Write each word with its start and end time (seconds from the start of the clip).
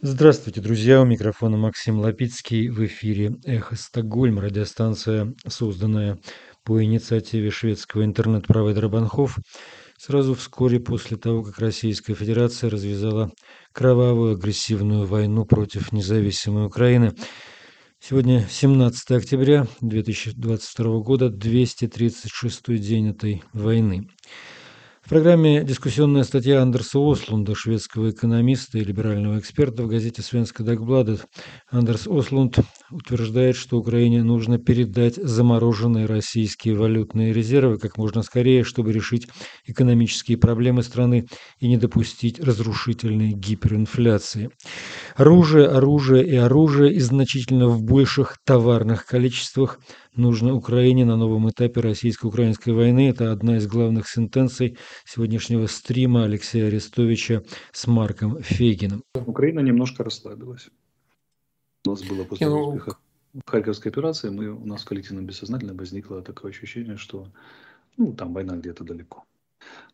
Здравствуйте, 0.00 0.60
друзья! 0.60 1.02
У 1.02 1.04
микрофона 1.04 1.56
Максим 1.56 1.98
Лапицкий. 1.98 2.68
В 2.68 2.86
эфире 2.86 3.34
«Эхо 3.44 3.74
Стокгольм», 3.74 4.38
радиостанция, 4.38 5.34
созданная 5.48 6.20
по 6.62 6.80
инициативе 6.84 7.50
шведского 7.50 8.04
интернет-провайдера 8.04 8.88
Банхов, 8.88 9.38
сразу 9.98 10.36
вскоре 10.36 10.78
после 10.78 11.16
того, 11.16 11.42
как 11.42 11.58
Российская 11.58 12.14
Федерация 12.14 12.70
развязала 12.70 13.32
кровавую 13.72 14.34
агрессивную 14.34 15.04
войну 15.04 15.44
против 15.44 15.90
независимой 15.90 16.66
Украины. 16.66 17.14
Сегодня 17.98 18.46
17 18.48 19.10
октября 19.10 19.66
2022 19.80 21.00
года, 21.00 21.28
236 21.28 22.80
день 22.80 23.08
этой 23.08 23.42
войны. 23.52 24.06
В 25.08 25.10
программе 25.10 25.64
дискуссионная 25.64 26.22
статья 26.22 26.60
Андерса 26.60 26.98
Ослунда, 26.98 27.54
шведского 27.54 28.10
экономиста 28.10 28.76
и 28.76 28.84
либерального 28.84 29.38
эксперта 29.38 29.82
в 29.82 29.88
газете 29.88 30.20
«Свенска 30.20 30.62
Дагбладет». 30.62 31.24
Андерс 31.70 32.06
Ослунд 32.06 32.58
утверждает, 32.90 33.56
что 33.56 33.78
Украине 33.78 34.22
нужно 34.22 34.58
передать 34.58 35.14
замороженные 35.16 36.04
российские 36.04 36.74
валютные 36.74 37.32
резервы 37.32 37.78
как 37.78 37.96
можно 37.96 38.20
скорее, 38.20 38.64
чтобы 38.64 38.92
решить 38.92 39.26
экономические 39.64 40.36
проблемы 40.36 40.82
страны 40.82 41.26
и 41.58 41.68
не 41.68 41.78
допустить 41.78 42.38
разрушительной 42.38 43.32
гиперинфляции. 43.32 44.50
Оружие, 45.18 45.66
оружие 45.66 46.24
и 46.24 46.36
оружие 46.36 46.92
и 46.92 47.00
значительно 47.00 47.66
в 47.66 47.82
больших 47.82 48.38
товарных 48.44 49.04
количествах 49.04 49.80
нужно 50.14 50.54
Украине 50.54 51.04
на 51.04 51.16
новом 51.16 51.50
этапе 51.50 51.80
российско-украинской 51.80 52.70
войны. 52.70 53.08
Это 53.08 53.32
одна 53.32 53.56
из 53.56 53.66
главных 53.66 54.08
сентенций 54.08 54.78
сегодняшнего 55.04 55.66
стрима 55.66 56.22
Алексея 56.22 56.68
Арестовича 56.68 57.42
с 57.72 57.88
Марком 57.88 58.40
Фейгином. 58.40 59.02
Украина 59.26 59.58
немножко 59.58 60.04
расслабилась. 60.04 60.68
У 61.84 61.90
нас 61.90 62.04
было 62.04 62.22
после 62.22 62.46
ну... 62.46 62.68
успеха 62.68 62.96
Харьковской 63.44 63.90
операции, 63.90 64.30
мы, 64.30 64.50
у 64.50 64.66
нас 64.66 64.82
в 64.82 64.84
коллективном 64.84 65.26
бессознательном 65.26 65.78
возникло 65.78 66.22
такое 66.22 66.52
ощущение, 66.52 66.96
что 66.96 67.26
ну, 67.96 68.12
там 68.12 68.32
война 68.32 68.54
где-то 68.54 68.84
далеко. 68.84 69.24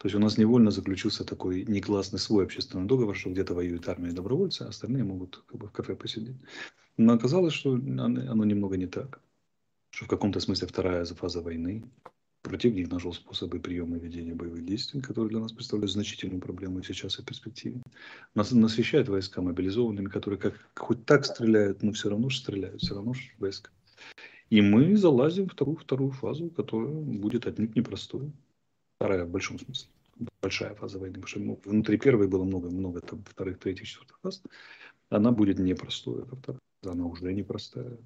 То 0.04 0.08
есть 0.08 0.16
у 0.16 0.18
нас 0.18 0.36
невольно 0.36 0.70
заключился 0.70 1.24
такой 1.24 1.64
негласный 1.64 2.18
свой 2.18 2.44
общественный 2.44 2.86
договор, 2.86 3.16
что 3.16 3.30
где-то 3.30 3.54
воюет 3.54 3.88
армия 3.88 4.10
и 4.10 4.12
добровольцы, 4.12 4.60
а 4.60 4.68
остальные 4.68 5.02
могут 5.02 5.42
как 5.46 5.58
бы, 5.58 5.66
в 5.66 5.72
кафе 5.72 5.96
посидеть. 5.96 6.36
Но 6.98 7.14
оказалось, 7.14 7.54
что 7.54 7.72
оно 7.72 8.44
немного 8.44 8.76
не 8.76 8.86
так 8.86 9.22
что 9.88 10.04
в 10.04 10.08
каком-то 10.08 10.40
смысле 10.40 10.68
вторая 10.68 11.06
фаза 11.06 11.40
войны. 11.40 11.84
Противник 12.42 12.92
нашел 12.92 13.14
способы 13.14 13.60
приема 13.60 13.96
и 13.96 14.00
ведения 14.00 14.34
боевых 14.34 14.66
действий, 14.66 15.00
которые 15.00 15.30
для 15.30 15.40
нас 15.40 15.52
представляют 15.52 15.92
значительную 15.92 16.42
проблему 16.42 16.82
сейчас 16.82 17.18
и 17.18 17.22
в 17.22 17.24
перспективе. 17.24 17.80
Нас 18.34 18.52
насыщают 18.52 19.08
войска 19.08 19.40
мобилизованными, 19.40 20.08
которые 20.08 20.38
как, 20.38 20.68
хоть 20.76 21.06
так 21.06 21.24
стреляют, 21.24 21.82
но 21.82 21.92
все 21.92 22.10
равно 22.10 22.28
же 22.28 22.40
стреляют, 22.40 22.82
все 22.82 22.94
равно 22.94 23.14
же 23.14 23.22
войска. 23.38 23.70
И 24.50 24.60
мы 24.60 24.98
залазим 24.98 25.48
в 25.48 25.52
вторую, 25.52 25.78
вторую 25.78 26.10
фазу, 26.10 26.50
которая 26.50 26.92
будет 26.92 27.46
отнюдь 27.46 27.74
непростой. 27.74 28.30
Вторая 29.04 29.26
в 29.26 29.30
большом 29.30 29.58
смысле. 29.58 29.90
Большая 30.40 30.74
фаза 30.76 30.98
войны. 30.98 31.20
Потому 31.20 31.58
что 31.58 31.68
внутри 31.68 31.98
первой 31.98 32.26
было 32.26 32.44
много, 32.44 32.70
много 32.70 33.02
там, 33.02 33.22
вторых, 33.24 33.58
третьих, 33.58 33.86
четвертых 33.86 34.18
фаз. 34.22 34.42
Она 35.10 35.30
будет 35.30 35.58
непростой. 35.58 36.22
Это 36.22 36.36
вторая. 36.36 36.60
Она 36.86 37.04
уже 37.04 37.30
непростая. 37.34 37.98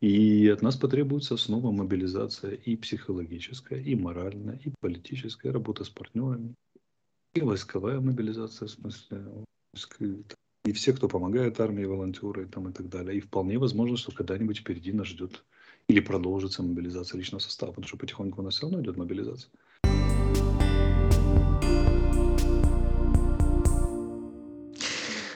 И 0.00 0.48
от 0.48 0.62
нас 0.62 0.76
потребуется 0.76 1.36
снова 1.36 1.72
мобилизация 1.72 2.52
и 2.52 2.74
психологическая, 2.74 3.80
и 3.80 3.94
моральная, 3.94 4.58
и 4.64 4.72
политическая, 4.80 5.50
работа 5.50 5.84
с 5.84 5.90
партнерами, 5.90 6.54
и 7.34 7.42
войсковая 7.42 8.00
мобилизация, 8.00 8.66
в 8.66 8.70
смысле, 8.70 9.26
и 10.64 10.72
все, 10.72 10.94
кто 10.94 11.06
помогает 11.06 11.60
армии, 11.60 11.84
волонтеры 11.84 12.46
там, 12.46 12.70
и 12.70 12.72
так 12.72 12.88
далее. 12.88 13.18
И 13.18 13.20
вполне 13.20 13.58
возможно, 13.58 13.98
что 13.98 14.10
когда-нибудь 14.10 14.60
впереди 14.60 14.92
нас 14.92 15.08
ждет 15.08 15.44
или 15.88 16.00
продолжится 16.00 16.62
мобилизация 16.62 17.18
личного 17.18 17.40
состава, 17.40 17.70
потому 17.70 17.86
что 17.88 17.96
потихоньку 17.96 18.40
у 18.40 18.44
нас 18.44 18.54
все 18.54 18.62
равно 18.62 18.80
идет 18.82 18.96
мобилизация. 18.96 19.50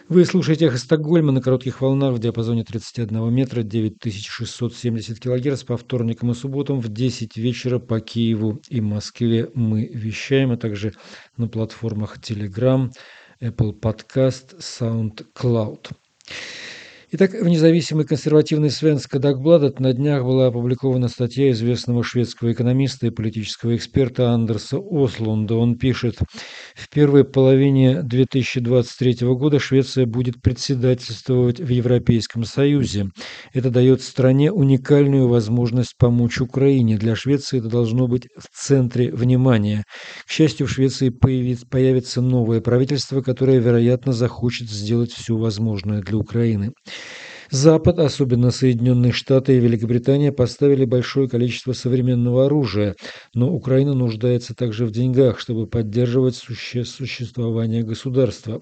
Вы 0.06 0.26
слушаете 0.26 0.66
«Эхо 0.66 0.76
Стокгольма» 0.76 1.32
на 1.32 1.40
коротких 1.40 1.80
волнах 1.80 2.12
в 2.12 2.18
диапазоне 2.18 2.62
31 2.62 3.32
метра, 3.32 3.62
9670 3.62 5.18
килогерц 5.18 5.64
по 5.64 5.78
вторникам 5.78 6.30
и 6.30 6.34
субботам 6.34 6.80
в 6.80 6.88
10 6.88 7.38
вечера 7.38 7.78
по 7.78 8.00
Киеву 8.00 8.60
и 8.68 8.82
Москве. 8.82 9.50
Мы 9.54 9.86
вещаем, 9.86 10.52
а 10.52 10.58
также 10.58 10.92
на 11.38 11.48
платформах 11.48 12.18
Telegram, 12.18 12.92
Apple 13.40 13.72
Podcast, 13.80 14.58
SoundCloud. 14.58 15.92
Итак, 17.16 17.30
в 17.32 17.46
независимой 17.46 18.04
консервативной 18.04 18.70
Свенска 18.70 19.20
Дагбладет 19.20 19.78
на 19.78 19.92
днях 19.92 20.24
была 20.24 20.48
опубликована 20.48 21.06
статья 21.06 21.52
известного 21.52 22.02
шведского 22.02 22.50
экономиста 22.50 23.06
и 23.06 23.10
политического 23.10 23.76
эксперта 23.76 24.32
Андерса 24.32 24.78
Ослунда. 24.78 25.54
Он 25.54 25.78
пишет, 25.78 26.16
в 26.74 26.88
первой 26.88 27.22
половине 27.22 28.02
2023 28.02 29.28
года 29.36 29.60
Швеция 29.60 30.06
будет 30.06 30.42
председательствовать 30.42 31.60
в 31.60 31.68
Европейском 31.68 32.42
Союзе. 32.42 33.10
Это 33.52 33.70
дает 33.70 34.02
стране 34.02 34.50
уникальную 34.50 35.28
возможность 35.28 35.94
помочь 35.96 36.40
Украине. 36.40 36.96
Для 36.98 37.14
Швеции 37.14 37.60
это 37.60 37.68
должно 37.68 38.08
быть 38.08 38.26
в 38.36 38.48
центре 38.52 39.12
внимания. 39.12 39.84
К 40.26 40.32
счастью, 40.32 40.66
в 40.66 40.70
Швеции 40.72 41.10
появится 41.10 42.20
новое 42.22 42.60
правительство, 42.60 43.22
которое, 43.22 43.60
вероятно, 43.60 44.12
захочет 44.12 44.68
сделать 44.68 45.12
все 45.12 45.36
возможное 45.36 46.00
для 46.00 46.16
Украины. 46.18 46.72
Запад, 47.54 48.00
особенно 48.00 48.50
Соединенные 48.50 49.12
Штаты 49.12 49.56
и 49.56 49.60
Великобритания, 49.60 50.32
поставили 50.32 50.84
большое 50.84 51.28
количество 51.28 51.72
современного 51.72 52.46
оружия, 52.46 52.96
но 53.32 53.54
Украина 53.54 53.94
нуждается 53.94 54.56
также 54.56 54.86
в 54.86 54.90
деньгах, 54.90 55.38
чтобы 55.38 55.68
поддерживать 55.68 56.34
суще 56.34 56.84
существование 56.84 57.84
государства. 57.84 58.60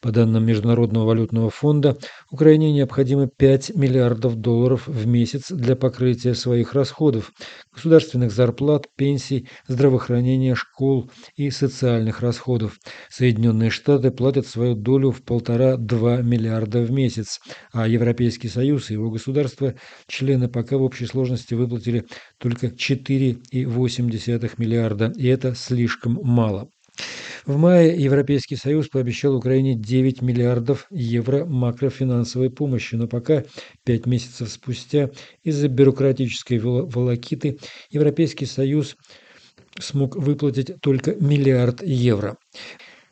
По 0.00 0.12
данным 0.12 0.46
Международного 0.46 1.06
валютного 1.06 1.50
фонда, 1.50 1.98
Украине 2.30 2.72
необходимо 2.72 3.26
5 3.26 3.74
миллиардов 3.74 4.36
долларов 4.36 4.86
в 4.86 5.04
месяц 5.04 5.50
для 5.50 5.74
покрытия 5.74 6.34
своих 6.34 6.74
расходов– 6.74 7.32
государственных 7.74 8.30
зарплат, 8.30 8.86
пенсий, 8.96 9.48
здравоохранения, 9.66 10.54
школ 10.54 11.10
и 11.34 11.50
социальных 11.50 12.20
расходов. 12.20 12.78
Соединенные 13.10 13.70
Штаты 13.70 14.12
платят 14.12 14.46
свою 14.46 14.76
долю 14.76 15.10
в 15.10 15.24
полтора-два 15.24 16.18
миллиарда 16.18 16.82
в 16.82 16.92
месяц, 16.92 17.40
а 17.72 17.88
Европейский 17.88 18.27
Европейский 18.28 18.48
Союз 18.48 18.90
и 18.90 18.92
его 18.92 19.10
государства, 19.10 19.74
члены 20.06 20.48
пока 20.48 20.76
в 20.76 20.82
общей 20.82 21.06
сложности 21.06 21.54
выплатили 21.54 22.04
только 22.36 22.66
4,8 22.66 24.54
миллиарда, 24.58 25.12
и 25.16 25.26
это 25.26 25.54
слишком 25.54 26.18
мало. 26.22 26.68
В 27.46 27.56
мае 27.56 27.96
Европейский 27.96 28.56
Союз 28.56 28.88
пообещал 28.88 29.34
Украине 29.34 29.76
9 29.76 30.20
миллиардов 30.20 30.86
евро 30.90 31.46
макрофинансовой 31.46 32.50
помощи, 32.50 32.96
но 32.96 33.08
пока, 33.08 33.44
пять 33.84 34.04
месяцев 34.04 34.50
спустя, 34.50 35.08
из-за 35.42 35.68
бюрократической 35.68 36.58
волокиты 36.58 37.58
Европейский 37.90 38.44
Союз 38.44 38.94
смог 39.80 40.16
выплатить 40.16 40.72
только 40.82 41.14
миллиард 41.14 41.82
евро. 41.82 42.36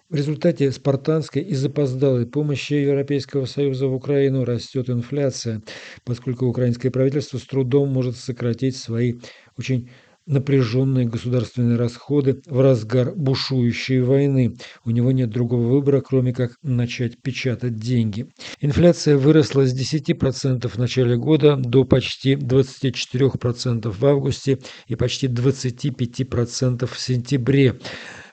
В 0.09 0.15
результате 0.15 0.71
спартанской 0.71 1.43
и 1.43 1.55
запоздалой 1.55 2.27
помощи 2.27 2.75
Европейского 2.75 3.45
Союза 3.45 3.89
в 3.89 3.95
Украину 3.95 4.45
растет 4.45 4.89
инфляция, 4.89 5.63
поскольку 6.05 6.47
украинское 6.47 6.93
правительство 6.93 7.39
с 7.39 7.43
трудом 7.43 7.89
может 7.89 8.17
сократить 8.17 8.77
свои 8.77 9.15
очень 9.59 9.91
напряженные 10.27 11.07
государственные 11.07 11.77
расходы 11.77 12.41
в 12.47 12.61
разгар 12.61 13.15
бушующей 13.15 14.01
войны. 14.01 14.57
У 14.85 14.91
него 14.91 15.11
нет 15.11 15.31
другого 15.31 15.67
выбора, 15.67 16.01
кроме 16.01 16.33
как 16.33 16.53
начать 16.63 17.21
печатать 17.21 17.77
деньги. 17.77 18.29
Инфляция 18.61 19.17
выросла 19.17 19.67
с 19.67 19.75
10% 19.75 20.69
в 20.69 20.79
начале 20.79 21.17
года 21.17 21.57
до 21.57 21.85
почти 21.85 22.35
24% 22.35 23.91
в 23.91 24.07
августе 24.07 24.59
и 24.87 24.95
почти 24.95 25.29
25% 25.29 26.87
в 26.87 26.99
сентябре 26.99 27.79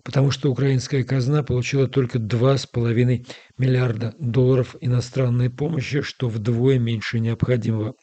потому 0.03 0.31
что 0.31 0.51
украинская 0.51 1.03
казна 1.03 1.43
получила 1.43 1.87
только 1.87 2.19
2,5 2.19 3.25
миллиарда 3.57 4.13
долларов 4.19 4.75
иностранной 4.81 5.49
помощи, 5.49 6.01
что 6.01 6.29
вдвое 6.29 6.79
меньше 6.79 7.19
необходимого. 7.19 7.95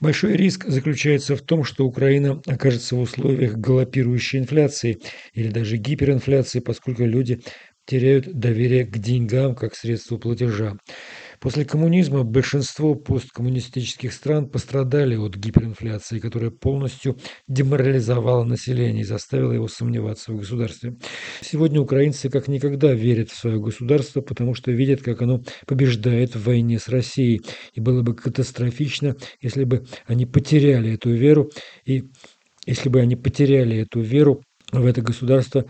Большой 0.00 0.34
риск 0.36 0.66
заключается 0.66 1.36
в 1.36 1.42
том, 1.42 1.64
что 1.64 1.84
Украина 1.86 2.40
окажется 2.46 2.96
в 2.96 3.00
условиях 3.00 3.54
галопирующей 3.56 4.38
инфляции 4.38 5.00
или 5.34 5.48
даже 5.48 5.76
гиперинфляции, 5.76 6.60
поскольку 6.60 7.04
люди 7.04 7.42
теряют 7.86 8.32
доверие 8.32 8.84
к 8.84 8.96
деньгам 8.98 9.54
как 9.54 9.74
средству 9.74 10.18
платежа. 10.18 10.76
После 11.42 11.64
коммунизма 11.64 12.22
большинство 12.22 12.94
посткоммунистических 12.94 14.12
стран 14.12 14.48
пострадали 14.48 15.16
от 15.16 15.34
гиперинфляции, 15.34 16.20
которая 16.20 16.52
полностью 16.52 17.18
деморализовала 17.48 18.44
население 18.44 19.00
и 19.00 19.04
заставила 19.04 19.50
его 19.50 19.66
сомневаться 19.66 20.32
в 20.32 20.36
государстве. 20.36 20.94
Сегодня 21.40 21.80
украинцы 21.80 22.30
как 22.30 22.46
никогда 22.46 22.92
верят 22.92 23.30
в 23.30 23.36
свое 23.36 23.58
государство, 23.58 24.20
потому 24.20 24.54
что 24.54 24.70
видят, 24.70 25.02
как 25.02 25.20
оно 25.20 25.42
побеждает 25.66 26.36
в 26.36 26.44
войне 26.44 26.78
с 26.78 26.86
Россией. 26.86 27.42
И 27.74 27.80
было 27.80 28.02
бы 28.02 28.14
катастрофично, 28.14 29.16
если 29.40 29.64
бы 29.64 29.84
они 30.06 30.26
потеряли 30.26 30.94
эту 30.94 31.10
веру, 31.10 31.50
и 31.84 32.04
если 32.66 32.88
бы 32.88 33.00
они 33.00 33.16
потеряли 33.16 33.78
эту 33.78 34.00
веру 34.00 34.42
в 34.70 34.86
это 34.86 35.02
государство, 35.02 35.64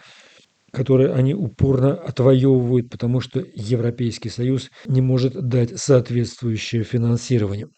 которые 0.72 1.12
они 1.12 1.34
упорно 1.34 1.94
отвоевывают, 1.94 2.90
потому 2.90 3.20
что 3.20 3.44
Европейский 3.54 4.30
Союз 4.30 4.70
не 4.86 5.00
может 5.00 5.34
дать 5.34 5.78
соответствующее 5.78 6.82
финансирование. 6.82 7.68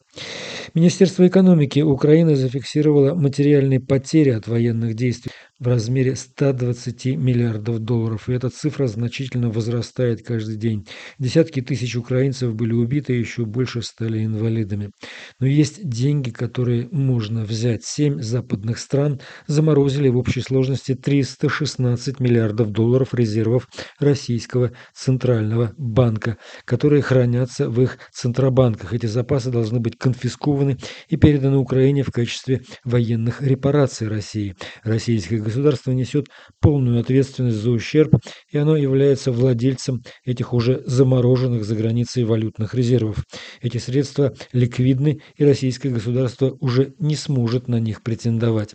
Министерство 0.75 1.26
экономики 1.26 1.81
Украины 1.81 2.34
зафиксировало 2.34 3.14
материальные 3.14 3.81
потери 3.81 4.31
от 4.31 4.49
военных 4.49 4.94
действий 4.94 5.31
в 5.61 5.69
размере 5.69 6.16
120 6.16 7.06
миллиардов 7.16 7.78
долларов, 7.78 8.28
и 8.28 8.32
эта 8.32 8.50
цифра 8.50 8.87
значительно 8.87 9.50
возрастает 9.50 10.22
каждый 10.22 10.56
день. 10.56 10.87
Десятки 11.19 11.62
тысяч 11.62 11.94
украинцев 11.96 12.55
были 12.55 12.72
убиты, 12.72 13.12
еще 13.12 13.44
больше 13.44 13.82
стали 13.82 14.25
инвалидами. 14.25 14.90
Но 15.38 15.46
есть 15.46 15.88
деньги, 15.88 16.31
которые 16.31 16.88
можно 16.90 17.44
взять. 17.44 17.84
Семь 17.84 18.20
западных 18.20 18.78
стран 18.78 19.20
заморозили 19.46 20.08
в 20.08 20.17
общей 20.17 20.40
сложности 20.40 20.94
316 20.94 22.19
миллиардов 22.20 22.70
долларов 22.70 23.14
резервов 23.14 23.69
Российского 24.00 24.72
Центрального 24.93 25.72
банка, 25.78 26.37
которые 26.64 27.00
хранятся 27.00 27.70
в 27.70 27.81
их 27.81 27.99
центробанках. 28.12 28.93
Эти 28.93 29.06
запасы 29.06 29.50
должны 29.50 29.78
быть 29.78 29.96
конфискованы 30.04 30.76
и 31.08 31.16
переданы 31.16 31.56
Украине 31.56 32.02
в 32.02 32.10
качестве 32.10 32.60
военных 32.84 33.40
репараций 33.40 34.06
России. 34.06 34.54
Российское 34.82 35.38
государство 35.38 35.92
несет 35.92 36.26
полную 36.60 37.00
ответственность 37.00 37.56
за 37.56 37.70
ущерб, 37.70 38.14
и 38.52 38.58
оно 38.58 38.76
является 38.76 39.32
владельцем 39.32 40.02
этих 40.26 40.52
уже 40.52 40.82
замороженных 40.84 41.64
за 41.64 41.74
границей 41.74 42.24
валютных 42.24 42.74
резервов. 42.74 43.24
Эти 43.62 43.78
средства 43.78 44.34
ликвидны, 44.52 45.20
и 45.36 45.44
российское 45.44 45.88
государство 45.88 46.54
уже 46.60 46.92
не 46.98 47.16
сможет 47.16 47.66
на 47.66 47.80
них 47.80 48.02
претендовать. 48.02 48.74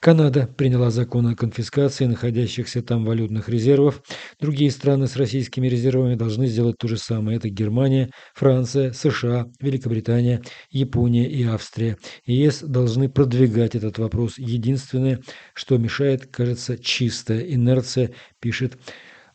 Канада 0.00 0.46
приняла 0.46 0.90
закон 0.90 1.26
о 1.26 1.34
конфискации 1.34 2.04
находящихся 2.06 2.82
там 2.82 3.04
валютных 3.04 3.48
резервов. 3.48 4.02
Другие 4.40 4.70
страны 4.70 5.06
с 5.06 5.16
российскими 5.16 5.68
резервами 5.68 6.14
должны 6.14 6.46
сделать 6.46 6.76
то 6.78 6.86
же 6.88 6.96
самое. 6.96 7.38
Это 7.38 7.48
Германия, 7.48 8.10
Франция, 8.34 8.92
США, 8.92 9.46
Великобритания, 9.60 10.42
Япония 10.70 11.28
и 11.28 11.44
Австрия. 11.44 11.96
ЕС 12.24 12.60
должны 12.62 13.08
продвигать 13.08 13.74
этот 13.74 13.98
вопрос. 13.98 14.38
Единственное, 14.38 15.20
что 15.54 15.78
мешает, 15.78 16.26
кажется, 16.26 16.78
чистая 16.78 17.40
инерция, 17.40 18.10
пишет 18.40 18.78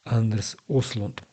Андерс 0.03 0.57
Ослунд. 0.67 1.23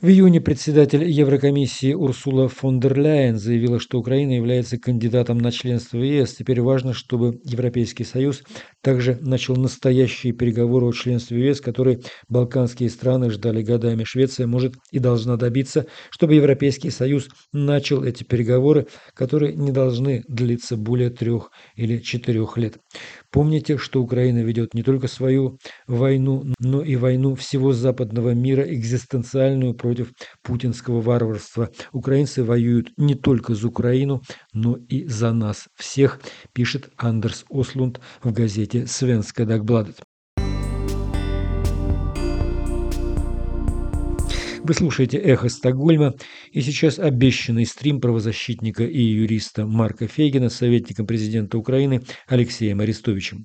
В 0.00 0.08
июне 0.08 0.40
председатель 0.40 1.02
Еврокомиссии 1.02 1.94
Урсула 1.94 2.48
фон 2.48 2.78
дер 2.78 2.98
Ляйен 2.98 3.38
заявила, 3.38 3.80
что 3.80 3.98
Украина 3.98 4.32
является 4.32 4.76
кандидатом 4.76 5.38
на 5.38 5.50
членство 5.50 5.96
в 5.96 6.02
ЕС. 6.02 6.34
Теперь 6.34 6.60
важно, 6.60 6.92
чтобы 6.92 7.40
Европейский 7.44 8.04
Союз 8.04 8.42
также 8.82 9.16
начал 9.22 9.56
настоящие 9.56 10.34
переговоры 10.34 10.86
о 10.86 10.92
членстве 10.92 11.38
в 11.38 11.40
ЕС, 11.40 11.62
которые 11.62 12.00
балканские 12.28 12.90
страны 12.90 13.30
ждали 13.30 13.62
годами. 13.62 14.04
Швеция 14.04 14.46
может 14.46 14.74
и 14.90 14.98
должна 14.98 15.36
добиться, 15.36 15.86
чтобы 16.10 16.34
Европейский 16.34 16.90
Союз 16.90 17.28
начал 17.52 18.04
эти 18.04 18.24
переговоры, 18.24 18.88
которые 19.14 19.54
не 19.54 19.72
должны 19.72 20.22
длиться 20.28 20.76
более 20.76 21.08
трех 21.08 21.50
или 21.76 21.98
четырех 21.98 22.58
лет. 22.58 22.76
Помните, 23.30 23.78
что 23.78 24.02
Украина 24.02 24.40
ведет 24.40 24.74
не 24.74 24.82
только 24.82 25.08
свою 25.08 25.58
войну, 25.86 26.44
но 26.58 26.82
и 26.82 26.96
войну 26.96 27.34
всего 27.36 27.72
западного 27.72 28.34
мира, 28.34 28.64
экзистенциальную 29.44 29.74
против 29.74 30.12
путинского 30.42 31.00
варварства. 31.00 31.70
Украинцы 31.92 32.42
воюют 32.42 32.92
не 32.96 33.14
только 33.14 33.54
за 33.54 33.68
Украину, 33.68 34.22
но 34.52 34.76
и 34.76 35.06
за 35.06 35.32
нас 35.32 35.68
всех, 35.74 36.20
пишет 36.52 36.90
Андерс 36.96 37.44
Ослунд 37.50 38.00
в 38.22 38.32
газете 38.32 38.86
«Свенска 38.86 39.44
Дагбладет». 39.44 40.00
Вы 44.66 44.72
слушаете 44.72 45.18
«Эхо 45.18 45.50
Стокгольма» 45.50 46.14
и 46.50 46.62
сейчас 46.62 46.98
обещанный 46.98 47.66
стрим 47.66 48.00
правозащитника 48.00 48.84
и 48.84 49.02
юриста 49.02 49.66
Марка 49.66 50.06
Фейгина 50.06 50.48
советником 50.48 51.06
президента 51.06 51.58
Украины 51.58 52.00
Алексеем 52.26 52.80
Арестовичем. 52.80 53.44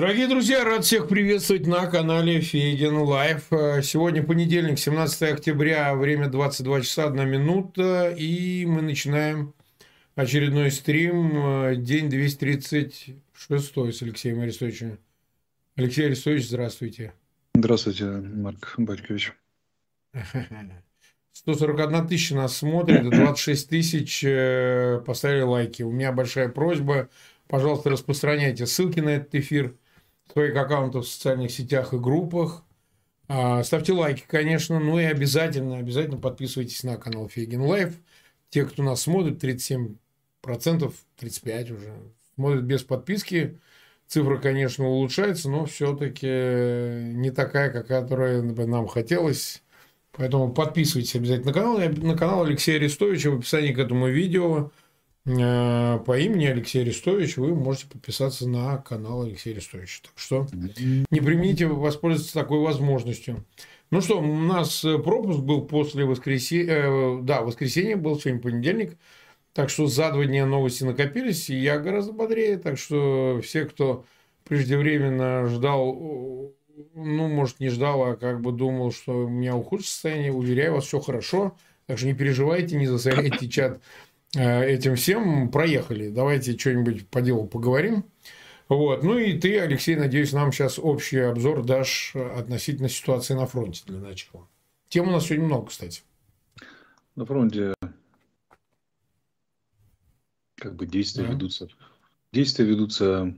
Дорогие 0.00 0.28
друзья, 0.28 0.62
рад 0.62 0.84
всех 0.84 1.08
приветствовать 1.08 1.66
на 1.66 1.88
канале 1.88 2.40
Фейгин 2.40 2.98
Live. 2.98 3.48
Сегодня 3.82 4.22
понедельник, 4.22 4.78
17 4.78 5.22
октября, 5.22 5.92
время 5.96 6.28
22 6.28 6.82
часа 6.82 7.06
1 7.08 7.28
минута, 7.28 8.14
и 8.16 8.64
мы 8.64 8.80
начинаем 8.80 9.54
очередной 10.14 10.70
стрим, 10.70 11.82
день 11.82 12.08
236 12.08 13.16
с 13.34 14.02
Алексеем 14.02 14.40
Арестовичем. 14.40 15.00
Алексей 15.74 16.06
Арестович, 16.06 16.46
здравствуйте. 16.46 17.12
Здравствуйте, 17.54 18.04
Марк 18.04 18.74
Батькович. 18.78 19.32
141 21.32 22.06
тысяча 22.08 22.36
нас 22.36 22.56
смотрит, 22.56 23.02
26 23.10 23.68
тысяч 23.68 24.22
э, 24.22 25.02
поставили 25.04 25.40
лайки. 25.40 25.82
У 25.82 25.90
меня 25.90 26.12
большая 26.12 26.50
просьба, 26.50 27.08
пожалуйста, 27.48 27.90
распространяйте 27.90 28.64
ссылки 28.64 29.00
на 29.00 29.08
этот 29.08 29.34
эфир– 29.34 29.74
своих 30.32 30.56
аккаунтов 30.56 31.06
в 31.06 31.08
социальных 31.08 31.50
сетях 31.50 31.92
и 31.92 31.98
группах. 31.98 32.64
А, 33.28 33.62
ставьте 33.62 33.92
лайки, 33.92 34.24
конечно, 34.26 34.80
ну 34.80 34.98
и 34.98 35.04
обязательно, 35.04 35.78
обязательно 35.78 36.18
подписывайтесь 36.18 36.82
на 36.82 36.96
канал 36.96 37.28
Фейгин 37.28 37.62
Live. 37.62 37.94
Те, 38.50 38.64
кто 38.64 38.82
нас 38.82 39.02
смотрит, 39.02 39.42
37%, 39.42 39.96
35% 40.42 41.76
уже, 41.76 41.92
смотрят 42.34 42.64
без 42.64 42.82
подписки. 42.82 43.58
Цифра, 44.06 44.38
конечно, 44.38 44.86
улучшается, 44.86 45.50
но 45.50 45.66
все-таки 45.66 46.26
не 46.26 47.30
такая, 47.30 47.70
которая 47.82 48.40
бы 48.40 48.66
нам 48.66 48.88
хотелось. 48.88 49.62
Поэтому 50.12 50.52
подписывайтесь 50.54 51.14
обязательно 51.14 51.48
на 51.48 51.52
канал. 51.52 51.78
На 51.78 52.16
канал 52.16 52.44
Алексея 52.44 52.76
Арестовича 52.76 53.30
в 53.30 53.38
описании 53.38 53.72
к 53.72 53.78
этому 53.78 54.08
видео– 54.08 54.70
по 55.28 56.18
имени 56.18 56.46
Алексей 56.46 56.82
Арестович 56.82 57.36
вы 57.36 57.54
можете 57.54 57.86
подписаться 57.88 58.48
на 58.48 58.78
канал 58.78 59.22
Алексея 59.22 59.54
Арестовича. 59.54 60.00
Так 60.02 60.12
что 60.16 60.46
не 60.54 61.20
примите 61.20 61.66
воспользоваться 61.66 62.32
такой 62.32 62.60
возможностью. 62.60 63.44
Ну 63.90 64.00
что, 64.00 64.20
у 64.20 64.36
нас 64.36 64.84
э, 64.84 64.98
пропуск 64.98 65.40
был 65.40 65.62
после 65.62 66.04
воскресенья. 66.04 66.72
Э, 66.72 67.18
да, 67.22 67.42
воскресенье 67.42 67.96
был, 67.96 68.18
сегодня 68.18 68.40
понедельник. 68.40 68.98
Так 69.54 69.70
что 69.70 69.86
за 69.86 70.12
два 70.12 70.24
дня 70.24 70.46
новости 70.46 70.84
накопились, 70.84 71.48
и 71.48 71.56
я 71.56 71.78
гораздо 71.78 72.12
бодрее. 72.12 72.58
Так 72.58 72.78
что 72.78 73.40
все, 73.42 73.64
кто 73.64 74.04
преждевременно 74.44 75.46
ждал, 75.46 76.52
ну, 76.94 77.28
может, 77.28 77.60
не 77.60 77.68
ждал, 77.68 78.02
а 78.04 78.16
как 78.16 78.40
бы 78.40 78.52
думал, 78.52 78.92
что 78.92 79.24
у 79.24 79.28
меня 79.28 79.56
ухудшится 79.56 79.92
состояние, 79.92 80.32
уверяю 80.32 80.74
вас, 80.74 80.84
все 80.84 81.00
хорошо. 81.00 81.56
Так 81.86 81.96
что 81.96 82.06
не 82.06 82.14
переживайте, 82.14 82.76
не 82.76 82.86
засоряйте 82.86 83.48
чат 83.48 83.80
Э, 83.80 84.07
этим 84.34 84.96
всем 84.96 85.50
проехали. 85.50 86.10
Давайте 86.10 86.56
что-нибудь 86.58 87.08
по 87.08 87.20
делу 87.20 87.46
поговорим. 87.46 88.04
Вот. 88.68 89.02
Ну 89.02 89.18
и 89.18 89.38
ты, 89.38 89.58
Алексей, 89.58 89.96
надеюсь, 89.96 90.32
нам 90.32 90.52
сейчас 90.52 90.78
общий 90.78 91.18
обзор 91.18 91.64
дашь 91.64 92.14
относительно 92.14 92.88
ситуации 92.88 93.34
на 93.34 93.46
фронте 93.46 93.82
для 93.86 93.98
начала. 93.98 94.46
Тем 94.88 95.08
у 95.08 95.10
нас 95.10 95.26
сегодня 95.26 95.46
много, 95.46 95.66
кстати. 95.66 96.02
На 97.16 97.24
фронте 97.24 97.74
как 100.56 100.74
бы 100.74 100.86
действия 100.86 101.24
да. 101.24 101.32
ведутся. 101.32 101.68
Действия 102.32 102.64
ведутся 102.66 103.34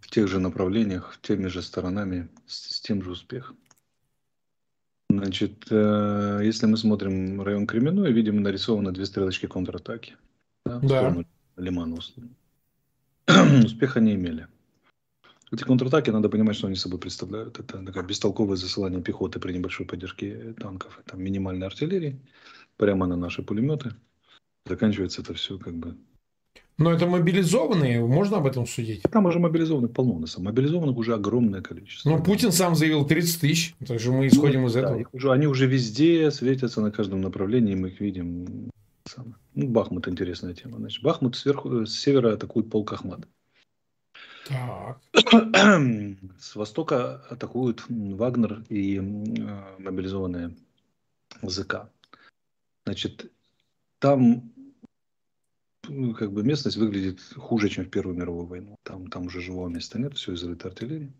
в 0.00 0.10
тех 0.10 0.28
же 0.28 0.38
направлениях, 0.38 1.18
теми 1.22 1.46
же 1.46 1.62
сторонами, 1.62 2.28
с, 2.46 2.76
с 2.76 2.80
тем 2.80 3.02
же 3.02 3.12
успехом. 3.12 3.56
Значит, 5.18 5.66
э, 5.70 6.40
если 6.42 6.66
мы 6.66 6.76
смотрим 6.76 7.42
район 7.42 7.66
Кременной, 7.66 8.12
видим 8.12 8.42
нарисованы 8.42 8.92
две 8.92 9.06
стрелочки 9.06 9.46
контратаки. 9.46 10.16
Да. 10.64 10.80
Да. 10.80 11.16
Лимана. 11.56 11.96
Успеха 13.64 14.00
не 14.00 14.14
имели. 14.14 14.46
Эти 15.52 15.62
контратаки, 15.62 16.10
надо 16.10 16.28
понимать, 16.28 16.56
что 16.56 16.66
они 16.66 16.76
собой 16.76 16.98
представляют. 16.98 17.58
Это 17.60 17.84
такое 17.84 18.02
бестолковое 18.02 18.56
засылание 18.56 19.00
пехоты 19.00 19.38
при 19.38 19.52
небольшой 19.52 19.86
поддержке 19.86 20.54
танков, 20.58 21.00
там 21.06 21.22
минимальной 21.22 21.66
артиллерии, 21.66 22.20
прямо 22.76 23.06
на 23.06 23.16
наши 23.16 23.42
пулеметы. 23.42 23.94
Заканчивается 24.66 25.22
это 25.22 25.34
все 25.34 25.58
как 25.58 25.74
бы... 25.74 25.96
Но 26.78 26.92
это 26.92 27.06
мобилизованные, 27.06 28.04
можно 28.04 28.36
об 28.36 28.46
этом 28.46 28.66
судить? 28.66 29.02
Там 29.02 29.24
уже 29.24 29.38
мобилизованных 29.38 29.92
полно, 29.92 30.18
на 30.18 30.26
самом 30.26 30.46
Мобилизованных 30.46 30.96
уже 30.98 31.14
огромное 31.14 31.62
количество. 31.62 32.10
Ну, 32.10 32.22
Путин 32.22 32.52
сам 32.52 32.74
заявил 32.74 33.06
30 33.06 33.40
тысяч, 33.40 33.74
так 33.86 33.98
что 33.98 34.12
мы 34.12 34.26
исходим 34.26 34.60
Ну, 34.60 34.66
из 34.68 34.74
да, 34.74 34.80
этого. 34.80 34.98
их 34.98 35.14
уже, 35.14 35.32
они 35.32 35.46
уже 35.46 35.66
везде 35.66 36.30
светятся 36.30 36.82
на 36.82 36.90
каждом 36.90 37.22
направлении, 37.22 37.74
мы 37.74 37.88
их 37.88 38.00
видим. 38.00 38.70
Ну, 39.54 39.68
Бахмут 39.68 40.06
интересная 40.06 40.52
тема. 40.52 40.76
Значит, 40.76 41.02
Бахмут 41.02 41.36
сверху, 41.36 41.82
э, 41.82 41.86
с 41.86 41.98
севера 41.98 42.34
атакует 42.34 42.68
полк 42.70 42.92
Ахмат. 42.92 43.20
Так. 44.46 45.00
С 46.38 46.54
востока 46.54 47.22
атакуют 47.30 47.84
Вагнер 47.88 48.62
и 48.68 48.98
э, 48.98 49.00
мобилизованные 49.78 50.54
ЗК. 51.42 51.88
Значит, 52.84 53.32
там 53.98 54.52
как 56.14 56.32
бы 56.32 56.42
местность 56.42 56.76
выглядит 56.76 57.20
хуже, 57.36 57.68
чем 57.68 57.84
в 57.84 57.90
Первую 57.90 58.16
мировую 58.16 58.46
войну. 58.46 58.76
Там, 58.82 59.08
там 59.08 59.26
уже 59.26 59.40
живого 59.40 59.68
места 59.68 59.98
нет, 59.98 60.16
все 60.16 60.34
изрыто 60.34 60.68
артиллерией. 60.68 61.12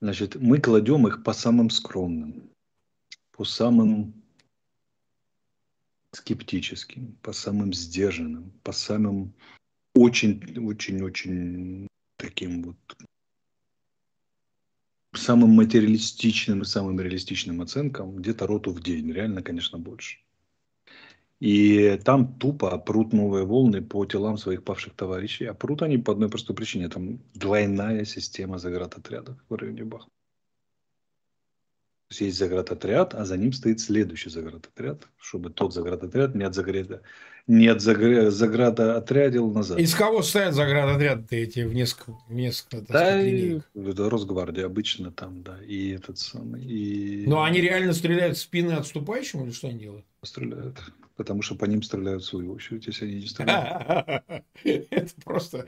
Значит, 0.00 0.36
мы 0.36 0.60
кладем 0.60 1.06
их 1.08 1.24
по 1.24 1.32
самым 1.32 1.70
скромным, 1.70 2.50
по 3.32 3.44
самым 3.44 4.14
скептическим, 6.12 7.16
по 7.22 7.32
самым 7.32 7.72
сдержанным, 7.72 8.52
по 8.62 8.72
самым 8.72 9.34
очень-очень-очень 9.94 11.88
таким 12.16 12.62
вот 12.62 12.76
самым 15.14 15.50
материалистичным 15.50 16.62
и 16.62 16.64
самым 16.64 17.00
реалистичным 17.00 17.60
оценкам 17.60 18.16
где-то 18.16 18.46
роту 18.46 18.72
в 18.72 18.80
день. 18.82 19.12
Реально, 19.12 19.42
конечно, 19.42 19.78
больше. 19.78 20.18
И 21.40 22.00
там 22.04 22.34
тупо 22.38 22.76
прут 22.78 23.12
новые 23.12 23.44
волны 23.44 23.80
по 23.80 24.04
телам 24.04 24.38
своих 24.38 24.64
павших 24.64 24.94
товарищей. 24.94 25.44
А 25.46 25.54
прут 25.54 25.82
они 25.82 25.98
по 25.98 26.12
одной 26.12 26.28
простой 26.28 26.56
причине. 26.56 26.88
Там 26.88 27.20
двойная 27.34 28.04
система 28.04 28.58
заградотрядов 28.58 29.36
в 29.48 29.54
районе 29.54 29.84
Бахмута. 29.84 30.10
То 32.08 32.12
есть 32.12 32.20
есть 32.22 32.38
заградотряд, 32.38 33.14
а 33.14 33.26
за 33.26 33.36
ним 33.36 33.52
стоит 33.52 33.80
следующий 33.80 34.30
заградотряд, 34.30 35.06
чтобы 35.18 35.50
тот 35.50 35.74
заградотряд 35.74 36.34
не 36.34 36.42
от, 36.42 36.54
заграда, 36.54 37.02
не 37.46 37.68
от 37.68 37.82
загра- 37.82 38.30
заградоотрядил 38.30 39.50
назад. 39.50 39.78
Из 39.78 39.94
кого 39.94 40.22
стоят 40.22 40.54
заградотряды 40.54 41.36
эти 41.36 41.60
в 41.60 41.74
несколько, 41.74 42.12
в 42.26 42.32
несколько 42.32 42.78
так 42.78 42.88
Да, 42.88 43.04
сказать, 43.04 43.26
и 43.26 43.60
это 43.74 44.08
Росгвардия 44.08 44.64
обычно 44.64 45.12
там, 45.12 45.42
да, 45.42 45.62
и 45.62 45.90
этот 45.90 46.16
самый, 46.18 46.64
и 46.64 47.26
Но 47.26 47.42
они 47.42 47.60
реально 47.60 47.92
стреляют 47.92 48.38
в 48.38 48.40
спины 48.40 48.72
отступающим 48.72 49.44
или 49.44 49.50
что 49.50 49.68
они 49.68 49.78
делают? 49.78 50.06
стреляют, 50.22 50.80
потому 51.18 51.42
что 51.42 51.56
по 51.56 51.66
ним 51.66 51.82
стреляют 51.82 52.22
в 52.22 52.26
свою 52.26 52.52
очередь, 52.54 52.86
если 52.86 53.04
они 53.04 53.16
не 53.16 53.26
стреляют. 53.26 54.22
Это 54.64 55.14
просто, 55.24 55.58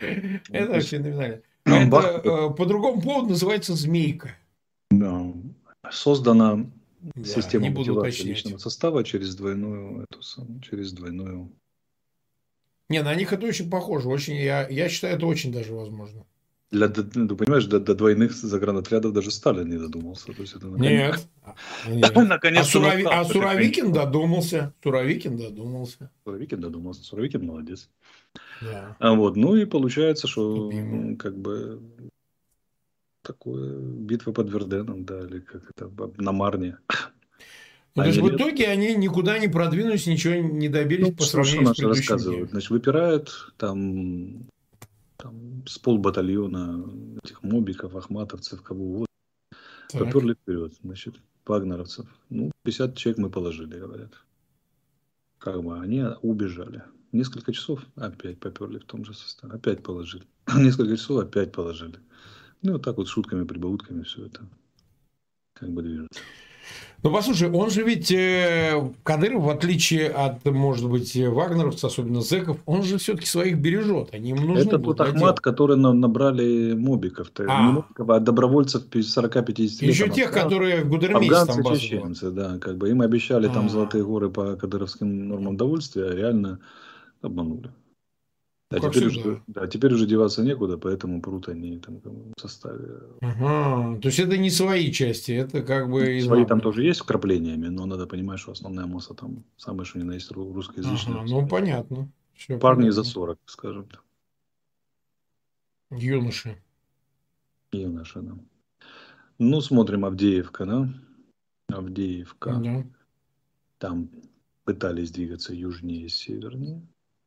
это 0.48 0.72
вообще 0.72 0.96
феноменально. 0.98 1.42
Бах- 1.66 2.04
Это 2.06 2.28
э, 2.28 2.50
по 2.54 2.64
другому 2.66 3.02
поводу 3.02 3.30
называется 3.30 3.74
змейка. 3.74 4.36
Да. 4.90 5.32
Создана 5.90 6.66
Да, 7.14 7.24
система 7.24 7.70
мотивации 7.70 8.22
личного 8.22 8.58
состава 8.58 9.04
через 9.04 9.34
двойную, 9.34 10.06
эту 10.08 10.20
через 10.62 10.92
двойную. 10.92 11.50
Не, 12.88 13.02
на 13.02 13.14
них 13.14 13.32
это 13.32 13.46
очень 13.46 13.68
похоже. 13.70 14.08
Очень, 14.08 14.36
я, 14.36 14.68
я 14.68 14.88
считаю, 14.88 15.16
это 15.16 15.26
очень 15.26 15.52
даже 15.52 15.74
возможно. 15.74 16.24
Для, 16.70 16.88
ты 16.88 17.02
понимаешь, 17.02 17.64
до, 17.66 17.80
до 17.80 17.96
двойных 17.96 18.32
загранотрядов 18.32 19.12
даже 19.12 19.32
Сталин 19.32 19.68
не 19.68 19.76
додумался. 19.76 20.26
То 20.32 20.42
есть 20.42 20.54
это 20.54 20.68
наконец- 20.68 20.90
Нет. 20.90 21.28
Нет. 21.88 22.16
А, 22.16 22.62
Сурови- 22.62 23.04
а 23.10 23.24
Суровикин 23.24 23.92
додумался. 23.92 24.72
Суровикин 24.82 25.36
додумался. 25.36 26.10
Суровикин 26.24 26.60
додумался. 26.60 27.02
Суровикин 27.02 27.44
молодец. 27.44 27.88
Да. 28.62 28.96
А 29.00 29.14
вот, 29.14 29.36
ну 29.36 29.56
и 29.56 29.64
получается, 29.64 30.28
что 30.28 30.70
Любимый. 30.70 31.16
как 31.16 31.36
бы 31.36 31.80
такое 33.22 33.76
битва 33.78 34.32
под 34.32 34.50
Верденом, 34.50 35.04
да, 35.04 35.20
или 35.20 35.40
как 35.40 35.62
это 35.76 35.90
на 36.18 36.32
Марне. 36.32 36.78
Ну, 37.96 38.02
то 38.02 38.08
есть 38.08 38.20
в 38.20 38.28
итоге 38.36 38.68
они 38.68 38.94
никуда 38.94 39.38
не 39.40 39.48
продвинулись, 39.48 40.06
ничего 40.06 40.34
не 40.34 40.68
добились 40.68 41.08
Ну, 41.08 41.12
по 41.14 41.24
сравнению 41.24 41.74
с 41.74 41.76
предыдущим 41.76 41.88
рассказывают? 41.88 42.50
Значит, 42.50 42.70
выпирают 42.70 43.52
там, 43.56 44.46
там 45.20 45.64
с 45.66 45.78
полбатальона 45.78 46.84
этих 47.22 47.42
мобиков, 47.42 47.94
ахматовцев, 47.96 48.62
кого 48.62 48.84
угодно. 48.84 49.06
Так. 49.88 50.04
Поперли 50.04 50.34
вперед, 50.34 50.74
значит, 50.82 51.16
вагнеровцев. 51.46 52.06
Ну, 52.28 52.50
50 52.64 52.96
человек 52.96 53.18
мы 53.18 53.30
положили, 53.30 53.78
говорят. 53.78 54.12
Как 55.38 55.62
бы 55.62 55.78
они 55.78 56.04
убежали. 56.22 56.82
Несколько 57.12 57.52
часов 57.52 57.84
опять 57.96 58.38
поперли 58.38 58.78
в 58.78 58.84
том 58.84 59.04
же 59.04 59.14
составе. 59.14 59.54
Опять 59.54 59.82
положили. 59.82 60.24
Несколько 60.56 60.96
часов 60.96 61.24
опять 61.24 61.52
положили. 61.52 61.98
Ну, 62.62 62.72
вот 62.72 62.82
так 62.82 62.96
вот 62.98 63.08
шутками, 63.08 63.44
прибаутками 63.44 64.02
все 64.02 64.26
это 64.26 64.46
как 65.60 65.70
бы 65.70 65.82
движется. 65.82 66.20
Ну, 67.02 67.10
послушай, 67.10 67.50
он 67.50 67.70
же 67.70 67.82
ведь, 67.82 68.12
э, 68.12 68.90
Кадыров, 69.04 69.44
в 69.44 69.48
отличие 69.48 70.08
от, 70.08 70.44
может 70.44 70.88
быть, 70.90 71.16
вагнеровцев, 71.16 71.84
особенно 71.90 72.20
зэков, 72.20 72.58
он 72.66 72.82
же 72.82 72.98
все-таки 72.98 73.26
своих 73.26 73.58
бережет. 73.58 74.12
Они 74.12 74.30
ему 74.30 74.42
нужны 74.48 74.68
это 74.68 74.78
тот 74.78 75.00
Ахмат, 75.00 75.18
дела. 75.18 75.32
который 75.32 75.76
на- 75.78 75.94
набрали 75.94 76.74
мобиков. 76.74 77.30
А. 77.38 77.42
Не 77.66 77.72
мобиков, 77.72 78.10
а 78.10 78.20
добровольцев 78.20 78.82
40-50 78.92 79.80
лет. 79.86 79.94
Еще 79.94 80.04
там 80.06 80.14
тех, 80.14 80.30
которые 80.30 80.84
в 80.84 80.88
Гудермесе 80.90 81.34
Афганцы, 81.36 81.62
там 81.62 81.76
чеченцы, 81.76 82.30
да, 82.30 82.58
как 82.58 82.76
бы 82.76 82.90
им 82.90 83.00
обещали 83.00 83.48
там 83.48 83.66
А. 83.66 83.68
золотые 83.70 84.04
горы 84.04 84.28
по 84.28 84.56
кадыровским 84.56 85.28
нормам 85.28 85.56
довольствия, 85.56 86.04
а 86.10 86.14
реально 86.14 86.58
обманули. 87.22 87.70
А 88.72 88.76
Ну, 88.76 88.88
теперь 88.90 89.08
всегда. 89.08 89.30
уже, 89.30 89.42
да, 89.48 89.66
теперь 89.66 89.92
уже 89.94 90.06
деваться 90.06 90.42
некуда, 90.44 90.78
поэтому 90.78 91.20
прут 91.20 91.48
они 91.48 91.78
там 91.78 91.98
в 92.36 92.40
составе. 92.40 93.00
Ага, 93.20 93.98
то 94.00 94.06
есть 94.06 94.20
это 94.20 94.38
не 94.38 94.48
свои 94.50 94.92
части, 94.92 95.32
это 95.32 95.62
как 95.62 95.90
бы 95.90 96.18
из 96.18 96.26
Свои 96.26 96.44
там 96.46 96.60
тоже 96.60 96.84
есть 96.84 97.00
вкраплениями, 97.00 97.66
но 97.66 97.84
надо 97.86 98.06
понимать, 98.06 98.38
что 98.38 98.52
основная 98.52 98.86
масса 98.86 99.14
там 99.14 99.42
самая, 99.56 99.84
что 99.84 99.98
ни 99.98 100.04
на 100.04 100.12
есть 100.12 100.30
ру- 100.30 100.52
русскоязычная. 100.54 101.16
Ага, 101.16 101.26
ну 101.28 101.48
понятно. 101.48 102.08
Всё 102.34 102.58
Парни 102.60 102.82
понятно. 102.82 103.02
за 103.02 103.04
40, 103.04 103.38
скажем 103.46 103.86
так. 103.88 104.04
Юноши. 105.90 106.56
И 107.72 107.86
наши, 107.86 108.20
да. 108.20 108.34
Ну, 109.38 109.60
смотрим 109.60 110.04
Авдеевка, 110.04 110.64
да? 110.64 110.88
Авдеевка. 111.68 112.54
Да. 112.62 112.84
Там 113.78 114.10
пытались 114.64 115.10
двигаться 115.10 115.54
южнее, 115.54 116.08
севернее, 116.08 116.82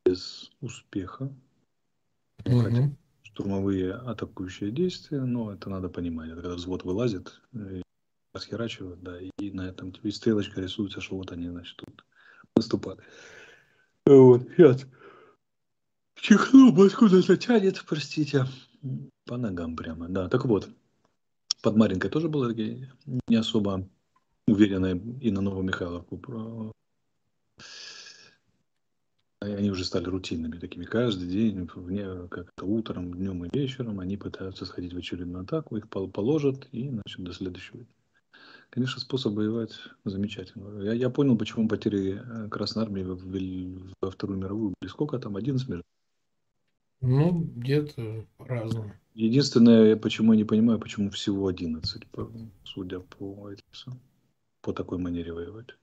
без 0.06 0.52
успеха. 0.62 1.34
Ну, 2.46 2.60
хотя 2.62 2.92
штурмовые 3.24 3.94
атакующие 3.94 4.72
действия, 4.72 5.22
но 5.22 5.54
это 5.54 5.70
надо 5.70 5.90
понимать. 5.90 6.30
Это 6.30 6.42
когда 6.42 6.56
взвод 6.56 6.84
вылазит, 6.84 7.42
э, 7.54 7.82
расхерачивают, 8.34 9.02
да, 9.02 9.20
и 9.20 9.52
на 9.52 9.68
этом 9.68 9.92
тебе 9.92 10.12
стрелочка 10.12 10.62
рисуется, 10.62 11.02
что 11.02 11.18
вот 11.18 11.32
они, 11.32 11.50
значит, 11.50 11.76
тут 11.78 12.06
наступали. 12.56 13.00
Вот, 14.06 14.48
сейчас. 14.56 14.86
Чихнул, 16.16 16.80
откуда-то 16.84 17.38
тянет, 17.38 17.84
простите. 17.88 18.46
По 19.26 19.38
ногам 19.38 19.76
прямо, 19.76 20.08
да. 20.10 20.30
Так 20.30 20.46
вот, 20.46 20.70
под 21.62 21.76
Маринкой 21.76 22.12
тоже 22.12 22.30
было 22.30 22.50
такие 22.50 22.92
не 23.28 23.36
особо 23.36 23.90
уверенные 24.48 24.98
и 25.22 25.32
на 25.32 25.42
Новомихайловку. 25.42 26.74
Они 29.56 29.72
уже 29.72 29.86
стали 29.86 30.06
рутинными 30.06 30.58
такими. 30.58 30.86
Каждый 30.86 31.28
день, 31.28 31.70
вне, 31.76 32.28
как-то 32.30 32.66
утром, 32.66 33.14
днем 33.14 33.46
и 33.46 33.58
вечером 33.58 34.00
они 34.00 34.18
пытаются 34.18 34.66
сходить 34.66 34.94
в 34.94 34.98
очередную 34.98 35.44
атаку, 35.44 35.78
их 35.78 35.90
пол- 35.90 36.10
положат 36.10 36.68
и, 36.72 36.90
значит, 36.90 37.24
до 37.24 37.34
следующего. 37.34 37.86
Конечно, 38.70 39.00
способ 39.00 39.34
воевать 39.34 39.74
замечательный. 40.04 40.86
Я, 40.86 40.94
я 40.94 41.10
понял, 41.10 41.38
почему 41.38 41.68
потери 41.68 42.20
э, 42.20 42.50
Красной 42.50 42.84
Армии 42.84 43.04
во, 43.04 44.12
Вторую 44.12 44.40
мировую 44.40 44.74
были 44.80 44.90
сколько 44.90 45.20
там? 45.20 45.36
11 45.36 45.68
миллионов. 45.68 45.86
Ну, 47.02 47.42
где-то 47.56 48.26
по-разному. 48.38 48.94
Единственное, 49.14 49.96
почему 49.96 50.34
я 50.34 50.38
не 50.38 50.46
понимаю, 50.46 50.80
почему 50.80 51.12
всего 51.12 51.48
11, 51.48 52.08
по- 52.08 52.32
судя 52.64 53.00
по, 53.02 53.52
по 54.62 54.74
такой 54.74 54.98
манере 54.98 55.34
воевать. 55.34 55.76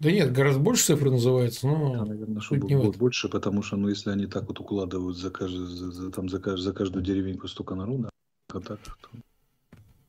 Да 0.00 0.12
нет, 0.12 0.32
гораздо 0.32 0.60
больше 0.60 0.84
цифр 0.84 1.10
называется, 1.10 1.62
Да, 1.66 1.76
но 1.76 2.04
наверное, 2.04 2.36
суть 2.40 2.58
чтобы 2.58 2.68
не 2.68 2.74
этом. 2.74 2.92
больше, 2.92 3.28
потому 3.28 3.62
что, 3.62 3.76
ну, 3.76 3.88
если 3.88 4.10
они 4.10 4.26
так 4.26 4.46
вот 4.46 4.60
укладывают 4.60 5.16
за, 5.16 5.30
каждый, 5.30 5.66
за, 5.66 5.90
за- 5.90 6.10
там, 6.12 6.28
за, 6.28 6.38
кажд- 6.38 6.58
за 6.58 6.72
каждую 6.72 7.04
деревеньку 7.04 7.48
столько 7.48 7.74
народа, 7.74 8.08
а 8.52 8.60
так, 8.60 8.78
то 8.78 9.08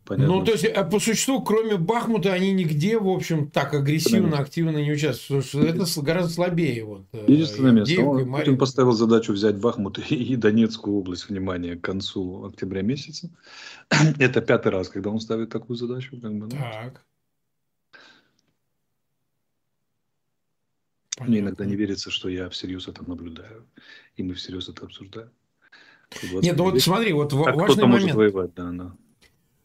понятно. 0.05 0.35
Ну, 0.35 0.45
то 0.45 0.51
есть, 0.51 0.65
а 0.65 0.83
по 0.83 0.99
существу, 0.99 1.41
кроме 1.41 1.77
Бахмута, 1.77 2.33
они 2.33 2.51
нигде, 2.53 2.99
в 2.99 3.09
общем, 3.09 3.49
так 3.49 3.73
агрессивно, 3.73 4.37
активно 4.37 4.77
не 4.77 4.91
участвуют. 4.91 5.53
Это 5.55 5.85
гораздо 6.01 6.31
слабее. 6.33 6.83
Вот, 6.85 7.05
э, 7.13 7.25
Единственное 7.27 7.71
место. 7.71 7.99
Он, 8.01 8.31
Путин 8.31 8.59
поставил 8.59 8.91
задачу 8.91 9.33
взять 9.33 9.57
Бахмут 9.59 9.97
и 10.11 10.35
Донецкую 10.35 10.97
область, 10.97 11.29
внимание, 11.29 11.75
к 11.77 11.81
концу 11.81 12.45
октября 12.45 12.83
месяца. 12.83 13.31
Это 14.19 14.41
пятый 14.41 14.71
раз, 14.71 14.87
когда 14.89 15.09
он 15.09 15.19
ставит 15.19 15.49
такую 15.49 15.77
задачу. 15.77 16.19
Как 16.21 16.31
бы, 16.31 16.45
ну. 16.45 16.51
Так. 16.51 17.03
Мне 21.19 21.39
иногда 21.39 21.65
не 21.65 21.75
верится, 21.75 22.11
что 22.11 22.29
я 22.29 22.49
всерьез 22.49 22.87
это 22.87 23.07
наблюдаю, 23.07 23.65
и 24.15 24.23
мы 24.23 24.33
всерьез 24.33 24.69
это 24.69 24.85
обсуждаем. 24.85 25.31
Нет, 26.41 26.57
ну 26.57 26.63
вот 26.63 26.79
смотри, 26.81 27.13
вот 27.13 27.33
а 27.33 27.53
важный 27.53 27.83
момент. 27.83 28.01
Может 28.01 28.15
воевать, 28.15 28.53
да, 28.55 28.71
да. 28.71 28.95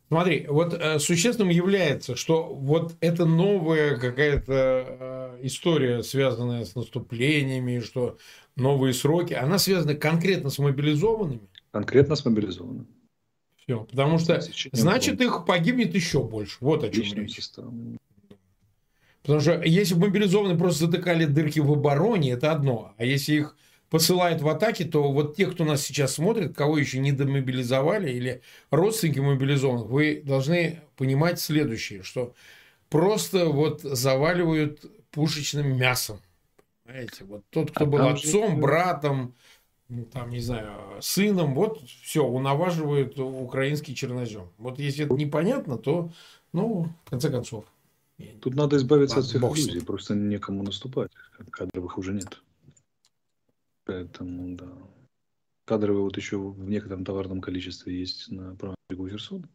Смотри, 0.08 0.46
вот 0.48 0.74
э, 0.74 0.98
существенным 0.98 1.48
является, 1.48 2.14
что 2.14 2.54
вот 2.54 2.94
эта 3.00 3.24
новая 3.24 3.96
какая-то 3.96 4.52
э, 4.52 5.38
история, 5.42 6.02
связанная 6.02 6.64
с 6.64 6.74
наступлениями, 6.74 7.80
что 7.80 8.18
новые 8.54 8.92
сроки, 8.92 9.32
она 9.32 9.58
связана 9.58 9.94
конкретно 9.94 10.50
с 10.50 10.58
мобилизованными? 10.58 11.48
Конкретно 11.72 12.16
с 12.16 12.24
мобилизованными. 12.24 12.86
Все, 13.56 13.84
потому 13.84 14.18
что 14.18 14.42
значит 14.72 15.20
их 15.22 15.46
погибнет 15.46 15.94
еще 15.94 16.22
больше. 16.22 16.58
Вот 16.60 16.84
о 16.84 16.90
чем 16.90 17.04
речь. 17.14 17.40
Потому 19.24 19.40
что 19.40 19.62
если 19.62 19.94
мобилизованные 19.94 20.56
просто 20.56 20.86
затыкали 20.86 21.24
дырки 21.24 21.58
в 21.58 21.72
обороне, 21.72 22.32
это 22.32 22.52
одно. 22.52 22.92
А 22.98 23.04
если 23.06 23.32
их 23.32 23.56
посылают 23.88 24.42
в 24.42 24.48
атаки, 24.48 24.84
то 24.84 25.10
вот 25.10 25.34
те, 25.34 25.46
кто 25.46 25.64
нас 25.64 25.82
сейчас 25.82 26.14
смотрит, 26.14 26.54
кого 26.54 26.76
еще 26.76 26.98
не 26.98 27.10
демобилизовали 27.10 28.12
или 28.12 28.42
родственники 28.70 29.20
мобилизованных, 29.20 29.86
вы 29.86 30.22
должны 30.22 30.82
понимать 30.96 31.40
следующее, 31.40 32.02
что 32.02 32.34
просто 32.90 33.46
вот 33.46 33.80
заваливают 33.80 34.84
пушечным 35.10 35.74
мясом. 35.74 36.18
Понимаете, 36.84 37.24
вот 37.24 37.44
тот, 37.48 37.70
кто 37.70 37.84
а 37.84 37.86
был 37.86 38.06
отцом, 38.08 38.56
же... 38.56 38.60
братом, 38.60 39.34
ну, 39.88 40.04
там, 40.04 40.28
не 40.28 40.40
знаю, 40.40 40.70
сыном, 41.00 41.54
вот 41.54 41.80
все, 42.02 42.26
унаваживают 42.26 43.18
украинский 43.18 43.94
чернозем. 43.94 44.50
Вот 44.58 44.78
если 44.78 45.06
это 45.06 45.14
непонятно, 45.14 45.78
то, 45.78 46.10
ну, 46.52 46.88
в 47.06 47.10
конце 47.10 47.30
концов. 47.30 47.64
Тут 48.40 48.54
надо 48.54 48.76
избавиться 48.76 49.16
Ладно, 49.16 49.48
от 49.48 49.54
всех 49.56 49.68
иллюзий, 49.68 49.84
просто 49.84 50.14
некому 50.14 50.62
наступать. 50.62 51.10
Кадровых 51.50 51.98
уже 51.98 52.12
нет. 52.12 52.40
Поэтому, 53.84 54.56
да. 54.56 54.68
Кадровые 55.64 56.02
вот 56.02 56.16
еще 56.16 56.38
в 56.38 56.68
некотором 56.68 57.04
товарном 57.04 57.40
количестве 57.40 57.98
есть 57.98 58.30
на 58.30 58.54
правом 58.54 58.76
берегу 58.88 59.08
Херсона. 59.08 59.48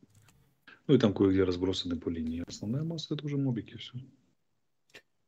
Ну 0.88 0.96
и 0.96 0.98
там 0.98 1.14
кое-где 1.14 1.44
разбросаны 1.44 1.98
по 1.98 2.10
линии. 2.10 2.44
Основная 2.48 2.84
масса 2.84 3.14
это 3.14 3.26
уже 3.26 3.38
мобики, 3.38 3.78
все. 3.78 3.94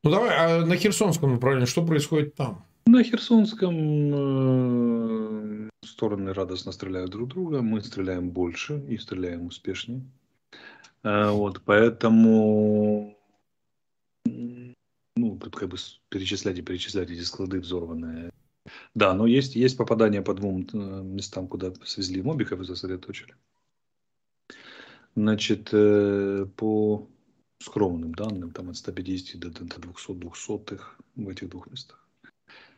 Ну 0.04 0.10
давай, 0.10 0.36
а 0.36 0.66
на 0.66 0.76
Херсонском 0.76 1.34
направлении 1.34 1.68
что 1.68 1.86
происходит 1.86 2.36
там? 2.36 2.66
На 2.88 3.04
Херсонском 3.04 3.76
э, 5.68 5.70
стороны 5.86 6.34
радостно 6.34 6.72
стреляют 6.72 7.12
друг 7.12 7.30
друга, 7.30 7.62
мы 7.62 7.82
стреляем 7.82 8.32
больше 8.32 8.84
и 8.90 8.98
стреляем 8.98 9.46
успешнее. 9.46 10.02
Э, 11.04 11.30
вот, 11.30 11.62
поэтому 11.64 13.16
ну, 15.16 15.38
тут 15.38 15.56
как 15.56 15.70
бы 15.70 15.78
перечислять 16.10 16.58
и 16.58 16.62
перечислять 16.62 17.10
эти 17.10 17.22
склады 17.22 17.60
взорванные 17.60 18.32
да, 18.94 19.14
но 19.14 19.26
есть, 19.26 19.56
есть 19.56 19.78
попадание 19.78 20.22
по 20.22 20.34
двум 20.34 20.68
э, 20.72 20.78
местам, 20.78 21.48
куда 21.48 21.74
свезли 21.84 22.22
мобиков 22.22 22.62
и 22.62 22.66
сосредоточили. 22.66 23.36
Значит, 25.16 25.70
э, 25.74 26.46
по 26.56 27.08
скромным 27.60 28.14
данным, 28.14 28.52
там 28.52 28.70
от 28.70 28.78
150 28.78 29.40
до, 29.40 29.50
до 29.50 29.80
200 29.80 30.14
двухсотых 30.14 31.00
в 31.16 31.30
этих 31.30 31.50
двух 31.50 31.70
местах. 31.70 32.08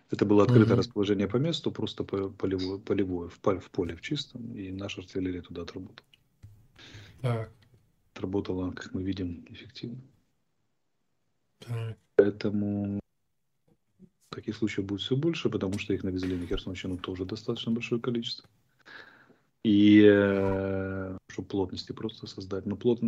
Это 0.10 0.26
было 0.26 0.44
открытое 0.44 0.74
угу. 0.74 0.80
расположение 0.80 1.28
по 1.28 1.38
месту, 1.38 1.72
просто 1.72 2.04
полевое, 2.04 2.78
полевое 2.78 3.30
в, 3.30 3.40
в 3.40 3.72
поле 3.72 3.96
в 3.96 4.02
чистом, 4.02 4.56
и 4.56 4.72
наша 4.72 5.02
артиллерия 5.02 5.42
туда 5.42 5.64
отработала. 5.64 6.08
Так. 7.22 7.52
Отработала, 8.14 8.72
как 8.72 8.94
мы 8.94 9.04
видим, 9.04 9.46
эффективно. 9.50 10.02
Так. 11.60 11.98
Поэтому 12.24 13.02
Таких 14.30 14.56
случаев 14.56 14.88
будет 14.88 15.02
все 15.02 15.18
больше, 15.18 15.50
потому 15.50 15.78
что 15.78 15.94
их 15.94 16.04
навезли 16.04 16.38
на 16.38 16.48
Херсонщину 16.48 16.98
тоже 16.98 17.26
достаточно 17.26 17.72
большое 17.74 18.00
количество. 18.00 18.50
И 19.64 20.02
э, 20.06 21.18
чтобы 21.30 21.48
плотности 21.50 21.92
просто 21.92 22.28
создать. 22.28 22.66
Но 22.66 22.78
плот, 22.78 23.02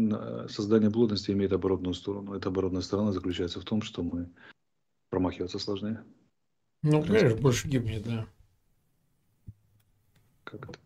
создание 0.52 0.92
плотности 0.92 1.32
имеет 1.32 1.54
оборотную 1.54 1.94
сторону. 1.94 2.34
Эта 2.34 2.50
оборотная 2.50 2.82
сторона 2.82 3.14
заключается 3.14 3.62
в 3.62 3.64
том, 3.64 3.82
что 3.82 4.04
мы 4.04 4.30
промахиваться 5.10 5.60
сложнее. 5.60 6.04
Ну, 6.84 7.02
конечно, 7.02 7.36
больше 7.38 7.70
гибнет, 7.70 8.04
да. 8.04 8.28
Как 10.44 10.70
это? 10.70 10.80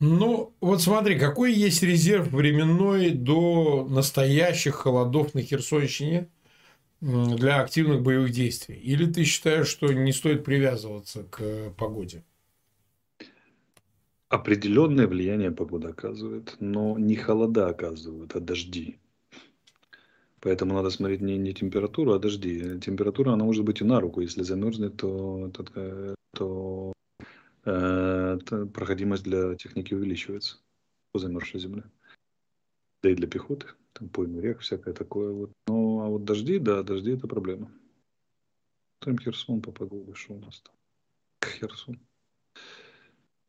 Ну, 0.00 0.54
вот 0.60 0.82
смотри, 0.82 1.18
какой 1.18 1.52
есть 1.52 1.82
резерв 1.82 2.32
временной 2.32 3.10
до 3.10 3.86
настоящих 3.88 4.74
холодов 4.74 5.34
на 5.34 5.42
Херсонщине? 5.42 6.28
Для 7.00 7.60
активных 7.60 8.02
боевых 8.02 8.30
действий? 8.30 8.76
Или 8.76 9.06
ты 9.06 9.24
считаешь, 9.24 9.68
что 9.68 9.92
не 9.92 10.12
стоит 10.12 10.44
привязываться 10.44 11.24
к 11.24 11.40
э, 11.40 11.70
погоде? 11.70 12.24
Определенное 14.28 15.06
влияние 15.06 15.50
погода 15.50 15.88
оказывает, 15.88 16.56
но 16.60 16.98
не 16.98 17.16
холода 17.16 17.68
оказывают, 17.68 18.34
а 18.36 18.40
дожди. 18.40 18.98
Поэтому 20.40 20.74
надо 20.74 20.90
смотреть 20.90 21.20
не, 21.20 21.36
не 21.38 21.52
температуру, 21.52 22.12
а 22.12 22.18
дожди. 22.18 22.78
Температура, 22.80 23.32
она 23.32 23.44
может 23.44 23.64
быть 23.64 23.80
и 23.80 23.84
на 23.84 24.00
руку. 24.00 24.20
Если 24.20 24.42
замерзнет, 24.42 24.96
то, 24.96 25.50
то, 25.52 26.14
то, 26.34 26.92
э, 27.64 28.38
проходимость 28.72 29.24
для 29.24 29.54
техники 29.56 29.94
увеличивается 29.94 30.58
по 31.12 31.18
замерзшей 31.18 31.60
земле. 31.60 31.84
Да 33.02 33.10
и 33.10 33.14
для 33.14 33.26
пехоты. 33.26 33.66
Там 33.98 34.08
поймы 34.08 34.40
рек, 34.40 34.60
всякое 34.60 34.94
такое. 34.94 35.32
Вот. 35.32 35.50
Но 35.66 36.02
а 36.04 36.08
вот 36.08 36.24
дожди, 36.24 36.58
да, 36.58 36.82
дожди 36.82 37.12
это 37.12 37.26
проблема. 37.26 37.70
Там 39.00 39.18
Херсон 39.18 39.62
что 40.14 40.34
у 40.34 40.38
нас 40.38 40.60
там? 40.60 40.74
Херсон. 41.44 41.98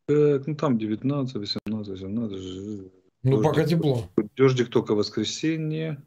Так, 0.06 0.46
ну 0.46 0.56
там 0.56 0.78
19, 0.78 1.36
18, 1.36 1.88
18. 1.88 2.92
Ну, 3.22 3.30
дождик, 3.30 3.42
пока 3.42 3.64
тепло. 3.64 4.08
Дождик 4.36 4.70
только 4.70 4.94
в 4.94 4.98
воскресенье. 4.98 6.02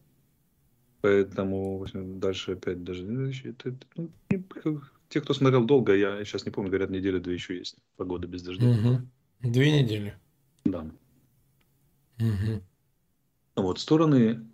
Поэтому 1.02 1.86
дальше 1.94 2.54
опять 2.54 2.84
дожди. 2.84 3.06
Ну, 3.06 3.32
ну, 3.96 4.82
те, 5.10 5.22
кто 5.22 5.34
смотрел 5.34 5.66
долго, 5.66 5.96
я 5.96 6.24
сейчас 6.26 6.46
не 6.46 6.52
помню, 6.52 6.70
говорят, 6.70 6.90
неделя 6.90 7.20
две 7.20 7.36
еще 7.36 7.58
есть. 7.58 7.76
Погода 7.98 8.28
без 8.28 8.42
дождя. 8.42 8.66
Угу. 8.68 9.52
Две 9.52 9.84
недели. 9.84 10.18
Да. 10.66 10.90
Угу. 12.20 12.62
Вот 13.56 13.80
стороны 13.80 14.46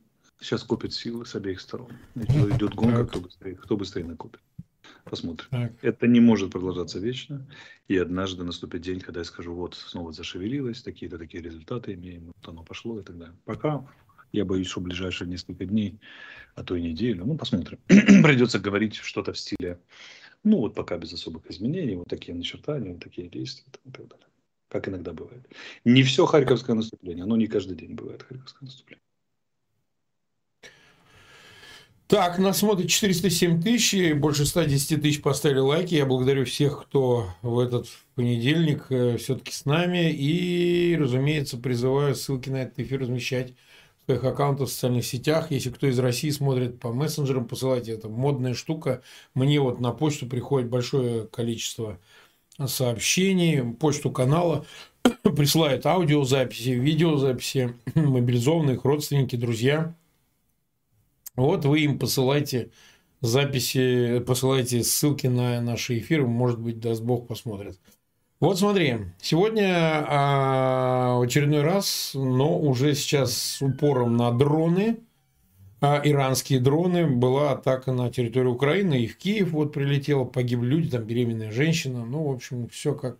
Сейчас 0.41 0.63
копят 0.63 0.93
силы 0.93 1.25
с 1.25 1.35
обеих 1.35 1.59
сторон. 1.59 1.91
Идет 2.15 2.73
гонка, 2.73 3.05
кто 3.05 3.19
быстрее, 3.19 3.55
кто 3.55 3.75
быстрее 3.75 4.05
накопит. 4.05 4.39
Посмотрим. 5.03 5.47
Так. 5.49 5.73
Это 5.81 6.07
не 6.07 6.21
может 6.21 6.51
продолжаться 6.51 6.99
вечно. 6.99 7.45
И 7.87 7.97
однажды 7.97 8.43
наступит 8.43 8.81
день, 8.81 9.01
когда 9.01 9.19
я 9.19 9.25
скажу, 9.25 9.53
вот 9.53 9.75
снова 9.75 10.13
зашевелилось, 10.13 10.81
такие-то 10.81 11.17
такие 11.17 11.43
результаты 11.43 11.93
имеем, 11.93 12.27
вот 12.27 12.47
оно 12.47 12.63
пошло 12.63 12.99
и 12.99 13.03
так 13.03 13.17
далее. 13.17 13.35
Пока 13.43 13.85
я 14.31 14.45
боюсь, 14.45 14.67
что 14.67 14.79
в 14.79 14.83
ближайшие 14.83 15.27
несколько 15.27 15.65
дней, 15.65 15.99
а 16.55 16.63
то 16.63 16.75
и 16.75 16.81
неделю, 16.81 17.25
ну 17.25 17.37
посмотрим, 17.37 17.79
придется 17.87 18.59
говорить 18.59 18.95
что-то 18.95 19.33
в 19.33 19.39
стиле, 19.39 19.79
ну 20.43 20.59
вот 20.59 20.75
пока 20.75 20.97
без 20.97 21.11
особых 21.13 21.49
изменений, 21.49 21.95
вот 21.95 22.07
такие 22.07 22.35
начертания, 22.35 22.93
вот 22.93 23.03
такие 23.03 23.27
действия 23.27 23.65
и 23.83 23.91
так 23.91 24.07
далее. 24.07 24.28
Как 24.69 24.87
иногда 24.87 25.13
бывает. 25.13 25.43
Не 25.83 26.03
все 26.03 26.25
харьковское 26.25 26.75
наступление, 26.75 27.23
оно 27.23 27.35
не 27.35 27.47
каждый 27.47 27.75
день 27.75 27.95
бывает 27.95 28.23
харьковское 28.23 28.67
наступление. 28.67 29.01
Так, 32.09 32.39
нас 32.39 32.57
смотрит 32.57 32.89
407 32.89 33.61
тысяч, 33.61 34.15
больше 34.15 34.43
110 34.43 34.99
тысяч 34.99 35.21
поставили 35.21 35.59
лайки. 35.59 35.93
Я 35.93 36.07
благодарю 36.07 36.43
всех, 36.45 36.81
кто 36.81 37.27
в 37.43 37.59
этот 37.59 37.87
понедельник 38.15 38.87
э, 38.89 39.17
все-таки 39.17 39.51
с 39.51 39.65
нами. 39.65 40.11
И, 40.11 40.97
разумеется, 40.99 41.57
призываю 41.57 42.15
ссылки 42.15 42.49
на 42.49 42.63
этот 42.63 42.79
эфир 42.79 43.01
размещать 43.01 43.53
в 44.01 44.05
своих 44.05 44.23
аккаунтах 44.23 44.69
в 44.69 44.71
социальных 44.71 45.05
сетях. 45.05 45.51
Если 45.51 45.69
кто 45.69 45.85
из 45.85 45.99
России 45.99 46.31
смотрит 46.31 46.79
по 46.79 46.91
мессенджерам, 46.91 47.45
посылайте. 47.45 47.91
Это 47.91 48.09
модная 48.09 48.55
штука. 48.55 49.03
Мне 49.35 49.59
вот 49.61 49.79
на 49.79 49.91
почту 49.91 50.25
приходит 50.25 50.67
большое 50.67 51.27
количество 51.27 51.99
сообщений, 52.67 53.73
почту 53.73 54.11
канала 54.11 54.65
присылают 55.23 55.85
аудиозаписи, 55.85 56.69
видеозаписи, 56.69 57.73
мобилизованных 57.95 58.83
родственники, 58.85 59.35
друзья– 59.35 59.95
вот 61.39 61.63
вы 61.63 61.79
им 61.81 61.97
посылайте 61.97 62.69
записи, 63.21 64.19
посылайте 64.19 64.83
ссылки 64.83 65.27
на 65.27 65.61
наши 65.61 65.99
эфиры, 65.99 66.27
может 66.27 66.59
быть, 66.59 66.81
даст 66.81 67.01
Бог, 67.01 67.27
посмотрят. 67.27 67.79
Вот 68.41 68.59
смотри, 68.59 68.97
сегодня 69.21 70.05
а, 70.05 71.21
очередной 71.21 71.61
раз, 71.61 72.11
но 72.13 72.59
уже 72.59 72.93
сейчас 72.93 73.37
с 73.37 73.61
упором 73.61 74.17
на 74.17 74.31
дроны, 74.31 74.97
иранские 75.81 76.59
дроны, 76.59 77.07
была 77.07 77.51
атака 77.51 77.91
на 77.91 78.11
территорию 78.11 78.53
Украины, 78.53 79.01
и 79.01 79.07
в 79.07 79.17
Киев 79.17 79.51
вот 79.51 79.73
прилетело, 79.73 80.25
погибли 80.25 80.67
люди, 80.67 80.89
там 80.89 81.03
беременная 81.03 81.51
женщина, 81.51 82.05
ну, 82.05 82.23
в 82.23 82.31
общем, 82.31 82.67
все 82.69 82.93
как 82.93 83.17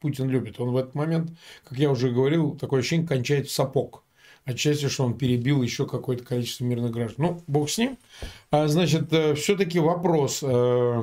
Путин 0.00 0.28
любит. 0.28 0.60
Он 0.60 0.70
в 0.70 0.76
этот 0.76 0.94
момент, 0.94 1.30
как 1.64 1.78
я 1.78 1.90
уже 1.90 2.10
говорил, 2.10 2.56
такое 2.56 2.80
ощущение 2.80 3.06
кончает 3.06 3.48
в 3.48 3.52
сапог. 3.52 4.04
Отчасти, 4.44 4.88
что 4.88 5.04
он 5.04 5.16
перебил 5.16 5.62
еще 5.62 5.86
какое-то 5.86 6.22
количество 6.22 6.64
мирных 6.64 6.90
граждан. 6.90 7.26
Ну, 7.26 7.42
бог 7.46 7.70
с 7.70 7.78
ним. 7.78 7.96
А, 8.50 8.68
значит, 8.68 9.10
э, 9.10 9.34
все-таки 9.34 9.78
вопрос. 9.78 10.40
Э, 10.42 11.02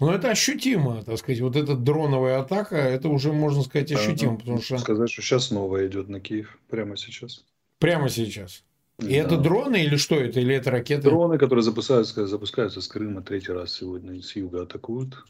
ну, 0.00 0.10
это 0.10 0.30
ощутимо, 0.30 1.02
так 1.02 1.16
сказать. 1.18 1.40
Вот 1.40 1.56
эта 1.56 1.76
дроновая 1.76 2.40
атака, 2.40 2.76
это 2.76 3.08
уже, 3.08 3.32
можно 3.32 3.62
сказать, 3.62 3.90
ощутимо. 3.90 4.32
Да, 4.32 4.38
потому 4.38 4.60
что... 4.60 4.76
Сказать, 4.76 5.10
что 5.10 5.22
сейчас 5.22 5.46
снова 5.46 5.86
идет 5.86 6.08
на 6.08 6.20
Киев. 6.20 6.58
Прямо 6.68 6.98
сейчас. 6.98 7.44
Прямо 7.78 8.10
сейчас. 8.10 8.64
И 9.00 9.08
да. 9.08 9.14
это 9.14 9.36
дроны 9.36 9.84
или 9.84 9.96
что 9.96 10.14
это? 10.16 10.40
Или 10.40 10.54
это 10.54 10.70
ракеты? 10.70 11.02
Дроны, 11.02 11.36
которые 11.36 11.62
запускаются, 11.62 12.26
запускаются 12.26 12.80
с 12.80 12.86
Крыма 12.86 13.22
третий 13.22 13.52
раз 13.52 13.72
сегодня 13.72 14.22
с 14.22 14.36
юга 14.36 14.62
атакуют. 14.62 15.24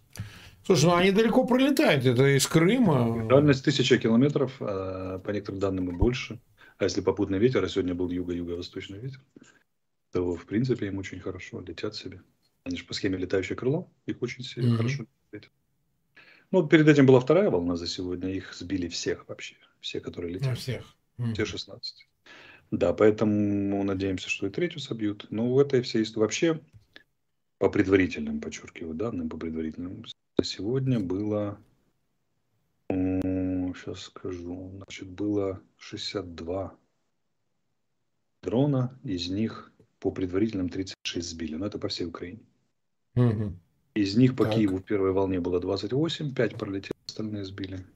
Слушай, 0.66 0.84
ну 0.86 0.94
они 0.94 1.12
далеко 1.12 1.46
пролетают, 1.46 2.04
это 2.04 2.36
из 2.36 2.46
Крыма. 2.46 3.26
Дальность 3.28 3.64
тысяча 3.64 3.98
километров, 3.98 4.56
а 4.60 5.18
по 5.18 5.30
некоторым 5.30 5.60
данным 5.60 5.90
и 5.90 5.92
больше. 5.92 6.40
А 6.78 6.84
если 6.84 7.00
попутный 7.00 7.38
ветер, 7.38 7.64
а 7.64 7.68
сегодня 7.68 7.94
был 7.94 8.10
юго-юго-восточный 8.10 8.98
ветер, 8.98 9.20
то 10.12 10.34
в 10.34 10.44
принципе 10.46 10.88
им 10.88 10.98
очень 10.98 11.20
хорошо 11.20 11.60
летят 11.60 11.94
себе. 11.94 12.22
Они 12.64 12.76
же 12.76 12.84
по 12.84 12.94
схеме 12.94 13.18
летающее 13.18 13.56
крыло, 13.56 13.90
их 14.06 14.20
очень 14.22 14.42
mm-hmm. 14.42 14.76
хорошо 14.76 15.06
летят. 15.32 15.50
Ну, 16.50 16.66
перед 16.66 16.88
этим 16.88 17.06
была 17.06 17.20
вторая 17.20 17.50
волна 17.50 17.76
за 17.76 17.86
сегодня, 17.86 18.30
их 18.30 18.54
сбили 18.54 18.88
всех 18.88 19.28
вообще, 19.28 19.56
все, 19.80 20.00
которые 20.00 20.34
летят. 20.34 20.50
Ну, 20.50 20.56
всех. 20.56 20.96
Mm-hmm. 21.18 21.34
Те 21.34 21.44
16. 21.44 22.08
Да, 22.74 22.92
поэтому 22.92 23.84
надеемся, 23.84 24.28
что 24.28 24.48
и 24.48 24.50
третью 24.50 24.80
собьют. 24.80 25.28
Но 25.30 25.52
в 25.52 25.58
этой 25.60 25.80
всей 25.82 26.02
истории 26.02 26.24
вообще 26.24 26.60
по 27.58 27.70
предварительным, 27.70 28.40
подчеркиваю, 28.40 28.94
данным 28.94 29.28
по 29.28 29.36
предварительным, 29.36 30.04
сегодня 30.42 30.98
было, 30.98 31.60
сейчас 32.90 34.00
скажу, 34.00 34.72
значит, 34.74 35.08
было 35.08 35.62
62 35.76 36.76
дрона, 38.42 38.98
из 39.04 39.28
них 39.30 39.72
по 40.00 40.10
предварительным 40.10 40.68
36 40.68 41.28
сбили, 41.28 41.54
но 41.54 41.66
это 41.66 41.78
по 41.78 41.86
всей 41.86 42.06
Украине. 42.06 42.40
Угу. 43.14 43.52
Из 43.94 44.16
них 44.16 44.34
по 44.34 44.44
так. 44.46 44.54
Киеву 44.54 44.78
в 44.78 44.82
первой 44.82 45.12
волне 45.12 45.38
было 45.38 45.60
28, 45.60 46.34
5 46.34 46.56
пролетели, 46.56 46.96
остальные 47.06 47.44
сбили. 47.44 47.86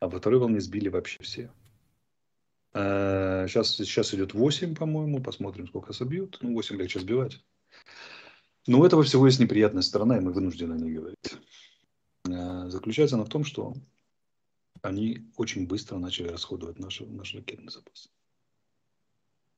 А 0.00 0.08
во 0.08 0.18
второй 0.18 0.38
волне 0.38 0.60
сбили 0.60 0.90
вообще 0.90 1.22
все. 1.22 1.50
Сейчас, 2.72 3.76
сейчас 3.76 4.14
идет 4.14 4.34
8, 4.34 4.74
по-моему. 4.74 5.22
Посмотрим, 5.22 5.66
сколько 5.68 5.92
собьют. 5.92 6.38
Ну, 6.42 6.54
8 6.54 6.76
легче 6.76 7.00
сбивать. 7.00 7.40
Но 8.66 8.80
у 8.80 8.84
этого 8.84 9.02
всего 9.02 9.26
есть 9.26 9.40
неприятная 9.40 9.82
сторона, 9.82 10.18
и 10.18 10.20
мы 10.20 10.32
вынуждены 10.32 10.74
о 10.74 10.76
ней 10.76 10.92
говорить. 10.92 11.38
Э, 12.28 12.68
заключается 12.68 13.16
она 13.16 13.24
в 13.24 13.30
том, 13.30 13.44
что 13.44 13.74
они 14.82 15.30
очень 15.36 15.66
быстро 15.66 15.96
начали 15.96 16.28
расходовать 16.28 16.78
наш, 16.78 17.00
наш 17.00 17.34
ракетный 17.34 17.72
запас. 17.72 18.10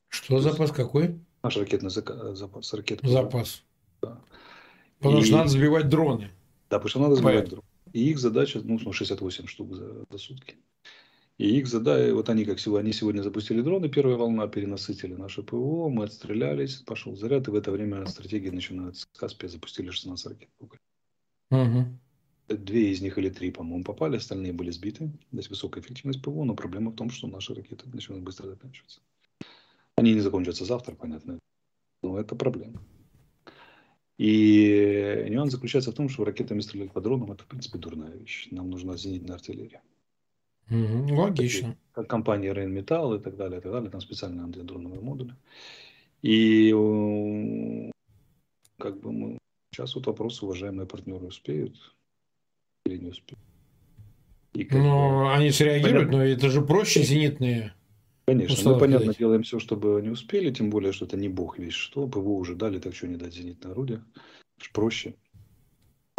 Что 0.08 0.40
запас 0.40 0.70
какой? 0.70 1.18
Наш 1.42 1.56
ракетный 1.56 1.90
запас. 1.90 2.72
Ракетный 2.72 3.10
запас. 3.10 3.64
Да. 4.00 4.22
Потому 4.98 5.18
и... 5.20 5.24
что 5.24 5.36
надо 5.38 5.48
сбивать 5.50 5.88
дроны. 5.88 6.30
Да, 6.68 6.78
потому 6.78 6.88
что 6.88 7.00
надо 7.00 7.16
сбивать 7.16 7.48
дроны. 7.48 7.66
И 7.92 8.10
их 8.10 8.18
задача, 8.18 8.60
ну, 8.62 8.78
68 8.92 9.46
штук 9.46 9.74
за, 9.74 10.04
за 10.08 10.18
сутки. 10.18 10.56
И 11.40 11.56
их 11.56 11.68
задача, 11.68 12.14
вот 12.14 12.28
они 12.28 12.44
как 12.44 12.60
сегодня, 12.60 12.84
они 12.84 12.92
сегодня 12.92 13.22
запустили 13.22 13.62
дроны, 13.62 13.88
первая 13.88 14.18
волна, 14.18 14.46
перенасытили 14.46 15.14
наше 15.14 15.42
ПВО, 15.42 15.88
мы 15.88 16.04
отстрелялись, 16.04 16.82
пошел 16.82 17.16
заряд, 17.16 17.48
и 17.48 17.50
в 17.50 17.54
это 17.54 17.70
время 17.70 18.04
стратегия 18.04 18.52
начинается. 18.52 19.06
С 19.10 19.18
Каспия 19.18 19.48
запустили 19.48 19.88
16 19.88 20.26
ракет. 20.26 20.50
Угу. 21.50 21.98
Две 22.48 22.90
из 22.90 23.00
них 23.00 23.16
или 23.16 23.30
три, 23.30 23.50
по-моему, 23.52 23.84
попали, 23.84 24.18
остальные 24.18 24.52
были 24.52 24.70
сбиты. 24.70 25.10
Здесь 25.32 25.48
высокая 25.48 25.82
эффективность 25.82 26.20
ПВО, 26.20 26.44
но 26.44 26.54
проблема 26.54 26.90
в 26.90 26.96
том, 26.96 27.08
что 27.08 27.26
наши 27.26 27.54
ракеты 27.54 27.88
начинают 27.88 28.22
быстро 28.22 28.46
заканчиваться. 28.46 29.00
Они 29.96 30.12
не 30.12 30.20
закончатся 30.20 30.66
завтра, 30.66 30.94
понятно, 30.94 31.38
но 32.02 32.20
это 32.20 32.36
проблема. 32.36 32.82
И 34.18 35.26
нюанс 35.30 35.52
заключается 35.52 35.90
в 35.90 35.94
том, 35.94 36.10
что 36.10 36.26
ракетами 36.26 36.60
стрелять 36.60 36.92
по 36.92 37.00
дронам– 37.00 37.32
это, 37.32 37.44
в 37.44 37.46
принципе, 37.46 37.78
дурная 37.78 38.14
вещь. 38.14 38.48
Нам 38.50 38.68
нужна 38.68 38.98
зенитная 38.98 39.36
артиллерия. 39.36 39.80
Угу, 40.70 41.14
логично. 41.14 41.76
Как 41.92 42.08
компания 42.08 42.52
Rheinmetall 42.52 43.18
и 43.18 43.22
так 43.22 43.36
далее, 43.36 43.58
и 43.58 43.62
так 43.62 43.72
далее. 43.72 43.90
Там 43.90 44.00
специальные 44.00 44.44
антидроновые 44.44 45.00
модули. 45.00 45.34
И 46.22 46.70
как 48.78 49.00
бы 49.00 49.12
мы... 49.12 49.38
Сейчас 49.72 49.94
вот 49.94 50.06
вопрос, 50.06 50.42
уважаемые 50.42 50.86
партнеры 50.86 51.26
успеют 51.26 51.76
или 52.86 52.98
не 52.98 53.10
успеют. 53.10 53.40
И 54.52 54.66
ну, 54.70 55.28
они 55.28 55.50
среагируют, 55.50 56.08
понятно... 56.08 56.18
но 56.18 56.24
это 56.24 56.48
же 56.48 56.60
проще 56.60 57.02
зенитные. 57.02 57.72
Конечно, 58.26 58.72
мы, 58.72 58.78
понятно, 58.78 59.08
дать. 59.08 59.18
делаем 59.18 59.42
все, 59.42 59.58
чтобы 59.58 59.98
они 59.98 60.08
успели, 60.08 60.52
тем 60.52 60.70
более, 60.70 60.92
что 60.92 61.04
это 61.04 61.16
не 61.16 61.28
бог 61.28 61.58
весь 61.58 61.74
что. 61.74 62.06
ПВО 62.06 62.36
уже 62.36 62.54
дали, 62.54 62.78
так 62.78 62.94
что 62.94 63.06
не 63.06 63.16
дать 63.16 63.34
зенитное 63.34 63.72
орудие. 63.72 64.04
Проще. 64.72 65.14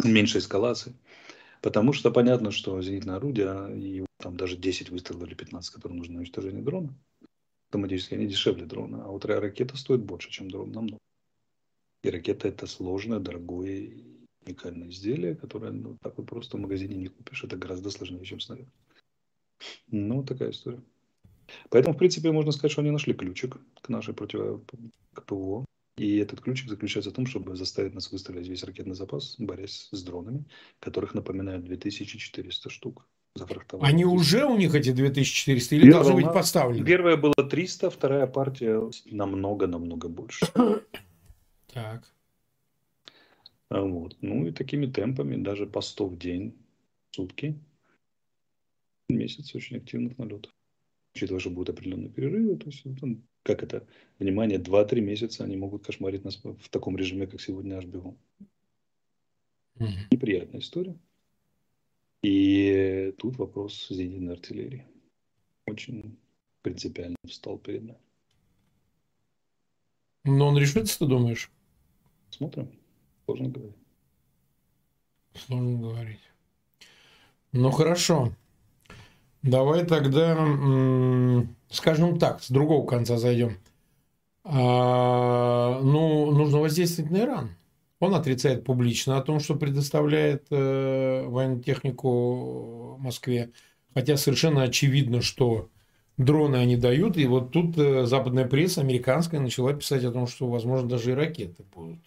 Меньше 0.02 0.38
эскалации. 0.38 0.94
Потому 1.62 1.92
что 1.92 2.10
понятно, 2.10 2.50
что 2.50 2.82
зенитное 2.82 3.16
орудие 3.16 3.78
и 3.78 4.04
там 4.18 4.36
даже 4.36 4.56
10 4.56 4.90
выстрелов 4.90 5.22
или 5.22 5.34
15, 5.34 5.72
которые 5.72 5.96
нужны 5.96 6.14
на 6.14 6.20
уничтожение 6.20 6.62
дрона, 6.62 6.92
автоматически 7.68 8.14
они 8.14 8.26
дешевле 8.26 8.66
дрона. 8.66 9.04
А 9.04 9.08
вот 9.08 9.24
ракета 9.24 9.76
стоит 9.76 10.02
больше, 10.02 10.30
чем 10.30 10.50
дрон 10.50 10.72
намного. 10.72 10.98
И 12.02 12.10
ракета 12.10 12.48
это 12.48 12.66
сложное, 12.66 13.20
дорогое 13.20 13.92
уникальное 14.44 14.88
изделие, 14.88 15.36
которое 15.36 15.70
ну, 15.70 15.96
так 16.02 16.18
вот 16.18 16.26
просто 16.26 16.56
в 16.56 16.60
магазине 16.60 16.96
не 16.96 17.06
купишь. 17.06 17.44
Это 17.44 17.56
гораздо 17.56 17.90
сложнее, 17.90 18.24
чем 18.24 18.40
снаряд. 18.40 18.66
Ну, 19.86 20.24
такая 20.24 20.50
история. 20.50 20.82
Поэтому, 21.70 21.94
в 21.94 21.98
принципе, 21.98 22.32
можно 22.32 22.50
сказать, 22.50 22.72
что 22.72 22.80
они 22.80 22.90
нашли 22.90 23.14
ключик 23.14 23.56
к 23.80 23.88
нашей 23.88 24.14
против 24.14 24.62
к 25.14 25.24
ПВО. 25.24 25.64
И 25.96 26.16
этот 26.16 26.40
ключик 26.40 26.70
заключается 26.70 27.10
в 27.10 27.14
том, 27.14 27.26
чтобы 27.26 27.54
заставить 27.54 27.94
нас 27.94 28.10
выстрелить 28.10 28.48
весь 28.48 28.64
ракетный 28.64 28.94
запас, 28.94 29.36
борясь 29.38 29.88
с 29.92 30.02
дронами, 30.02 30.44
которых, 30.80 31.14
напоминаю, 31.14 31.62
2400 31.62 32.70
штук. 32.70 33.06
Зафрахтовали. 33.34 33.90
Они 33.90 34.04
уже 34.04 34.44
у 34.44 34.56
них 34.58 34.74
эти 34.74 34.92
2400 34.92 35.76
или 35.76 35.90
должны 35.90 36.14
быть 36.14 36.32
поставлены? 36.32 36.84
Первая 36.84 37.16
была 37.16 37.32
300, 37.34 37.90
вторая 37.90 38.26
партия 38.26 38.90
намного-намного 39.06 40.08
больше. 40.08 40.46
Так. 41.72 42.12
А 43.70 43.80
вот. 43.80 44.16
Ну 44.20 44.46
и 44.46 44.52
такими 44.52 44.86
темпами, 44.86 45.42
даже 45.42 45.66
по 45.66 45.80
100 45.80 46.06
в 46.06 46.18
день, 46.18 46.54
в 47.10 47.16
сутки, 47.16 47.58
месяц 49.08 49.54
очень 49.54 49.78
активных 49.78 50.18
налетов. 50.18 50.52
Учитывая, 51.14 51.40
что 51.40 51.50
будут 51.50 51.70
определенные 51.70 52.10
перерывы, 52.10 52.56
то 52.56 52.66
есть, 52.66 52.82
там, 53.00 53.22
как 53.42 53.62
это, 53.62 53.86
внимание, 54.18 54.58
2-3 54.58 55.00
месяца 55.00 55.44
они 55.44 55.56
могут 55.56 55.84
кошмарить 55.84 56.24
нас 56.24 56.40
в 56.42 56.68
таком 56.68 56.96
режиме, 56.96 57.26
как 57.26 57.40
сегодня 57.40 57.78
HBO. 57.78 58.16
Угу. 59.76 59.88
Неприятная 60.10 60.60
история. 60.60 60.96
И 62.22 63.14
тут 63.18 63.36
вопрос 63.38 63.88
зенитной 63.88 64.34
артиллерии. 64.34 64.86
Очень 65.66 66.16
принципиально 66.62 67.16
встал 67.26 67.58
перед 67.58 67.82
нами. 67.82 67.98
Но 70.24 70.48
он 70.48 70.58
решится, 70.58 71.00
ты 71.00 71.06
думаешь? 71.06 71.50
Смотрим. 72.30 72.70
Сложно 73.24 73.48
говорить. 73.48 73.76
Сложно 75.34 75.78
говорить. 75.80 76.20
Ну 77.50 77.70
хорошо. 77.72 78.32
Давай 79.42 79.84
тогда, 79.84 80.36
скажем 81.70 82.18
так, 82.18 82.42
с 82.42 82.50
другого 82.50 82.86
конца 82.86 83.16
зайдем. 83.18 83.56
А, 84.44 85.80
ну, 85.80 86.30
нужно 86.30 86.58
воздействовать 86.58 87.10
на 87.10 87.18
Иран. 87.18 87.50
Он 88.00 88.14
отрицает 88.14 88.64
публично 88.64 89.16
о 89.16 89.22
том, 89.22 89.38
что 89.38 89.54
предоставляет 89.54 90.46
э, 90.50 91.24
военную 91.26 91.62
технику 91.62 92.96
Москве. 92.98 93.52
Хотя 93.94 94.16
совершенно 94.16 94.62
очевидно, 94.62 95.22
что 95.22 95.68
дроны 96.16 96.56
они 96.56 96.76
дают. 96.76 97.16
И 97.16 97.26
вот 97.26 97.52
тут 97.52 97.78
э, 97.78 98.06
западная 98.06 98.46
пресса, 98.46 98.80
американская, 98.80 99.40
начала 99.40 99.72
писать 99.72 100.04
о 100.04 100.12
том, 100.12 100.26
что, 100.26 100.48
возможно, 100.48 100.88
даже 100.88 101.12
и 101.12 101.14
ракеты 101.14 101.64
будут 101.74 102.00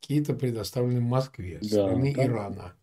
какие-то 0.00 0.32
предоставлены 0.34 1.00
Москве 1.00 1.58
да, 1.60 1.68
стороны 1.68 2.14
там, 2.14 2.26
Ирана. 2.26 2.74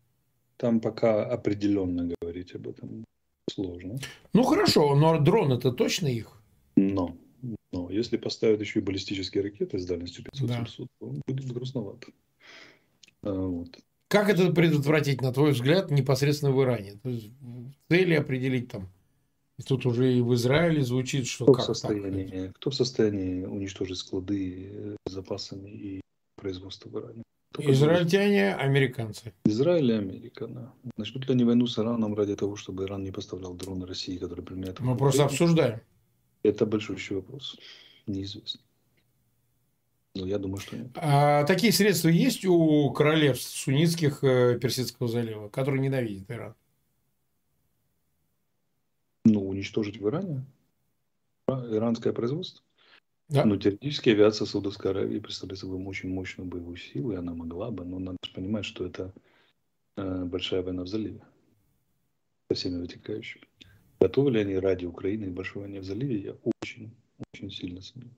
Там 0.56 0.80
пока 0.80 1.24
определенно 1.24 2.08
говорить 2.20 2.54
об 2.54 2.68
этом 2.68 3.04
сложно. 3.50 3.98
Ну 4.32 4.42
хорошо, 4.42 4.94
но 4.94 5.18
дрон 5.18 5.52
это 5.52 5.72
точно 5.72 6.06
их? 6.06 6.40
Но, 6.76 7.16
но 7.72 7.90
если 7.90 8.16
поставят 8.16 8.60
еще 8.60 8.80
и 8.80 8.82
баллистические 8.82 9.44
ракеты 9.44 9.78
с 9.78 9.86
дальностью 9.86 10.24
500-700, 10.24 10.46
да. 10.46 10.66
то 10.98 11.14
будет 11.26 11.52
грустновато. 11.52 12.08
А, 13.22 13.32
вот. 13.32 13.78
Как 14.08 14.28
это 14.28 14.52
предотвратить, 14.52 15.20
на 15.20 15.32
твой 15.32 15.52
взгляд, 15.52 15.90
непосредственно 15.90 16.52
в 16.52 16.62
Иране? 16.62 16.98
То 17.02 17.10
есть 17.10 17.30
цели 17.88 18.14
определить 18.14 18.68
там. 18.68 18.88
И 19.58 19.62
тут 19.62 19.84
уже 19.84 20.12
и 20.12 20.20
в 20.20 20.34
Израиле 20.34 20.82
звучит, 20.82 21.26
что 21.26 21.44
кто 21.44 21.52
как 21.52 21.62
в 21.64 21.66
состоянии, 21.66 22.46
так? 22.46 22.56
Кто 22.56 22.70
в 22.70 22.74
состоянии 22.74 23.44
уничтожить 23.44 23.98
склады 23.98 24.96
с 25.06 25.12
запасами 25.12 25.68
и 25.68 26.00
производство 26.36 26.88
в 26.88 26.98
Иране? 26.98 27.22
Израильтяне, 27.60 28.54
американцы. 28.54 29.32
Израиль 29.44 29.90
и 29.90 29.94
Америка, 29.94 30.46
да. 30.46 30.72
Начнут 30.96 31.26
ли 31.26 31.34
они 31.34 31.44
войну 31.44 31.66
с 31.66 31.78
Ираном 31.78 32.14
ради 32.14 32.36
того, 32.36 32.56
чтобы 32.56 32.84
Иран 32.84 33.02
не 33.02 33.10
поставлял 33.10 33.54
дроны 33.54 33.86
России, 33.86 34.18
которые 34.18 34.44
применяют... 34.44 34.80
Мы 34.80 34.96
просто 34.96 35.24
обсуждаем. 35.24 35.80
Это 36.42 36.66
большущий 36.66 37.16
вопрос. 37.16 37.58
Неизвестно. 38.06 38.60
Но 40.14 40.26
я 40.26 40.38
думаю, 40.38 40.58
что 40.58 40.76
нет. 40.76 40.90
А 40.96 41.44
такие 41.44 41.72
средства 41.72 42.08
есть 42.08 42.44
у 42.44 42.90
королевств 42.92 43.56
суннитских 43.56 44.24
э, 44.24 44.58
Персидского 44.58 45.08
залива, 45.08 45.48
которые 45.48 45.80
ненавидят 45.80 46.30
Иран? 46.30 46.54
Ну, 49.24 49.46
уничтожить 49.48 50.00
в 50.00 50.08
Иране? 50.08 50.44
Иранское 51.48 52.12
производство? 52.12 52.64
Да. 53.30 53.44
Ну, 53.44 53.56
теоретически 53.56 54.10
авиация 54.10 54.44
Саудовской 54.44 54.90
Аравии 54.90 55.20
представляет 55.20 55.60
собой 55.60 55.80
очень 55.84 56.12
мощную 56.12 56.48
боевую 56.48 56.76
силу, 56.76 57.12
и 57.12 57.16
она 57.16 57.32
могла 57.32 57.70
бы, 57.70 57.84
но 57.84 58.00
надо 58.00 58.18
же 58.24 58.32
понимать, 58.32 58.64
что 58.64 58.84
это 58.84 59.12
э, 59.96 60.24
большая 60.24 60.62
война 60.62 60.82
в 60.82 60.88
заливе 60.88 61.22
со 62.48 62.56
всеми 62.56 62.80
вытекающими. 62.80 63.44
Готовы 64.00 64.32
ли 64.32 64.40
они 64.40 64.56
ради 64.56 64.84
Украины 64.84 65.26
и 65.26 65.30
большой 65.30 65.62
войны 65.62 65.78
в 65.78 65.84
заливе, 65.84 66.18
я 66.18 66.36
очень, 66.42 66.92
очень 67.32 67.52
сильно 67.52 67.80
сомневаюсь. 67.80 68.16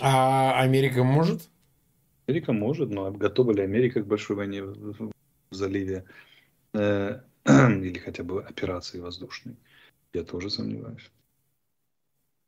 А 0.00 0.58
Америка 0.62 1.04
может? 1.04 1.50
Америка 2.26 2.54
может, 2.54 2.88
но 2.88 3.12
готова 3.12 3.52
ли 3.52 3.60
Америка 3.60 4.02
к 4.02 4.06
большой 4.06 4.36
войне 4.36 4.62
в, 4.62 5.10
в 5.50 5.54
заливе 5.54 6.06
э, 6.72 7.20
или 7.44 7.98
хотя 7.98 8.24
бы 8.24 8.42
операции 8.42 9.00
воздушной? 9.00 9.56
Я 10.14 10.24
тоже 10.24 10.48
сомневаюсь. 10.48 11.10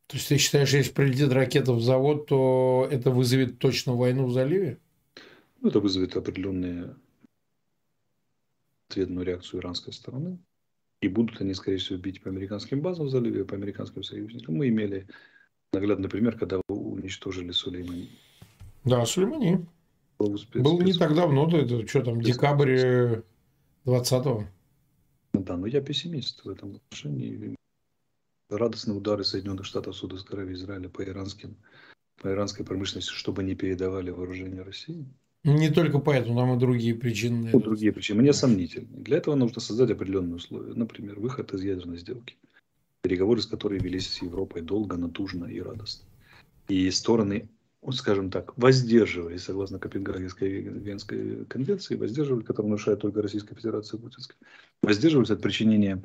То 0.06 0.16
есть 0.16 0.28
ты 0.28 0.38
считаешь, 0.38 0.72
если 0.72 0.92
прилетит 0.92 1.32
ракета 1.32 1.72
в 1.72 1.82
завод, 1.82 2.26
то 2.26 2.86
это 2.90 3.10
вызовет 3.10 3.58
точно 3.58 3.94
войну 3.94 4.26
в 4.26 4.32
заливе? 4.32 4.78
Ну, 5.60 5.68
это 5.70 5.80
вызовет 5.80 6.16
определенную 6.16 6.96
ответную 8.88 9.26
реакцию 9.26 9.60
иранской 9.60 9.92
стороны. 9.92 10.38
И 11.00 11.08
будут 11.08 11.40
они, 11.40 11.54
скорее 11.54 11.78
всего, 11.78 11.98
бить 11.98 12.22
по 12.22 12.30
американским 12.30 12.80
базам 12.80 13.06
в 13.06 13.10
заливе, 13.10 13.44
по 13.44 13.56
американским 13.56 14.02
союзникам. 14.02 14.54
Мы 14.54 14.68
имели 14.68 15.06
наглядный 15.72 16.08
пример, 16.08 16.38
когда 16.38 16.60
уничтожили 16.68 17.50
Сулеймани. 17.50 18.10
Да, 18.84 19.04
Сулеймани. 19.04 19.66
Был, 20.18 20.38
спец, 20.38 20.62
Был 20.62 20.80
не 20.80 20.94
так 20.94 21.14
давно, 21.14 21.50
то 21.50 21.58
это 21.58 21.86
что 21.86 22.02
там, 22.02 22.22
декабрь 22.22 23.22
20-го. 23.84 24.46
Да, 25.34 25.56
но 25.56 25.66
я 25.66 25.82
пессимист 25.82 26.44
в 26.44 26.48
этом 26.48 26.76
отношении 26.76 27.56
радостные 28.50 28.96
удары 28.96 29.24
Соединенных 29.24 29.66
Штатов, 29.66 29.96
Судовской 29.96 30.38
Аравии, 30.38 30.54
Израиля 30.54 30.88
по 30.88 31.02
иранским, 31.02 31.56
по 32.20 32.28
иранской 32.28 32.64
промышленности, 32.64 33.10
чтобы 33.10 33.42
не 33.42 33.54
передавали 33.54 34.10
вооружение 34.10 34.62
России. 34.62 35.06
Не 35.44 35.70
только 35.70 36.00
поэтому, 36.00 36.36
там 36.36 36.56
и 36.56 36.58
другие 36.58 36.94
причины. 36.94 37.50
Ну, 37.52 37.60
другие 37.60 37.92
причины. 37.92 38.20
Мне 38.20 38.32
сомнительны. 38.32 38.88
Для 38.90 39.18
этого 39.18 39.36
нужно 39.36 39.60
создать 39.60 39.90
определенные 39.90 40.36
условия. 40.36 40.74
Например, 40.74 41.20
выход 41.20 41.52
из 41.54 41.62
ядерной 41.62 41.98
сделки. 41.98 42.36
Переговоры, 43.02 43.40
с 43.40 43.46
которой 43.46 43.78
велись 43.78 44.08
с 44.08 44.22
Европой 44.22 44.62
долго, 44.62 44.96
натужно 44.96 45.44
и 45.44 45.60
радостно. 45.60 46.04
И 46.66 46.90
стороны, 46.90 47.48
скажем 47.92 48.30
так, 48.30 48.58
воздерживались, 48.58 49.44
согласно 49.44 49.78
Копенгагенской 49.78 50.48
Венской 50.48 51.44
конвенции, 51.44 51.94
воздерживались, 51.94 52.44
которая 52.44 52.70
нарушает 52.70 53.00
только 53.00 53.22
Российская 53.22 53.54
Федерация 53.54 53.98
Путинская, 54.00 54.36
воздерживались 54.82 55.30
от 55.30 55.40
причинения 55.40 56.02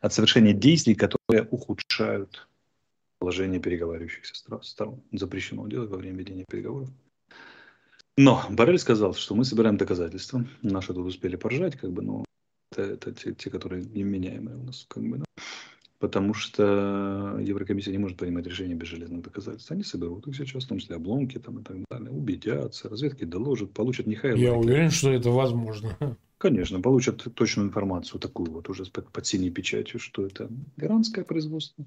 от 0.00 0.12
совершения 0.12 0.52
действий, 0.52 0.94
которые 0.94 1.46
ухудшают 1.50 2.48
положение 3.18 3.60
переговаривающихся 3.60 4.34
сторон. 4.62 5.02
Запрещено 5.12 5.66
делать 5.68 5.90
во 5.90 5.98
время 5.98 6.18
ведения 6.18 6.44
переговоров. 6.48 6.88
Но 8.16 8.44
Барель 8.50 8.78
сказал, 8.78 9.14
что 9.14 9.34
мы 9.34 9.44
собираем 9.44 9.76
доказательства. 9.76 10.44
Наши 10.62 10.92
тут 10.92 11.06
успели 11.06 11.36
поржать, 11.36 11.76
как 11.76 11.92
бы, 11.92 12.02
но 12.02 12.24
это, 12.72 12.82
это 12.82 13.12
те, 13.12 13.34
те, 13.34 13.50
которые 13.50 13.84
неменяемые 13.84 14.56
у 14.56 14.62
нас, 14.62 14.86
как 14.88 15.02
бы, 15.02 15.18
да. 15.18 15.24
Потому 15.98 16.32
что 16.32 17.38
Еврокомиссия 17.40 17.92
не 17.92 17.98
может 17.98 18.16
принимать 18.16 18.46
решения 18.46 18.74
без 18.74 18.88
железных 18.88 19.20
доказательств. 19.20 19.70
Они 19.70 19.82
соберут 19.82 20.26
их 20.26 20.34
сейчас, 20.34 20.64
в 20.64 20.68
том 20.68 20.78
числе 20.78 20.96
обломки 20.96 21.38
там, 21.38 21.58
и 21.58 21.62
так 21.62 21.76
далее, 21.90 22.10
убедятся, 22.10 22.88
разведки 22.88 23.24
доложат, 23.24 23.72
получат 23.72 24.06
Михаил. 24.06 24.36
Я 24.36 24.54
уверен, 24.54 24.90
что 24.90 25.10
это 25.12 25.30
возможно. 25.30 26.16
Конечно, 26.40 26.80
получат 26.80 27.22
точную 27.34 27.68
информацию, 27.68 28.18
такую 28.18 28.50
вот 28.50 28.70
уже 28.70 28.86
под, 28.86 29.12
под 29.12 29.26
синей 29.26 29.50
печатью, 29.50 30.00
что 30.00 30.24
это 30.24 30.48
иранское 30.78 31.22
производство. 31.22 31.84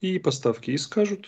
И 0.00 0.20
поставки. 0.20 0.70
И 0.70 0.78
скажут, 0.78 1.26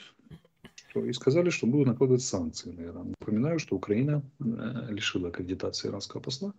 что, 0.88 1.04
и 1.04 1.12
сказали, 1.12 1.50
что 1.50 1.66
будут 1.66 1.88
накладывать 1.88 2.22
санкции 2.22 2.70
на 2.70 2.82
Иран. 2.82 3.14
Напоминаю, 3.18 3.58
что 3.58 3.74
Украина 3.74 4.22
э, 4.38 4.86
лишила 4.88 5.30
аккредитации 5.30 5.88
иранского 5.88 6.20
посла, 6.20 6.54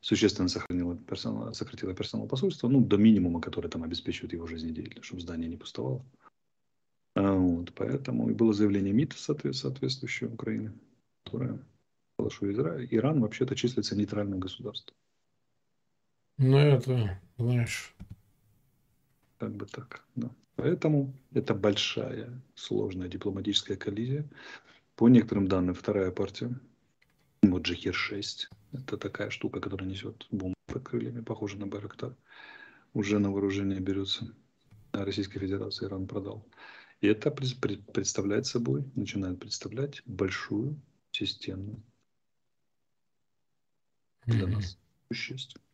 существенно 0.00 0.48
сохранила 0.48 0.96
персонал, 0.96 1.54
сократила 1.54 1.94
персонал 1.94 2.26
посольства, 2.26 2.66
ну, 2.66 2.80
до 2.80 2.96
минимума, 2.96 3.40
который 3.40 3.70
там 3.70 3.84
обеспечивает 3.84 4.32
его 4.32 4.48
жизнедеятельность, 4.48 5.06
чтобы 5.06 5.22
здание 5.22 5.48
не 5.48 5.56
пустовало. 5.56 6.04
А, 7.14 7.34
вот, 7.34 7.72
поэтому 7.72 8.28
и 8.30 8.34
было 8.34 8.52
заявление 8.52 8.92
МИД 8.92 9.12
соответствующее 9.12 10.28
Украины, 10.28 10.72
которое 11.24 11.64
что 12.30 12.50
Иран 12.50 13.20
вообще-то 13.20 13.54
числится 13.54 13.94
нейтральным 13.94 14.40
государством. 14.40 14.96
Ну, 16.38 16.58
это, 16.58 17.20
знаешь... 17.38 17.94
Как 19.38 19.54
бы 19.54 19.66
так, 19.66 20.02
да. 20.14 20.30
Поэтому 20.56 21.12
это 21.32 21.54
большая, 21.54 22.42
сложная 22.54 23.08
дипломатическая 23.08 23.76
коллизия. 23.76 24.26
По 24.94 25.08
некоторым 25.08 25.46
данным, 25.46 25.74
вторая 25.74 26.10
партия, 26.10 26.58
вот 27.42 27.62
Джихир-6, 27.62 28.48
это 28.72 28.96
такая 28.96 29.28
штука, 29.28 29.60
которая 29.60 29.88
несет 29.88 30.26
бомбы 30.30 30.54
под 30.66 30.82
крыльями, 30.88 31.20
похожа 31.20 31.58
на 31.58 31.66
Байрактар, 31.66 32.16
уже 32.94 33.18
на 33.18 33.30
вооружение 33.30 33.80
берется. 33.80 34.34
А 34.92 35.04
Российская 35.04 35.38
Федерация 35.38 35.88
Иран 35.88 36.06
продал. 36.06 36.46
И 37.02 37.06
это 37.06 37.30
представляет 37.30 38.46
собой, 38.46 38.90
начинает 38.94 39.38
представлять 39.38 40.02
большую 40.06 40.80
системную 41.10 41.82
для 44.24 44.46
нас 44.46 44.78
существенно. 45.08 45.65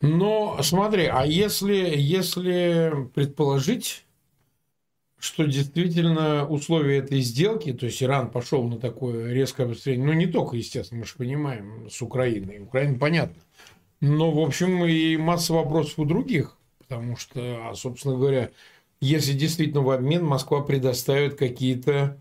Но 0.00 0.58
смотри, 0.62 1.06
а 1.06 1.26
если, 1.26 1.74
если 1.74 3.08
предположить, 3.14 4.06
что 5.18 5.44
действительно 5.44 6.46
условия 6.48 6.98
этой 6.98 7.20
сделки, 7.20 7.74
то 7.74 7.86
есть 7.86 8.02
Иран 8.02 8.30
пошел 8.30 8.66
на 8.66 8.78
такое 8.78 9.32
резкое 9.32 9.64
обострение, 9.64 10.06
ну 10.06 10.14
не 10.14 10.26
только, 10.26 10.56
естественно, 10.56 11.00
мы 11.00 11.06
же 11.06 11.14
понимаем, 11.16 11.90
с 11.90 12.00
Украиной, 12.00 12.60
Украина 12.60 12.98
понятно, 12.98 13.42
но, 14.00 14.30
в 14.30 14.40
общем, 14.40 14.84
и 14.86 15.18
масса 15.18 15.52
вопросов 15.52 15.98
у 15.98 16.06
других, 16.06 16.56
потому 16.78 17.16
что, 17.16 17.68
а, 17.68 17.74
собственно 17.74 18.16
говоря, 18.16 18.50
если 19.02 19.34
действительно 19.34 19.82
в 19.82 19.90
обмен 19.90 20.24
Москва 20.24 20.62
предоставит 20.62 21.34
какие-то 21.34 22.18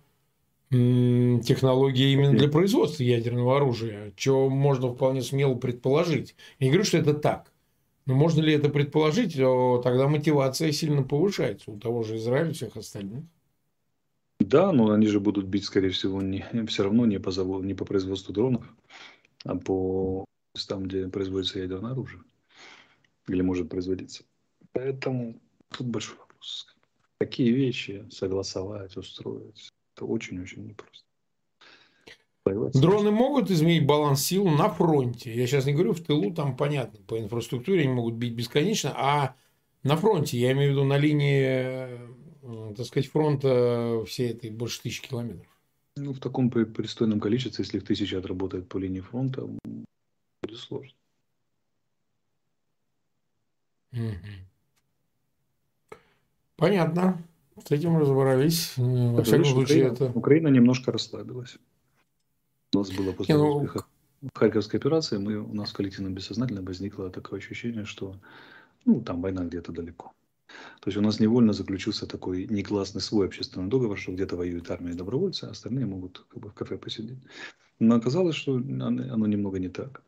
технологии 0.69 2.11
именно 2.11 2.37
для 2.37 2.47
производства 2.47 3.01
ядерного 3.01 3.57
оружия, 3.57 4.13
чего 4.15 4.49
можно 4.49 4.93
вполне 4.93 5.23
смело 5.23 5.55
предположить. 5.55 6.35
Я 6.59 6.67
не 6.67 6.71
говорю, 6.71 6.85
что 6.85 6.97
это 6.99 7.13
так. 7.15 7.48
Но 8.09 8.15
можно 8.15 8.41
ли 8.41 8.53
это 8.53 8.69
предположить, 8.69 9.35
то 9.35 9.79
тогда 9.83 10.07
мотивация 10.07 10.71
сильно 10.71 11.03
повышается 11.03 11.69
у 11.69 11.79
того 11.79 12.01
же 12.01 12.17
Израиля 12.17 12.49
и 12.49 12.53
всех 12.53 12.75
остальных. 12.75 13.23
Да, 14.39 14.71
но 14.71 14.89
они 14.89 15.05
же 15.05 15.19
будут 15.19 15.45
бить, 15.45 15.65
скорее 15.65 15.91
всего, 15.91 16.19
не, 16.19 16.43
все 16.65 16.85
равно 16.85 17.05
не 17.05 17.19
по, 17.19 17.29
заводу, 17.29 17.63
не 17.63 17.75
по 17.75 17.85
производству 17.85 18.33
дронов, 18.33 18.65
а 19.45 19.55
по 19.57 20.25
там, 20.67 20.85
где 20.85 21.07
производится 21.07 21.59
ядерное 21.59 21.91
оружие. 21.91 22.23
Или 23.27 23.43
может 23.43 23.69
производиться. 23.69 24.23
Поэтому 24.71 25.39
тут 25.77 25.85
большой 25.85 26.17
вопрос. 26.17 26.65
Такие 27.19 27.51
вещи 27.51 28.07
согласовать, 28.09 28.97
устроить, 28.97 29.69
это 29.95 30.05
очень-очень 30.05 30.65
непросто. 30.65 31.08
Дроны 32.45 33.11
могут 33.11 33.51
изменить 33.51 33.85
баланс 33.85 34.23
сил 34.23 34.47
на 34.47 34.69
фронте. 34.69 35.33
Я 35.33 35.45
сейчас 35.47 35.65
не 35.65 35.73
говорю 35.73 35.93
в 35.93 36.01
тылу, 36.01 36.33
там 36.33 36.55
понятно, 36.55 36.99
по 37.05 37.19
инфраструктуре 37.19 37.81
они 37.81 37.93
могут 37.93 38.15
бить 38.15 38.33
бесконечно, 38.33 38.93
а 38.95 39.35
на 39.83 39.95
фронте, 39.97 40.37
я 40.37 40.51
имею 40.51 40.71
в 40.71 40.73
виду 40.73 40.83
на 40.85 40.97
линии, 40.97 41.43
э, 41.43 42.73
так 42.75 42.85
сказать, 42.85 43.09
фронта 43.09 44.03
всей 44.07 44.31
этой 44.31 44.49
больше 44.49 44.81
тысячи 44.81 45.07
километров. 45.07 45.47
Ну, 45.95 46.13
в 46.13 46.19
таком 46.19 46.49
пристойном 46.49 47.19
количестве, 47.19 47.63
если 47.63 47.77
их 47.77 47.85
тысяча 47.85 48.17
отработает 48.17 48.67
по 48.67 48.77
линии 48.77 49.01
фронта, 49.01 49.45
будет 49.45 50.57
сложно. 50.57 50.93
Понятно. 56.55 57.21
С 57.65 57.71
этим 57.71 57.97
разобрались. 57.97 58.73
Во 58.77 59.23
всяком 59.23 59.45
случае, 59.45 59.89
Украина, 59.89 59.93
это... 59.93 60.17
Украина 60.17 60.47
немножко 60.47 60.91
расслабилась. 60.91 61.57
У 62.73 62.77
нас 62.77 62.91
было 62.91 63.11
после 63.13 63.35
успеха 63.35 63.85
Харьковской 64.33 64.79
операции 64.79 65.17
мы, 65.17 65.37
у 65.37 65.53
нас 65.53 65.71
в 65.71 65.73
коллективном 65.73 66.13
бессознательном 66.13 66.65
возникло 66.65 67.09
такое 67.09 67.39
ощущение, 67.39 67.85
что 67.85 68.15
ну, 68.85 69.01
там 69.01 69.21
война 69.21 69.45
где-то 69.45 69.71
далеко. 69.71 70.13
То 70.81 70.87
есть 70.87 70.97
у 70.97 71.01
нас 71.01 71.19
невольно 71.19 71.53
заключился 71.53 72.05
такой 72.05 72.45
негласный 72.47 73.01
свой 73.01 73.27
общественный 73.27 73.69
договор, 73.69 73.97
что 73.97 74.11
где-то 74.11 74.35
воюет 74.35 74.69
армия 74.71 74.91
и 74.91 74.95
добровольцы, 74.95 75.45
а 75.45 75.51
остальные 75.51 75.85
могут 75.85 76.25
как 76.27 76.41
бы, 76.41 76.49
в 76.49 76.53
кафе 76.53 76.77
посидеть. 76.77 77.19
Но 77.77 77.95
оказалось, 77.95 78.35
что 78.35 78.55
оно, 78.55 78.87
оно 78.87 79.27
немного 79.27 79.59
не 79.59 79.69
так. 79.69 80.03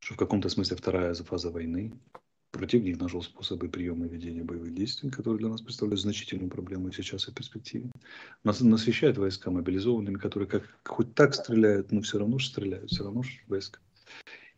Что 0.00 0.14
в 0.14 0.16
каком-то 0.16 0.48
смысле 0.48 0.76
вторая 0.76 1.14
фаза 1.14 1.50
войны. 1.50 1.92
Противник 2.56 2.98
нашел 2.98 3.22
способы 3.22 3.68
приема 3.68 4.06
и 4.06 4.08
ведения 4.08 4.42
боевых 4.42 4.72
действий, 4.72 5.10
которые 5.10 5.40
для 5.40 5.48
нас 5.48 5.60
представляют 5.60 6.00
значительную 6.00 6.48
проблему 6.48 6.90
сейчас, 6.90 7.28
и 7.28 7.30
в 7.30 7.34
перспективе. 7.34 7.90
Нас 8.44 8.62
насыщает 8.62 9.18
войска 9.18 9.50
мобилизованными, 9.50 10.16
которые 10.16 10.48
как, 10.48 10.62
хоть 10.84 11.14
так 11.14 11.34
стреляют, 11.34 11.92
но 11.92 12.00
все 12.00 12.18
равно 12.18 12.38
же 12.38 12.46
стреляют, 12.46 12.90
все 12.90 13.04
равно 13.04 13.22
же 13.22 13.40
войска. 13.46 13.78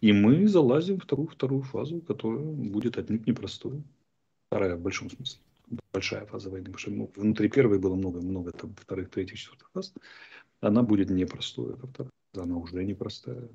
И 0.01 0.13
мы 0.13 0.47
залазим 0.47 1.01
в 1.01 1.05
вторую, 1.05 1.29
вторую 1.29 1.63
фазу, 1.63 2.01
которая 2.01 2.45
будет 2.45 2.99
отнюдь 2.99 3.27
непростой. 3.27 3.83
Вторая 4.47 4.77
в 4.77 4.81
большом 4.81 5.11
смысле. 5.11 5.41
Большая 5.93 6.25
фаза 6.27 6.51
войны. 6.51 6.71
Потому 6.71 6.79
что 6.79 7.21
внутри 7.21 7.49
первой 7.49 7.81
было 7.81 7.97
много, 7.97 8.21
много 8.21 8.53
там, 8.53 8.77
вторых, 8.77 9.11
третьих, 9.11 9.39
четвертых 9.39 9.71
фаз. 9.73 9.93
Она 10.61 10.85
будет 10.85 11.11
непростой. 11.11 11.75
Это 11.75 11.87
вторая. 11.89 12.13
Она 12.37 12.57
уже 12.59 12.85
непростая. 12.85 13.49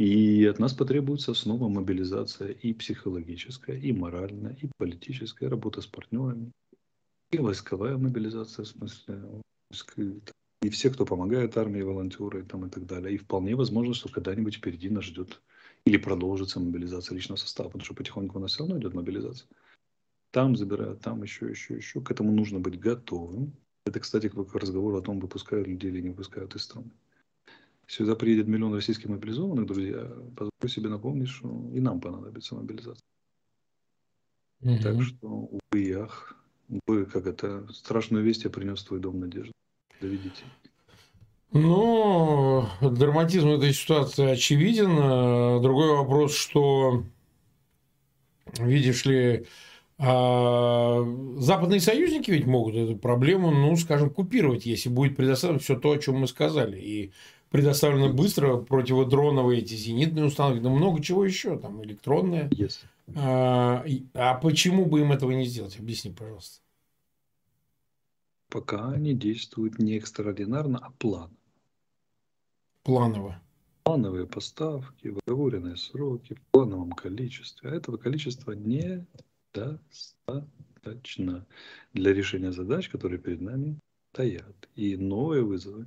И 0.00 0.46
от 0.46 0.58
нас 0.58 0.72
потребуется 0.72 1.34
снова 1.34 1.68
мобилизация 1.68 2.52
и 2.52 2.72
психологическая, 2.72 3.76
и 3.76 3.92
моральная, 3.92 4.56
и 4.62 4.70
политическая, 4.78 5.48
работа 5.48 5.82
с 5.82 5.86
партнерами, 5.86 6.52
и 7.30 7.36
войсковая 7.36 7.98
мобилизация, 7.98 8.64
в 8.64 8.68
смысле, 8.68 9.42
и 10.62 10.70
все, 10.70 10.88
кто 10.88 11.04
помогает 11.04 11.58
армии, 11.58 11.82
волонтеры 11.82 12.44
там, 12.44 12.64
и 12.64 12.70
так 12.70 12.86
далее. 12.86 13.14
И 13.14 13.18
вполне 13.18 13.54
возможно, 13.54 13.92
что 13.92 14.08
когда-нибудь 14.08 14.56
впереди 14.56 14.88
нас 14.88 15.04
ждет 15.04 15.42
или 15.84 15.98
продолжится 15.98 16.60
мобилизация 16.60 17.14
личного 17.14 17.36
состава, 17.36 17.68
потому 17.68 17.84
что 17.84 17.92
потихоньку 17.92 18.38
у 18.38 18.40
нас 18.40 18.52
все 18.52 18.60
равно 18.60 18.78
идет 18.78 18.94
мобилизация. 18.94 19.50
Там 20.30 20.56
забирают, 20.56 21.02
там 21.02 21.22
еще, 21.22 21.50
еще, 21.50 21.76
еще. 21.76 22.00
К 22.00 22.10
этому 22.10 22.32
нужно 22.32 22.58
быть 22.58 22.80
готовым. 22.80 23.52
Это, 23.84 24.00
кстати, 24.00 24.30
к 24.30 24.54
разговору 24.54 24.96
о 24.96 25.02
том, 25.02 25.20
выпускают 25.20 25.68
людей 25.68 25.90
или 25.90 26.00
не 26.00 26.08
выпускают 26.08 26.54
из 26.54 26.62
страны. 26.62 26.90
Сюда 27.90 28.14
приедет 28.14 28.46
миллион 28.46 28.72
российских 28.72 29.08
мобилизованных, 29.08 29.66
друзья. 29.66 30.08
Позволю 30.36 30.68
себе 30.68 30.88
напомнить, 30.88 31.28
что 31.28 31.48
и 31.74 31.80
нам 31.80 32.00
понадобится 32.00 32.54
мобилизация. 32.54 33.02
Угу. 34.62 34.78
Так 34.80 35.02
что, 35.02 35.26
увы 35.26 35.92
ах, 35.94 36.36
увы, 36.68 37.04
как 37.06 37.26
это, 37.26 37.66
страшную 37.72 38.22
весть 38.22 38.44
я 38.44 38.50
принес 38.50 38.80
в 38.80 38.86
твой 38.86 39.00
дом 39.00 39.18
надежды. 39.18 39.50
Доведите. 40.00 40.44
Ну, 41.52 42.64
драматизм 42.80 43.48
этой 43.48 43.74
ситуации 43.74 44.30
очевиден. 44.30 45.60
Другой 45.60 45.96
вопрос, 45.96 46.36
что, 46.36 47.02
видишь 48.56 49.04
ли, 49.04 49.46
а, 49.98 51.04
западные 51.38 51.80
союзники 51.80 52.30
ведь 52.30 52.46
могут 52.46 52.76
эту 52.76 52.96
проблему, 52.96 53.50
ну, 53.50 53.74
скажем, 53.74 54.10
купировать, 54.10 54.64
если 54.64 54.88
будет 54.88 55.16
предоставлено 55.16 55.58
все 55.58 55.76
то, 55.76 55.90
о 55.90 55.98
чем 55.98 56.18
мы 56.18 56.28
сказали. 56.28 56.80
И 56.80 57.12
предоставлено 57.50 58.12
быстро 58.12 58.56
противодроновые 58.56 59.60
эти 59.60 59.74
зенитные 59.74 60.24
установки, 60.24 60.62
да 60.62 60.70
много 60.70 61.02
чего 61.02 61.24
еще, 61.24 61.58
там 61.58 61.84
электронные. 61.84 62.48
Yes. 62.48 62.84
А, 63.16 63.84
а 64.14 64.34
почему 64.34 64.86
бы 64.86 65.00
им 65.00 65.10
этого 65.12 65.32
не 65.32 65.44
сделать? 65.44 65.78
Объясни, 65.78 66.12
пожалуйста. 66.12 66.60
Пока 68.48 68.90
они 68.90 69.14
действуют 69.14 69.78
не 69.78 69.98
экстраординарно, 69.98 70.78
а 70.78 70.90
план. 70.92 71.30
Планово. 72.82 73.40
Плановые 73.84 74.26
поставки, 74.26 75.14
выговоренные 75.26 75.76
сроки, 75.76 76.34
в 76.34 76.40
плановом 76.50 76.92
количестве. 76.92 77.70
А 77.70 77.74
этого 77.74 77.96
количества 77.96 78.52
недостаточно 78.52 81.46
для 81.92 82.12
решения 82.12 82.52
задач, 82.52 82.88
которые 82.88 83.18
перед 83.18 83.40
нами 83.40 83.76
стоят. 84.12 84.68
И 84.76 84.96
новые 84.96 85.42
вызовы 85.42 85.86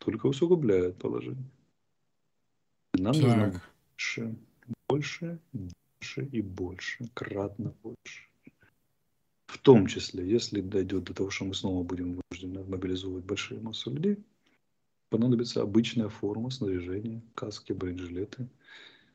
только 0.00 0.26
усугубляют 0.26 0.98
положение. 0.98 1.50
Нам 2.94 3.14
так. 3.14 3.22
нужно 3.22 3.62
больше, 3.92 4.36
больше, 4.88 5.38
больше 5.52 6.24
и 6.32 6.42
больше, 6.42 7.08
кратно 7.14 7.72
больше. 7.82 8.28
В 9.46 9.58
том 9.58 9.86
числе, 9.86 10.28
если 10.28 10.60
дойдет 10.60 11.04
до 11.04 11.14
того, 11.14 11.30
что 11.30 11.44
мы 11.44 11.54
снова 11.54 11.82
будем 11.82 12.20
вынуждены 12.30 12.64
мобилизовывать 12.64 13.24
большие 13.24 13.60
массы 13.60 13.90
людей, 13.90 14.16
понадобится 15.10 15.62
обычная 15.62 16.08
форма 16.08 16.50
снаряжения, 16.50 17.20
каски, 17.34 17.72
бронежилеты, 17.72 18.48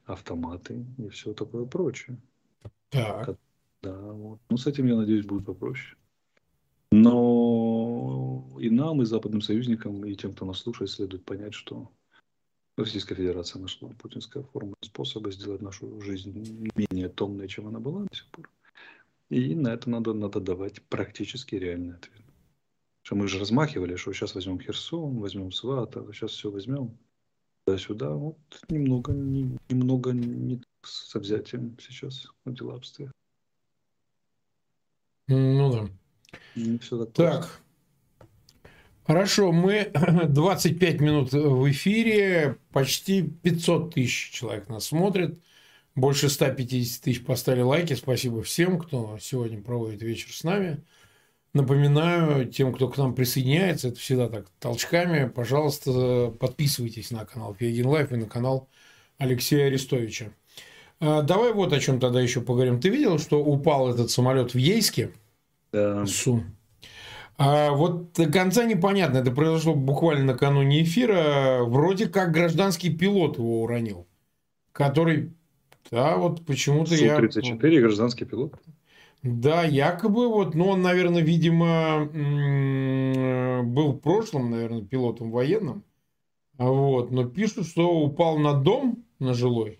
автоматы 0.05 0.85
и 0.97 1.09
все 1.09 1.33
такое 1.33 1.65
прочее. 1.65 2.17
Так. 2.89 3.37
Да, 3.81 3.97
вот. 3.97 4.39
Ну, 4.49 4.57
с 4.57 4.67
этим, 4.67 4.87
я 4.87 4.95
надеюсь, 4.95 5.25
будет 5.25 5.45
попроще. 5.45 5.95
Но 6.91 7.74
и 8.59 8.69
нам, 8.69 9.01
и 9.01 9.05
западным 9.05 9.41
союзникам, 9.41 10.05
и 10.05 10.15
тем, 10.15 10.33
кто 10.33 10.45
нас 10.45 10.59
слушает, 10.59 10.89
следует 10.89 11.25
понять, 11.25 11.53
что 11.53 11.91
Российская 12.77 13.15
Федерация 13.15 13.61
нашла 13.61 13.89
путинская 13.89 14.43
форма 14.43 14.75
способа 14.81 15.31
сделать 15.31 15.61
нашу 15.61 16.01
жизнь 16.01 16.69
менее 16.75 17.09
томной, 17.09 17.47
чем 17.47 17.67
она 17.67 17.79
была 17.79 18.03
до 18.03 18.15
сих 18.15 18.27
пор. 18.27 18.49
И 19.29 19.55
на 19.55 19.69
это 19.69 19.89
надо, 19.89 20.13
надо 20.13 20.39
давать 20.39 20.81
практически 20.83 21.55
реальный 21.55 21.95
ответ. 21.95 22.21
Что 23.03 23.15
мы 23.15 23.27
же 23.27 23.39
размахивали, 23.39 23.95
что 23.95 24.11
сейчас 24.13 24.35
возьмем 24.35 24.59
Херсон, 24.59 25.19
возьмем 25.19 25.51
Сватов, 25.51 26.13
сейчас 26.13 26.31
все 26.31 26.51
возьмем 26.51 26.97
туда-сюда. 27.65 28.09
Вот 28.13 28.37
немного, 28.67 29.13
не, 29.13 29.57
немного 29.69 30.11
не 30.11 30.61
с 30.81 31.15
взятием 31.15 31.77
сейчас 31.79 32.27
дела 32.45 32.75
обстоят. 32.75 33.11
Ну 35.27 35.71
да. 35.71 35.89
Не 36.55 36.77
все 36.79 37.05
так. 37.05 37.13
Так. 37.13 37.61
Хорошо, 39.05 39.51
мы 39.51 39.91
25 40.29 40.99
минут 40.99 41.31
в 41.31 41.69
эфире, 41.69 42.57
почти 42.71 43.21
500 43.21 43.93
тысяч 43.93 44.31
человек 44.31 44.67
нас 44.67 44.85
смотрит. 44.85 45.39
Больше 45.93 46.27
150 46.27 47.03
тысяч 47.03 47.23
поставили 47.23 47.61
лайки. 47.61 47.93
Спасибо 47.93 48.41
всем, 48.41 48.79
кто 48.79 49.17
сегодня 49.21 49.61
проводит 49.61 50.01
вечер 50.01 50.33
с 50.33 50.43
нами. 50.43 50.83
Напоминаю 51.53 52.49
тем, 52.49 52.73
кто 52.73 52.89
к 52.89 52.97
нам 52.97 53.13
присоединяется, 53.15 53.87
это 53.89 53.99
всегда 53.99 54.27
так 54.27 54.47
толчками, 54.59 55.29
пожалуйста, 55.29 56.33
подписывайтесь 56.37 57.11
на 57.11 57.25
канал 57.25 57.55
Фейгин 57.57 57.85
Live 57.85 58.11
и 58.11 58.17
на 58.17 58.25
канал 58.25 58.67
Алексея 59.17 59.67
Арестовича. 59.67 60.33
А, 60.99 61.21
давай 61.21 61.53
вот 61.53 61.71
о 61.71 61.79
чем 61.79 62.01
тогда 62.01 62.19
еще 62.19 62.41
поговорим. 62.41 62.81
Ты 62.81 62.89
видел, 62.89 63.19
что 63.19 63.41
упал 63.41 63.89
этот 63.89 64.11
самолет 64.11 64.53
в 64.53 64.57
Ейске? 64.57 65.11
Да. 65.71 66.05
Су. 66.05 66.43
А 67.37 67.71
вот 67.71 68.13
до 68.13 68.31
конца 68.31 68.65
непонятно. 68.65 69.17
Это 69.17 69.31
произошло 69.31 69.75
буквально 69.75 70.33
накануне 70.33 70.83
эфира. 70.83 71.63
Вроде 71.63 72.07
как 72.07 72.31
гражданский 72.31 72.95
пилот 72.95 73.37
его 73.37 73.63
уронил. 73.63 74.07
Который 74.71 75.33
да, 75.91 76.17
вот 76.17 76.45
почему-то 76.45 76.95
я... 76.95 77.15
Су-34 77.17 77.79
гражданский 77.79 78.25
пилот. 78.25 78.55
Да, 79.21 79.63
якобы 79.63 80.27
вот, 80.27 80.55
ну 80.55 80.67
он, 80.67 80.81
наверное, 80.81 81.21
видимо, 81.21 82.09
был 83.63 83.93
в 83.93 83.99
прошлом, 83.99 84.51
наверное, 84.51 84.83
пилотом 84.83 85.31
военным. 85.31 85.83
Вот, 86.57 87.11
но 87.11 87.25
пишут, 87.25 87.67
что 87.67 87.99
упал 87.99 88.37
на 88.37 88.53
дом, 88.53 89.03
на 89.19 89.33
жилой. 89.33 89.79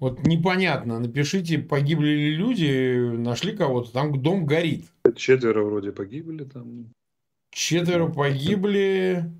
Вот 0.00 0.26
непонятно, 0.26 0.98
напишите, 0.98 1.58
погибли 1.58 2.08
ли 2.08 2.34
люди, 2.34 3.16
нашли 3.18 3.54
кого-то, 3.54 3.92
там 3.92 4.20
дом 4.20 4.46
горит. 4.46 4.86
Четверо 5.14 5.62
вроде 5.62 5.92
погибли 5.92 6.44
там. 6.44 6.86
Четверо 7.50 8.08
погибли, 8.08 9.30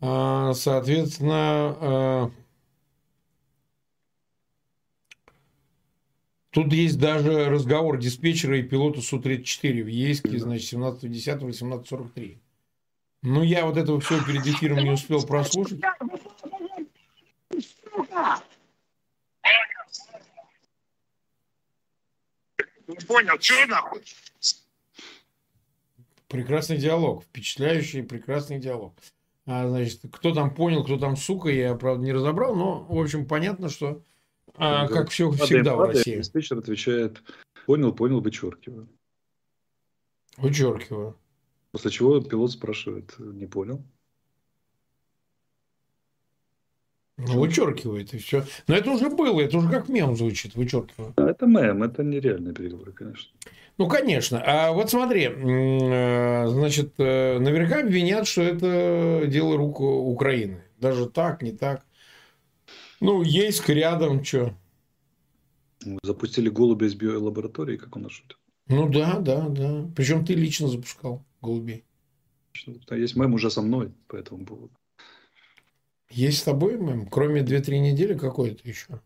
а, 0.00 0.54
соответственно, 0.54 1.34
а, 1.36 2.30
Тут 6.50 6.72
есть 6.72 7.00
даже 7.00 7.48
разговор 7.48 7.98
диспетчера 7.98 8.56
и 8.56 8.62
пилота 8.62 9.00
Су-34 9.00 9.82
в 9.82 9.88
Ейске, 9.88 10.38
значит, 10.38 10.72
17.10-18.43. 10.72 12.38
Ну, 13.22 13.42
я 13.42 13.66
вот 13.66 13.76
этого 13.76 13.98
все 13.98 14.24
перед 14.24 14.46
эфиром 14.46 14.78
не 14.84 14.90
успел 14.90 15.26
прослушать. 15.26 15.80
Не 22.86 22.96
понял, 22.96 23.40
что 23.40 23.66
нахуй? 23.66 24.02
Прекрасный 26.28 26.78
диалог, 26.78 27.24
впечатляющий 27.24 28.02
прекрасный 28.02 28.58
диалог. 28.58 28.94
А, 29.46 29.68
значит, 29.68 30.00
кто 30.10 30.32
там 30.32 30.54
понял, 30.54 30.84
кто 30.84 30.98
там 30.98 31.16
сука, 31.16 31.50
я, 31.50 31.74
правда, 31.74 32.04
не 32.04 32.12
разобрал, 32.12 32.54
но, 32.54 32.84
в 32.84 32.98
общем, 32.98 33.26
понятно, 33.26 33.68
что 33.68 34.02
а, 34.56 34.88
как 34.88 35.10
все 35.10 35.30
всегда 35.30 35.76
в 35.76 35.82
России. 35.82 36.16
Диспетчер 36.16 36.58
отвечает, 36.58 37.22
понял, 37.66 37.92
понял, 37.92 38.20
вычеркиваю. 38.20 38.88
Вычеркиваю. 40.36 41.18
После 41.72 41.90
чего 41.90 42.20
пилот 42.20 42.52
спрашивает, 42.52 43.14
не 43.18 43.46
понял. 43.46 43.84
Ну, 47.16 47.38
вычеркивает 47.38 48.12
и 48.12 48.18
все. 48.18 48.44
Но 48.66 48.74
это 48.74 48.90
уже 48.90 49.08
было, 49.08 49.40
это 49.40 49.58
уже 49.58 49.68
как 49.68 49.88
мем 49.88 50.16
звучит, 50.16 50.56
вычеркиваю. 50.56 51.12
А 51.16 51.30
это 51.30 51.46
мем, 51.46 51.82
это 51.84 52.02
нереальные 52.02 52.54
переговоры, 52.54 52.92
конечно. 52.92 53.30
Ну, 53.78 53.88
конечно. 53.88 54.42
А 54.44 54.72
вот 54.72 54.90
смотри, 54.90 55.26
э, 55.26 56.46
значит, 56.48 56.94
э, 56.98 57.38
наверняка 57.38 57.80
обвинят, 57.80 58.26
что 58.26 58.42
это 58.42 59.26
дело 59.28 59.56
рук 59.56 59.80
Украины. 59.80 60.64
Даже 60.80 61.08
так, 61.08 61.42
не 61.42 61.52
так. 61.52 61.84
Ну, 63.00 63.22
есть 63.22 63.68
рядом, 63.68 64.24
что. 64.24 64.54
Запустили 66.02 66.48
голубя 66.48 66.86
из 66.86 66.94
биолаборатории, 66.94 67.76
как 67.76 67.96
у 67.96 68.00
нас 68.00 68.12
шутит. 68.12 68.38
Ну 68.66 68.88
да, 68.88 69.18
да, 69.18 69.48
да. 69.48 69.86
Причем 69.94 70.24
ты 70.24 70.34
лично 70.34 70.66
запускал 70.68 71.24
голубей. 71.42 71.84
Есть 72.90 73.16
мем 73.16 73.34
уже 73.34 73.50
со 73.50 73.60
мной 73.60 73.92
по 74.08 74.16
этому 74.16 74.46
поводу. 74.46 74.72
Есть 76.10 76.40
с 76.40 76.42
тобой 76.44 76.78
мем? 76.78 77.06
Кроме 77.08 77.42
2-3 77.42 77.78
недели 77.78 78.16
какой-то 78.16 78.66
еще? 78.68 79.00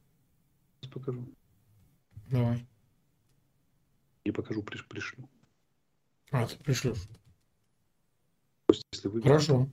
Сейчас 0.80 0.92
покажу. 0.92 1.24
Давай. 2.30 2.66
Не 4.24 4.32
покажу, 4.32 4.62
приш, 4.62 4.86
пришлю. 4.86 5.28
А, 6.30 6.46
ты 6.46 6.56
пришлешь. 6.58 7.08
Если 8.92 9.08
вы... 9.08 9.22
Хорошо. 9.22 9.68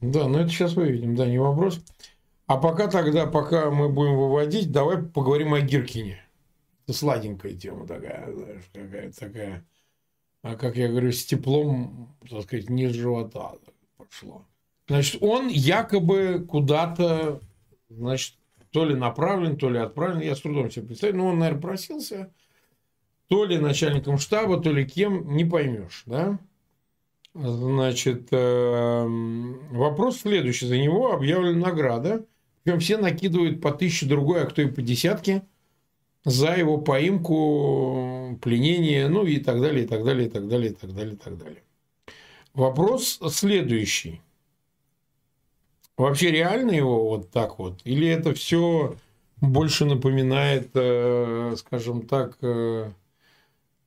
Да, 0.00 0.28
ну 0.28 0.38
это 0.38 0.50
сейчас 0.50 0.74
выведем, 0.74 1.14
да, 1.14 1.26
не 1.26 1.38
вопрос. 1.38 1.80
А 2.46 2.58
пока 2.58 2.88
тогда, 2.88 3.26
пока 3.26 3.70
мы 3.70 3.88
будем 3.88 4.16
выводить, 4.16 4.70
давай 4.72 5.02
поговорим 5.02 5.54
о 5.54 5.60
Гиркине. 5.60 6.20
Это 6.84 6.92
сладенькая 6.92 7.54
тема 7.54 7.86
такая, 7.86 8.32
знаешь, 8.32 8.64
какая-то 8.72 9.18
такая. 9.18 9.66
А 10.42 10.56
как 10.56 10.76
я 10.76 10.88
говорю, 10.88 11.12
с 11.12 11.24
теплом, 11.24 12.14
так 12.28 12.42
сказать, 12.42 12.68
ниже 12.68 13.00
живота 13.00 13.54
пошло. 13.96 14.44
Значит, 14.92 15.22
он 15.22 15.48
якобы 15.48 16.44
куда-то, 16.46 17.40
значит, 17.88 18.34
то 18.72 18.84
ли 18.84 18.94
направлен, 18.94 19.56
то 19.56 19.70
ли 19.70 19.78
отправлен, 19.78 20.20
я 20.20 20.36
с 20.36 20.42
трудом 20.42 20.70
себе 20.70 20.88
представляю, 20.88 21.16
но 21.16 21.28
он, 21.28 21.38
наверное, 21.38 21.62
просился, 21.62 22.30
то 23.26 23.46
ли 23.46 23.56
начальником 23.56 24.18
штаба, 24.18 24.60
то 24.60 24.70
ли 24.70 24.84
кем, 24.84 25.34
не 25.34 25.46
поймешь, 25.46 26.02
да? 26.04 26.38
Значит, 27.32 28.28
эм, 28.32 29.66
вопрос 29.70 30.18
следующий. 30.18 30.66
За 30.66 30.76
него 30.76 31.12
объявлена 31.12 31.68
награда. 31.68 32.26
Причем 32.62 32.80
все 32.80 32.98
накидывают 32.98 33.62
по 33.62 33.72
тысяче 33.72 34.04
другой, 34.04 34.42
а 34.42 34.46
кто 34.46 34.60
и 34.60 34.66
по 34.66 34.82
десятке 34.82 35.42
за 36.26 36.54
его 36.54 36.76
поимку, 36.76 38.38
пленение, 38.42 39.08
ну 39.08 39.24
и 39.24 39.38
так 39.38 39.58
далее, 39.58 39.86
и 39.86 39.88
так 39.88 40.04
далее, 40.04 40.26
и 40.26 40.30
так 40.30 40.46
далее, 40.48 40.72
и 40.72 40.74
так 40.74 40.94
далее, 40.94 41.14
и 41.14 41.16
так 41.16 41.38
далее. 41.38 41.62
Вопрос 42.52 43.18
следующий. 43.30 44.20
Вообще 45.96 46.30
реально 46.30 46.72
его 46.72 47.08
вот 47.08 47.30
так 47.30 47.58
вот? 47.58 47.80
Или 47.84 48.08
это 48.08 48.32
все 48.34 48.96
больше 49.40 49.84
напоминает, 49.84 50.70
э, 50.74 51.54
скажем 51.56 52.06
так, 52.06 52.38
э, 52.40 52.90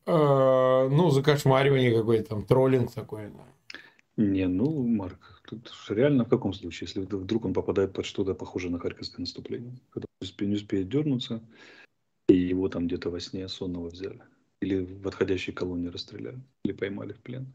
э, 0.05 0.89
ну, 0.91 1.09
закошмаривание 1.09 1.97
какое-то 1.97 2.29
там, 2.29 2.45
троллинг 2.45 2.91
такой, 2.91 3.29
да? 3.29 3.45
Не, 4.17 4.47
ну, 4.47 4.81
Марк, 4.87 5.41
тут 5.45 5.71
реально 5.89 6.23
в 6.23 6.29
каком 6.29 6.53
случае, 6.53 6.87
если 6.87 7.01
вдруг 7.01 7.45
он 7.45 7.53
попадает 7.53 7.93
под 7.93 8.05
что-то 8.05 8.33
похожее 8.33 8.71
на 8.71 8.79
харьковское 8.79 9.19
наступление, 9.19 9.77
когда 9.89 10.05
не 10.41 10.55
успеет 10.55 10.89
дернуться, 10.89 11.41
и 12.29 12.35
его 12.35 12.69
там 12.69 12.87
где-то 12.87 13.09
во 13.09 13.19
сне 13.19 13.47
сонного 13.49 13.89
взяли, 13.89 14.21
или 14.61 14.85
в 14.85 15.07
отходящей 15.07 15.53
колонии 15.53 15.89
расстреляли, 15.89 16.39
или 16.63 16.73
поймали 16.73 17.13
в 17.13 17.19
плен. 17.19 17.53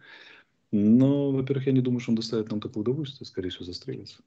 Но, 0.72 1.32
во-первых, 1.32 1.66
я 1.66 1.72
не 1.72 1.80
думаю, 1.80 2.00
что 2.00 2.12
он 2.12 2.16
доставит 2.16 2.50
нам 2.50 2.60
такое 2.60 2.82
удовольствие, 2.82 3.26
скорее 3.26 3.48
всего, 3.48 3.64
застрелится. 3.64 4.22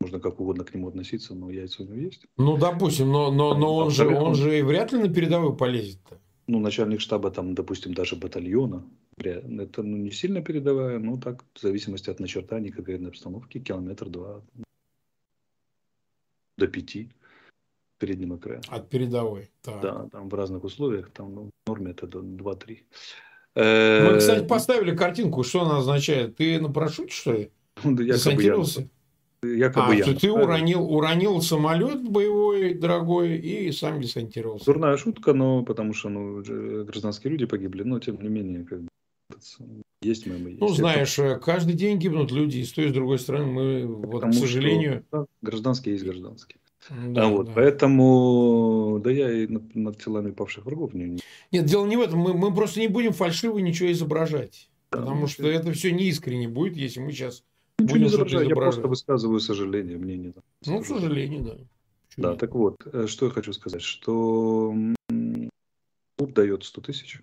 Можно 0.00 0.20
как 0.20 0.40
угодно 0.40 0.64
к 0.64 0.74
нему 0.74 0.88
относиться, 0.88 1.34
но 1.34 1.50
яйца 1.50 1.82
у 1.82 1.86
него 1.86 1.96
есть. 1.96 2.26
Ну, 2.36 2.56
допустим, 2.56 3.10
но, 3.10 3.30
но, 3.30 3.54
но 3.54 3.76
он, 3.76 3.90
же, 3.90 4.06
он 4.06 4.34
же 4.34 4.62
вряд 4.64 4.92
ли 4.92 4.98
на 4.98 5.08
передовую 5.08 5.54
полезет-то. 5.54 6.18
Ну, 6.46 6.60
начальник 6.60 7.00
штаба 7.00 7.30
там, 7.30 7.54
допустим, 7.54 7.94
даже 7.94 8.16
батальона. 8.16 8.84
Это 9.16 9.82
ну, 9.82 9.96
не 9.96 10.10
сильно 10.10 10.42
передовая, 10.42 10.98
но 10.98 11.16
так, 11.18 11.44
в 11.54 11.60
зависимости 11.60 12.10
от 12.10 12.20
начертаний 12.20 12.70
конкретной 12.70 13.10
обстановки, 13.10 13.60
километр-два 13.60 14.42
до 16.56 16.66
пяти 16.66 17.10
в 17.96 18.00
переднем 18.00 18.36
экране. 18.36 18.62
От 18.68 18.88
передовой. 18.88 19.50
Так. 19.62 19.80
Да, 19.80 20.08
там 20.10 20.28
в 20.28 20.34
разных 20.34 20.64
условиях, 20.64 21.10
там 21.10 21.34
ну, 21.34 21.50
в 21.64 21.68
норме 21.68 21.92
это 21.92 22.06
2-3. 22.06 22.78
Мы, 23.56 24.18
кстати, 24.18 24.44
поставили 24.46 24.96
картинку, 24.96 25.44
что 25.44 25.62
она 25.62 25.78
означает. 25.78 26.36
Ты 26.36 26.60
на 26.60 26.72
парашюте, 26.72 27.12
что 27.12 27.32
ли? 27.32 27.50
Ну, 27.84 27.96
да, 27.96 28.04
Десантировался? 28.04 28.88
Якобы 29.44 29.92
а, 29.92 29.94
я. 29.94 30.04
Что 30.04 30.20
ты 30.20 30.32
уронил, 30.32 30.84
уронил 30.84 31.40
самолет 31.42 32.02
боевой, 32.08 32.74
дорогой, 32.74 33.36
и 33.36 33.70
сам 33.72 34.00
десантировался. 34.00 34.66
Дурная 34.66 34.96
шутка, 34.96 35.32
но 35.32 35.62
потому 35.62 35.92
что 35.92 36.08
ну, 36.08 36.42
гражданские 36.84 37.32
люди 37.32 37.46
погибли, 37.46 37.82
но 37.82 38.00
тем 38.00 38.20
не 38.20 38.28
менее, 38.28 38.64
как 38.64 38.82
бы, 38.82 38.88
есть 40.02 40.26
мемы. 40.26 40.50
Есть. 40.50 40.60
Ну, 40.60 40.68
знаешь, 40.68 41.18
Это... 41.18 41.40
каждый 41.40 41.74
день 41.74 41.98
гибнут 41.98 42.30
люди, 42.30 42.58
и 42.58 42.64
с 42.64 42.72
той, 42.72 42.86
и 42.86 42.88
с 42.90 42.92
другой 42.92 43.18
стороны, 43.18 43.46
мы, 43.46 43.86
вот, 43.86 44.22
к 44.22 44.32
сожалению... 44.32 45.04
Что, 45.08 45.20
да, 45.20 45.26
гражданские 45.42 45.94
есть 45.94 46.04
гражданские. 46.04 46.58
Да, 46.90 47.24
а 47.24 47.28
вот, 47.28 47.46
да. 47.46 47.52
Поэтому, 47.54 49.00
да 49.02 49.10
я 49.10 49.32
и 49.32 49.46
над, 49.46 49.74
над 49.74 50.02
телами 50.02 50.30
павших 50.30 50.66
врагов 50.66 50.92
не... 50.92 51.18
Нет, 51.50 51.64
дело 51.64 51.86
не 51.86 51.96
в 51.96 52.02
этом, 52.02 52.18
мы, 52.18 52.34
мы 52.34 52.54
просто 52.54 52.80
не 52.80 52.88
будем 52.88 53.12
фальшиво 53.12 53.58
ничего 53.58 53.90
изображать. 53.90 54.68
Да, 54.92 54.98
потому 54.98 55.26
что 55.26 55.48
это 55.48 55.72
все 55.72 55.92
неискренне 55.92 56.48
будет, 56.48 56.76
если 56.76 57.00
мы 57.00 57.12
сейчас 57.12 57.42
Ничего 57.78 57.98
не 57.98 58.06
изображаю, 58.06 58.48
я 58.48 58.54
просто 58.54 58.86
высказываю 58.86 59.40
сожаление, 59.40 59.98
мнение. 59.98 60.32
Там, 60.32 60.44
ну, 60.66 60.80
к 60.80 60.86
сожалению, 60.86 61.44
да. 61.44 61.58
Почему 62.06 62.26
да, 62.26 62.36
так 62.36 62.54
вот, 62.54 62.76
э, 62.86 63.06
что 63.06 63.26
я 63.26 63.32
хочу 63.32 63.52
сказать, 63.52 63.82
что 63.82 64.74
клуб 66.16 66.32
дает 66.32 66.64
100 66.64 66.80
тысяч, 66.82 67.22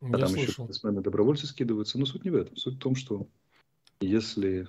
а 0.00 0.18
там 0.18 0.28
слышал. 0.28 0.42
еще 0.42 0.52
спортсмены 0.52 1.00
добровольцы 1.00 1.46
скидываются, 1.46 1.98
но 1.98 2.04
суть 2.04 2.24
не 2.24 2.30
в 2.30 2.34
этом. 2.34 2.56
Суть 2.56 2.74
в 2.74 2.78
том, 2.78 2.94
что 2.94 3.26
если 4.00 4.68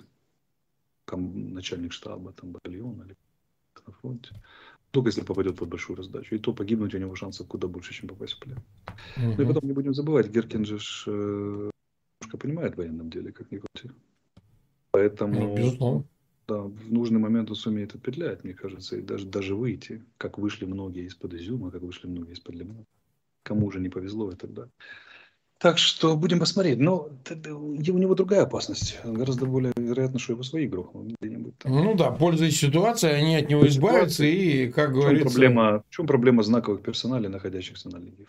там, 1.05 1.53
начальник 1.53 1.91
штаба, 1.91 2.31
там, 2.33 2.51
батальона 2.51 3.03
или 3.03 3.17
на 3.85 3.93
фронте, 3.93 4.29
только 4.91 5.09
если 5.09 5.21
попадет 5.21 5.57
под 5.57 5.69
большую 5.69 5.97
раздачу. 5.97 6.35
И 6.35 6.39
то 6.39 6.53
погибнуть 6.53 6.95
у 6.95 6.97
него 6.97 7.15
шансов 7.15 7.47
куда 7.47 7.67
больше, 7.67 7.93
чем 7.93 8.07
попасть 8.07 8.33
в 8.33 8.39
плен. 8.39 8.59
Угу. 9.17 9.35
Ну 9.37 9.43
и 9.43 9.45
потом 9.45 9.67
не 9.67 9.73
будем 9.73 9.93
забывать, 9.93 10.29
Геркин 10.29 10.65
же 10.65 10.79
э, 11.07 11.69
немножко 12.35 12.37
понимает 12.37 12.73
в 12.73 12.77
военном 12.77 13.09
деле, 13.09 13.31
как 13.31 13.51
ни 13.51 13.57
крути. 13.57 13.95
Поэтому 14.91 15.57
ну, 15.57 16.05
да, 16.47 16.61
в 16.61 16.91
нужный 16.91 17.19
момент 17.19 17.49
он 17.49 17.55
сумеет 17.55 17.95
отпетлять, 17.95 18.43
мне 18.43 18.53
кажется, 18.53 18.97
и 18.97 19.01
даже, 19.01 19.25
даже 19.25 19.55
выйти, 19.55 20.01
как 20.17 20.37
вышли 20.37 20.65
многие 20.65 21.05
из-под 21.05 21.33
изюма, 21.33 21.71
как 21.71 21.81
вышли 21.81 22.07
многие 22.07 22.33
из-под 22.33 22.55
лимона. 22.55 22.85
Кому 23.43 23.71
же 23.71 23.79
не 23.79 23.89
повезло 23.89 24.31
и 24.31 24.35
так 24.35 24.53
далее. 24.53 24.71
Так 25.59 25.77
что 25.77 26.17
будем 26.17 26.39
посмотреть. 26.39 26.79
Но 26.79 27.09
у 27.29 27.97
него 27.97 28.15
другая 28.15 28.43
опасность. 28.43 28.99
Гораздо 29.05 29.45
более 29.45 29.73
вероятно, 29.77 30.19
что 30.19 30.33
его 30.33 30.43
свои 30.43 30.67
грохнут 30.67 31.15
где-нибудь 31.21 31.57
там. 31.57 31.71
Ну 31.71 31.95
да, 31.95 32.11
пользуясь 32.11 32.59
ситуацией, 32.59 33.13
они 33.13 33.35
от 33.35 33.49
него 33.49 33.65
избавятся 33.65 34.25
и, 34.25 34.71
как 34.71 34.89
в 34.89 34.93
говорится... 34.93 35.29
Проблема, 35.29 35.83
в 35.89 35.95
чем 35.95 36.07
проблема 36.07 36.43
знаковых 36.43 36.81
персоналей, 36.81 37.29
находящихся 37.29 37.89
на 37.89 37.97
линии? 37.97 38.27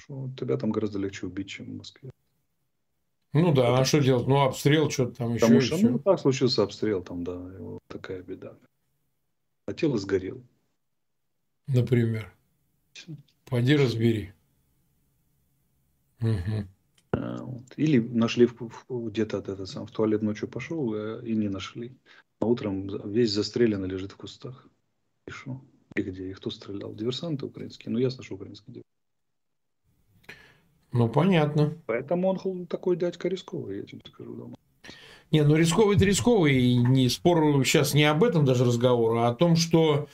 Что 0.00 0.30
тебя 0.38 0.56
там 0.56 0.70
гораздо 0.70 0.98
легче 0.98 1.26
убить, 1.26 1.48
чем 1.48 1.66
в 1.66 1.76
Москве. 1.76 2.10
Ну 3.34 3.52
да, 3.52 3.62
Потому 3.62 3.78
а 3.78 3.84
что 3.84 4.00
делать? 4.00 4.26
Ну, 4.28 4.42
обстрел, 4.42 4.90
что-то 4.90 5.16
там 5.16 5.34
Потому 5.34 5.56
еще. 5.56 5.76
Что, 5.76 5.88
ну, 5.90 5.98
так 5.98 6.20
случился 6.20 6.62
обстрел, 6.62 7.02
там, 7.02 7.24
да, 7.24 7.36
вот 7.36 7.80
такая 7.88 8.22
беда. 8.22 8.56
А 9.66 9.72
тело 9.74 9.98
сгорело. 9.98 10.40
Например. 11.66 12.32
Пойди 13.46 13.76
разбери. 13.76 14.32
Угу. 16.20 16.68
А, 17.12 17.42
вот. 17.42 17.64
Или 17.76 17.98
нашли 17.98 18.48
где-то 18.88 19.38
этот 19.38 19.68
сам 19.68 19.86
в 19.86 19.90
туалет 19.90 20.22
ночью 20.22 20.48
пошел 20.48 20.94
э, 20.94 21.26
и 21.26 21.34
не 21.34 21.48
нашли. 21.48 21.98
А 22.40 22.46
утром 22.46 22.86
весь 23.10 23.32
застрелянный 23.32 23.88
лежит 23.88 24.12
в 24.12 24.16
кустах. 24.16 24.68
И 25.26 25.32
что? 25.32 25.60
И 25.96 26.02
где? 26.02 26.30
И 26.30 26.34
кто 26.34 26.50
стрелял? 26.50 26.94
Диверсанты 26.94 27.46
украинские. 27.46 27.92
Ну, 27.92 27.98
ясно, 27.98 28.22
что 28.22 28.36
украинские 28.36 28.84
ну, 30.94 31.08
понятно. 31.08 31.74
Поэтому 31.86 32.28
он 32.28 32.66
такой 32.66 32.96
дядька 32.96 33.28
рисковый, 33.28 33.78
я 33.78 33.82
тебе 33.82 34.00
скажу. 34.06 34.32
Дома. 34.32 34.54
Не, 35.32 35.42
ну 35.42 35.56
рисковый 35.56 35.96
это 35.96 36.04
рисковый. 36.04 36.54
И 36.54 36.76
не, 36.76 37.08
спор 37.08 37.64
сейчас 37.66 37.94
не 37.94 38.04
об 38.04 38.22
этом 38.22 38.44
даже 38.44 38.64
разговор, 38.64 39.16
а 39.16 39.28
о 39.28 39.34
том, 39.34 39.56
что 39.56 40.06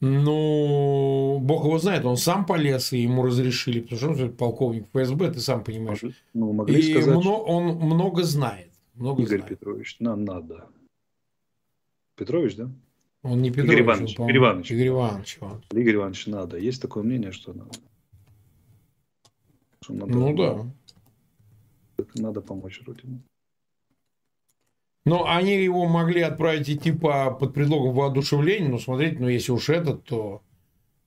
ну, 0.00 1.40
бог 1.40 1.64
его 1.64 1.78
знает, 1.78 2.04
он 2.04 2.16
сам 2.16 2.46
полез, 2.46 2.92
и 2.92 2.98
ему 2.98 3.24
разрешили, 3.24 3.80
потому 3.80 4.14
что 4.14 4.24
он 4.24 4.32
полковник 4.32 4.86
ФСБ, 4.92 5.32
ты 5.32 5.40
сам 5.40 5.64
понимаешь. 5.64 6.02
Ну, 6.34 6.52
могли 6.52 6.78
и 6.78 6.92
сказать, 6.92 7.16
мно, 7.16 7.42
он 7.42 7.74
много 7.74 8.22
знает. 8.22 8.70
Много 8.94 9.22
Игорь 9.22 9.38
знает. 9.38 9.58
Петрович, 9.58 9.96
нам 9.98 10.24
надо. 10.24 10.68
Петрович, 12.16 12.54
да? 12.54 12.70
Он 13.24 13.42
не 13.42 13.50
Петрович. 13.50 13.72
Игорь 13.72 13.82
Иванович. 13.82 14.14
Игорь 14.14 14.36
Иванович. 14.36 14.70
Игорь 14.70 14.88
Иванович. 14.88 15.38
Игорь 15.72 15.94
Иванович, 15.96 16.26
надо. 16.28 16.58
Есть 16.58 16.80
такое 16.80 17.02
мнение, 17.02 17.32
что 17.32 17.52
надо. 17.52 17.72
Что 19.82 19.94
надо, 19.94 20.12
ну 20.12 20.36
да. 20.36 20.66
Надо 22.14 22.40
помочь 22.40 22.80
Родине. 22.86 23.20
Ну, 25.04 25.24
они 25.24 25.62
его 25.62 25.86
могли 25.86 26.20
отправить 26.20 26.68
идти 26.68 26.92
по, 26.92 27.30
под 27.30 27.54
предлогом 27.54 27.94
воодушевления, 27.94 28.68
но 28.68 28.78
смотрите, 28.78 29.16
ну, 29.18 29.28
если 29.28 29.52
уж 29.52 29.70
этот, 29.70 30.04
то... 30.04 30.42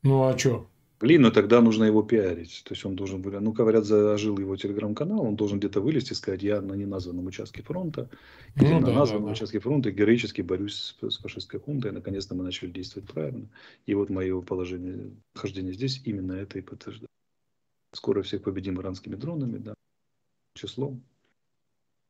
Ну, 0.01 0.23
а 0.23 0.35
что? 0.37 0.67
Блин, 0.99 1.23
ну 1.23 1.31
тогда 1.31 1.61
нужно 1.61 1.85
его 1.85 2.03
пиарить. 2.03 2.61
То 2.63 2.73
есть 2.73 2.85
он 2.85 2.95
должен 2.95 3.21
был, 3.21 3.31
ну, 3.39 3.51
говорят, 3.51 3.85
зажил 3.85 4.37
его 4.37 4.55
телеграм-канал, 4.55 5.25
он 5.25 5.35
должен 5.35 5.59
где-то 5.59 5.81
вылезти 5.81 6.13
и 6.13 6.15
сказать, 6.15 6.43
я 6.43 6.61
на 6.61 6.73
неназванном 6.73 7.25
участке 7.25 7.63
фронта, 7.63 8.09
или 8.55 8.67
Ну, 8.67 8.79
на 8.79 8.87
да, 8.87 8.93
названном 8.93 9.23
да, 9.23 9.29
да. 9.29 9.33
участке 9.33 9.59
фронта 9.59 9.91
героически 9.91 10.41
борюсь 10.41 10.95
с, 11.01 11.09
с 11.09 11.17
фашистской 11.17 11.59
хунтой, 11.59 11.91
наконец-то 11.91 12.35
мы 12.35 12.43
начали 12.43 12.69
действовать 12.69 13.09
правильно. 13.09 13.47
И 13.87 13.95
вот 13.95 14.09
мое 14.09 14.41
положение, 14.41 15.11
нахождение 15.35 15.73
здесь 15.73 16.01
именно 16.05 16.33
это 16.33 16.59
и 16.59 16.61
подтверждает. 16.61 17.09
Скоро 17.93 18.21
всех 18.23 18.43
победим 18.43 18.79
иранскими 18.79 19.15
дронами, 19.15 19.57
да, 19.57 19.73
числом. 20.55 21.03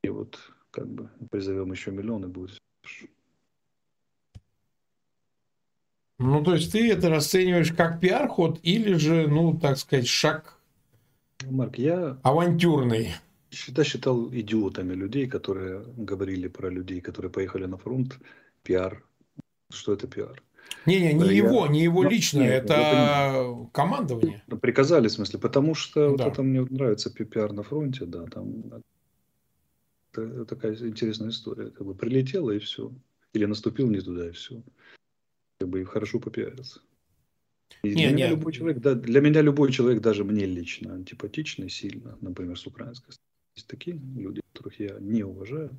И 0.04 0.10
вот 0.10 0.40
как 0.72 0.88
бы 0.88 1.10
призовем 1.30 1.72
еще 1.72 1.92
миллионы, 1.92 2.28
будет 2.28 2.58
Ну, 6.20 6.44
то 6.44 6.54
есть 6.54 6.72
ты 6.72 6.92
это 6.92 7.10
расцениваешь 7.10 7.74
как 7.74 8.00
пиар-ход 8.00 8.60
или 8.62 8.94
же, 8.94 9.28
ну, 9.28 9.58
так 9.60 9.78
сказать, 9.78 10.08
шаг 10.08 10.62
Марк, 11.50 11.80
я 11.80 12.20
авантюрный? 12.22 13.16
всегда 13.50 13.84
считал 13.84 14.30
идиотами 14.34 14.94
людей, 14.94 15.28
которые 15.28 15.84
говорили 15.98 16.48
про 16.48 16.70
людей, 16.70 17.02
которые 17.02 17.32
поехали 17.32 17.66
на 17.66 17.78
фронт, 17.78 18.20
пиар. 18.64 19.04
Что 19.70 19.94
это 19.94 20.08
пиар? 20.08 20.42
Не-не, 20.86 21.14
не 21.14 21.36
его, 21.36 21.68
не 21.68 21.84
его 21.84 22.04
лично, 22.04 22.40
нет, 22.40 22.66
это 22.66 23.68
командование. 23.72 24.44
Ну, 24.48 24.58
Приказали, 24.58 25.08
в 25.08 25.12
смысле, 25.12 25.40
потому 25.40 25.76
что 25.76 26.16
Да. 26.18 26.24
вот 26.26 26.34
это 26.34 26.44
мне 26.44 26.62
нравится 26.62 27.14
пи- 27.14 27.26
пиар 27.26 27.54
на 27.54 27.64
фронте, 27.64 28.06
да, 28.06 28.26
там 28.26 28.82
это 30.14 30.46
такая 30.46 30.76
интересная 30.76 31.30
история. 31.30 31.70
Как 31.70 31.86
бы 31.88 31.96
прилетело 31.96 32.52
и 32.52 32.60
все. 32.60 32.92
Или 33.34 33.46
наступил 33.46 33.90
не 33.90 34.02
туда 34.02 34.28
и 34.28 34.32
все. 34.32 34.62
Как 35.60 35.70
бы 35.70 35.82
и 35.82 35.86
хорошо 35.86 36.20
попиариться. 36.20 36.82
И 37.84 37.90
Не, 37.90 37.94
для, 37.96 38.12
меня 38.12 38.26
не. 38.26 38.36
любой 38.36 38.52
человек, 38.52 38.80
да, 38.82 38.94
для 38.96 39.22
меня 39.22 39.42
любой 39.42 39.72
человек, 39.72 40.02
даже 40.02 40.24
мне 40.24 40.46
лично, 40.46 40.96
антипатичный 40.96 41.70
сильно, 41.70 42.18
например, 42.22 42.60
с 42.60 42.68
украинской 42.68 43.12
стороны. 43.12 43.28
Есть 43.56 43.68
такие 43.68 44.00
люди, 44.16 44.42
которых 44.54 44.80
я 44.80 44.98
не 45.00 45.24
уважаю. 45.24 45.72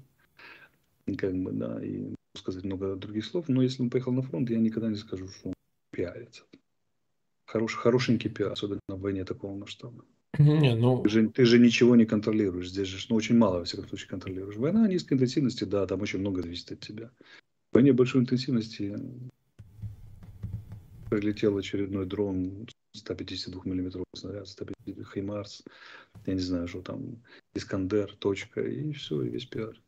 Как 1.18 1.34
бы, 1.34 1.52
да, 1.52 1.84
и 1.84 2.14
сказать 2.34 2.64
много 2.64 2.96
других 2.96 3.24
слов, 3.24 3.48
но 3.48 3.62
если 3.62 3.82
он 3.82 3.90
поехал 3.90 4.12
на 4.12 4.22
фронт, 4.22 4.50
я 4.50 4.58
никогда 4.58 4.88
не 4.88 4.96
скажу, 4.96 5.28
что 5.28 5.48
он 5.48 5.54
пиарится. 5.90 6.44
Хорош, 7.46 7.74
хорошенький 7.74 8.30
пиар, 8.30 8.52
особенно 8.52 8.80
в 8.88 9.00
войне 9.00 9.24
такого 9.24 9.54
масштаба. 9.54 10.04
Не, 10.38 10.74
ну, 10.74 11.02
Ты 11.02 11.10
же, 11.10 11.28
ты 11.28 11.44
же 11.44 11.58
ничего 11.58 11.94
не 11.94 12.06
контролируешь. 12.06 12.70
Здесь 12.70 12.88
же 12.88 13.06
ну, 13.10 13.16
очень 13.16 13.36
мало, 13.36 13.58
во 13.58 13.64
всяком 13.64 13.86
случае, 13.88 14.08
контролируешь. 14.08 14.56
Война 14.56 14.88
низкой 14.88 15.14
интенсивности, 15.14 15.64
да, 15.64 15.86
там 15.86 16.00
очень 16.00 16.20
много 16.20 16.40
зависит 16.40 16.72
от 16.72 16.80
тебя. 16.80 17.10
В 17.70 17.74
войне 17.74 17.92
большой 17.92 18.22
интенсивности 18.22 18.98
прилетел 21.10 21.58
очередной 21.58 22.06
дрон 22.06 22.66
152 22.94 23.62
миллиметровый 23.66 24.06
снаряд, 24.14 24.48
150 24.48 25.06
Хаймарс, 25.06 25.64
я 26.26 26.34
не 26.34 26.40
знаю, 26.40 26.68
что 26.68 26.80
там, 26.80 27.22
Искандер, 27.54 28.14
точка, 28.16 28.62
и 28.62 28.92
все, 28.92 29.22
и 29.22 29.28
весь 29.28 29.44
пиар. 29.44 29.78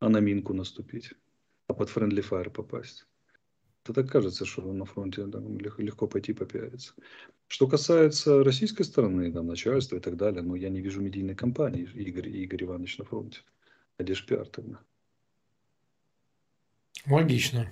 А 0.00 0.08
на 0.08 0.18
минку 0.18 0.52
наступить, 0.52 1.12
под 1.74 1.88
friendly 1.88 2.26
fire 2.26 2.50
попасть. 2.50 3.06
Это 3.84 3.94
так 3.94 4.10
кажется, 4.10 4.44
что 4.44 4.72
на 4.72 4.84
фронте 4.84 5.22
легко 5.78 6.08
пойти 6.08 6.32
попиариться. 6.32 6.94
Что 7.46 7.68
касается 7.68 8.42
российской 8.42 8.82
стороны, 8.82 9.32
там, 9.32 9.46
начальства 9.46 9.96
и 9.96 10.00
так 10.00 10.16
далее, 10.16 10.42
ну, 10.42 10.56
я 10.56 10.70
не 10.70 10.80
вижу 10.80 11.00
медийной 11.00 11.36
кампании 11.36 11.88
Игорь, 11.94 12.28
Игорь 12.28 12.64
Иванович 12.64 12.98
на 12.98 13.04
фронте. 13.04 13.40
А 13.98 14.02
где 14.02 14.14
ж 14.14 14.26
пиар 14.26 14.46
тогда? 14.48 14.80
логично. 17.08 17.70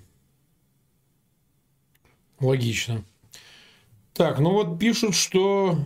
Логично. 2.38 3.04
Так, 4.12 4.38
ну 4.38 4.50
вот 4.52 4.78
пишут, 4.78 5.16
что 5.16 5.78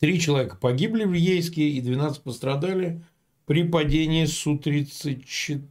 три 0.00 0.18
человека 0.20 0.56
погибли 0.56 1.04
в 1.04 1.12
Ейске 1.12 1.68
и 1.68 1.80
12 1.80 2.22
пострадали 2.22 3.04
при 3.46 3.62
падении 3.62 4.24
Су-34. 4.24 5.62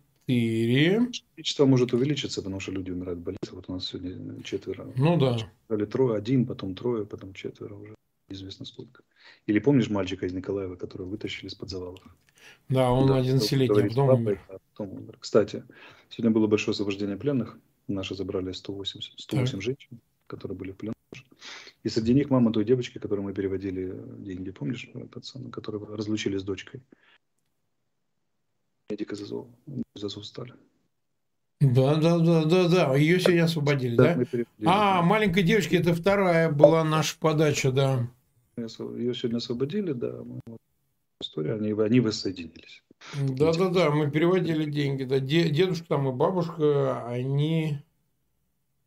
Количество 1.35 1.65
может 1.65 1.93
увеличиться, 1.93 2.41
потому 2.41 2.59
что 2.59 2.71
люди 2.71 2.91
умирают 2.91 3.19
в 3.19 3.23
больнице. 3.23 3.53
Вот 3.53 3.65
у 3.67 3.73
нас 3.73 3.85
сегодня 3.87 4.41
четверо. 4.43 4.91
Ну 4.95 5.17
да. 5.17 5.37
Или 5.69 5.85
трое, 5.85 6.17
один, 6.17 6.45
потом 6.45 6.75
трое, 6.75 7.05
потом 7.05 7.33
четверо 7.33 7.75
уже. 7.75 7.95
Неизвестно 8.29 8.65
сколько. 8.65 9.03
Или 9.45 9.59
помнишь 9.59 9.89
мальчика 9.89 10.25
из 10.25 10.33
Николаева, 10.33 10.75
которого 10.75 11.07
вытащили 11.09 11.47
из-под 11.47 11.69
завалов? 11.69 12.01
Да, 12.69 12.91
он 12.91 13.07
Да, 13.07 13.19
11-летний, 13.19 13.65
а 13.65 13.67
говорить 13.67 13.91
с 13.91 13.95
потом 13.95 14.21
умер. 14.21 14.41
а 14.47 14.57
потом 14.73 14.93
умер. 14.93 15.17
Кстати, 15.19 15.63
сегодня 16.09 16.31
было 16.31 16.47
большое 16.47 16.73
освобождение 16.73 17.17
пленных. 17.17 17.57
Наши 17.87 18.15
забрали 18.15 18.51
180, 18.53 19.19
108 19.19 19.51
Так. 19.51 19.61
женщин, 19.61 19.99
которые 20.27 20.57
были 20.57 20.71
в 20.71 20.77
плену. 20.77 20.93
И 21.83 21.89
среди 21.89 22.13
них 22.13 22.29
мама 22.29 22.53
той 22.53 22.63
девочки, 22.63 22.99
которой 22.99 23.21
мы 23.21 23.33
переводили 23.33 23.99
деньги, 24.19 24.51
помнишь, 24.51 24.89
пацана, 25.11 25.49
которые 25.49 25.83
разлучили 25.95 26.37
с 26.37 26.43
дочкой. 26.43 26.81
Медик 28.91 29.13
из 29.13 29.21
АЗОВ, 29.21 29.47
из 29.95 30.03
АЗОВ 30.03 30.25
стали. 30.25 30.53
Да, 31.61 31.95
да, 31.95 32.19
да, 32.19 32.43
да, 32.43 32.67
да. 32.67 32.95
Ее 32.95 33.19
сегодня 33.21 33.45
освободили, 33.45 33.95
да? 33.95 34.15
переводили. 34.15 34.47
А, 34.65 35.01
маленькой 35.01 35.43
девочке 35.43 35.77
это 35.77 35.93
вторая 35.93 36.51
была 36.51 36.83
наша 36.83 37.17
подача, 37.17 37.71
да. 37.71 38.09
Ее 38.57 38.67
сегодня 39.13 39.37
освободили, 39.37 39.93
да. 39.93 40.23
История, 41.21 41.53
они, 41.53 41.71
они 41.71 41.99
воссоединились. 42.01 42.83
Да, 43.15 43.53
да, 43.53 43.69
да, 43.69 43.91
мы 43.91 44.11
переводили 44.11 44.69
деньги. 44.69 45.03
Да. 45.05 45.19
Де- 45.19 45.49
Дедушка 45.49 45.87
там 45.87 46.09
и 46.09 46.11
бабушка, 46.11 47.07
они, 47.07 47.77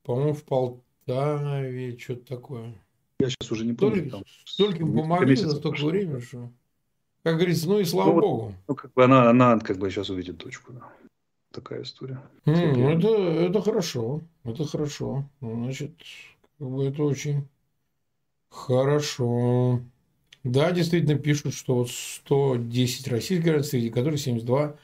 по-моему, 0.02 0.34
в 0.34 0.44
Полтаве, 0.44 1.96
что-то 1.96 2.26
такое. 2.26 2.74
Я 3.20 3.30
сейчас 3.30 3.50
уже 3.50 3.64
не 3.64 3.72
помню. 3.72 4.24
Столько, 4.44 4.80
там 4.80 4.94
помогли 4.94 5.36
за 5.36 5.50
столько 5.52 5.86
времени, 5.86 6.20
что... 6.20 6.50
Как 7.24 7.36
говорится, 7.36 7.66
ну 7.68 7.80
и 7.80 7.84
слава 7.84 8.08
Ну 8.08 8.14
вот- 8.14 8.20
богу. 8.22 8.54
Ну, 8.68 8.74
как 8.74 8.92
бы 8.92 9.02
она, 9.04 9.30
она 9.30 9.58
как 9.58 9.78
бы 9.78 9.90
сейчас 9.90 10.10
увидит 10.10 10.36
дочку. 10.36 10.72
Да. 10.74 10.92
Такая 11.50 11.82
история. 11.82 12.22
Всякие- 12.44 12.74
ну, 12.74 12.88
это, 12.90 13.08
это 13.48 13.62
хорошо. 13.62 14.20
Это 14.44 14.64
хорошо. 14.66 15.24
Ну, 15.40 15.64
Значит, 15.64 15.92
как 16.58 16.68
бы 16.68 16.84
это 16.84 17.02
очень 17.02 17.48
хорошо. 18.50 19.80
Да, 20.44 20.70
действительно 20.72 21.18
пишут, 21.18 21.54
что 21.54 21.76
вот 21.76 21.90
110 21.90 23.08
российских 23.08 23.42
граждан, 23.44 23.64
среди 23.70 23.88
которых 23.90 24.20
72 24.20 24.76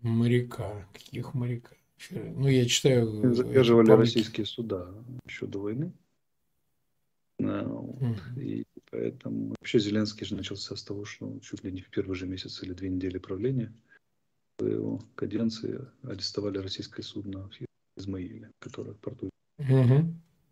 моряка. 0.00 0.86
Каких 0.94 1.34
моряка? 1.34 1.74
Ну, 2.10 2.48
я 2.48 2.64
читаю... 2.64 3.22
э, 3.30 3.34
Задерживали 3.34 3.90
российские 3.90 4.46
суда 4.46 4.88
еще 5.26 5.46
до 5.46 5.58
войны. 5.60 5.92
А, 7.40 7.64
вот. 7.68 8.00
Мгм. 8.00 8.40
И 8.40 8.64
поэтому 8.90 9.54
вообще 9.60 9.78
Зеленский 9.78 10.26
же 10.26 10.36
начался 10.36 10.76
с 10.76 10.82
того, 10.82 11.04
что 11.04 11.38
чуть 11.40 11.64
ли 11.64 11.72
не 11.72 11.80
в 11.80 11.90
первый 11.90 12.14
же 12.14 12.26
месяц 12.26 12.62
или 12.62 12.72
две 12.72 12.88
недели 12.88 13.18
правления 13.18 13.72
в 14.58 14.66
его 14.66 15.02
каденции 15.14 15.80
арестовали 16.02 16.58
российское 16.58 17.02
судно 17.02 17.48
в 17.48 18.00
Измаиле, 18.00 18.50
которое 18.58 18.92
в 18.92 18.98
порту 18.98 19.30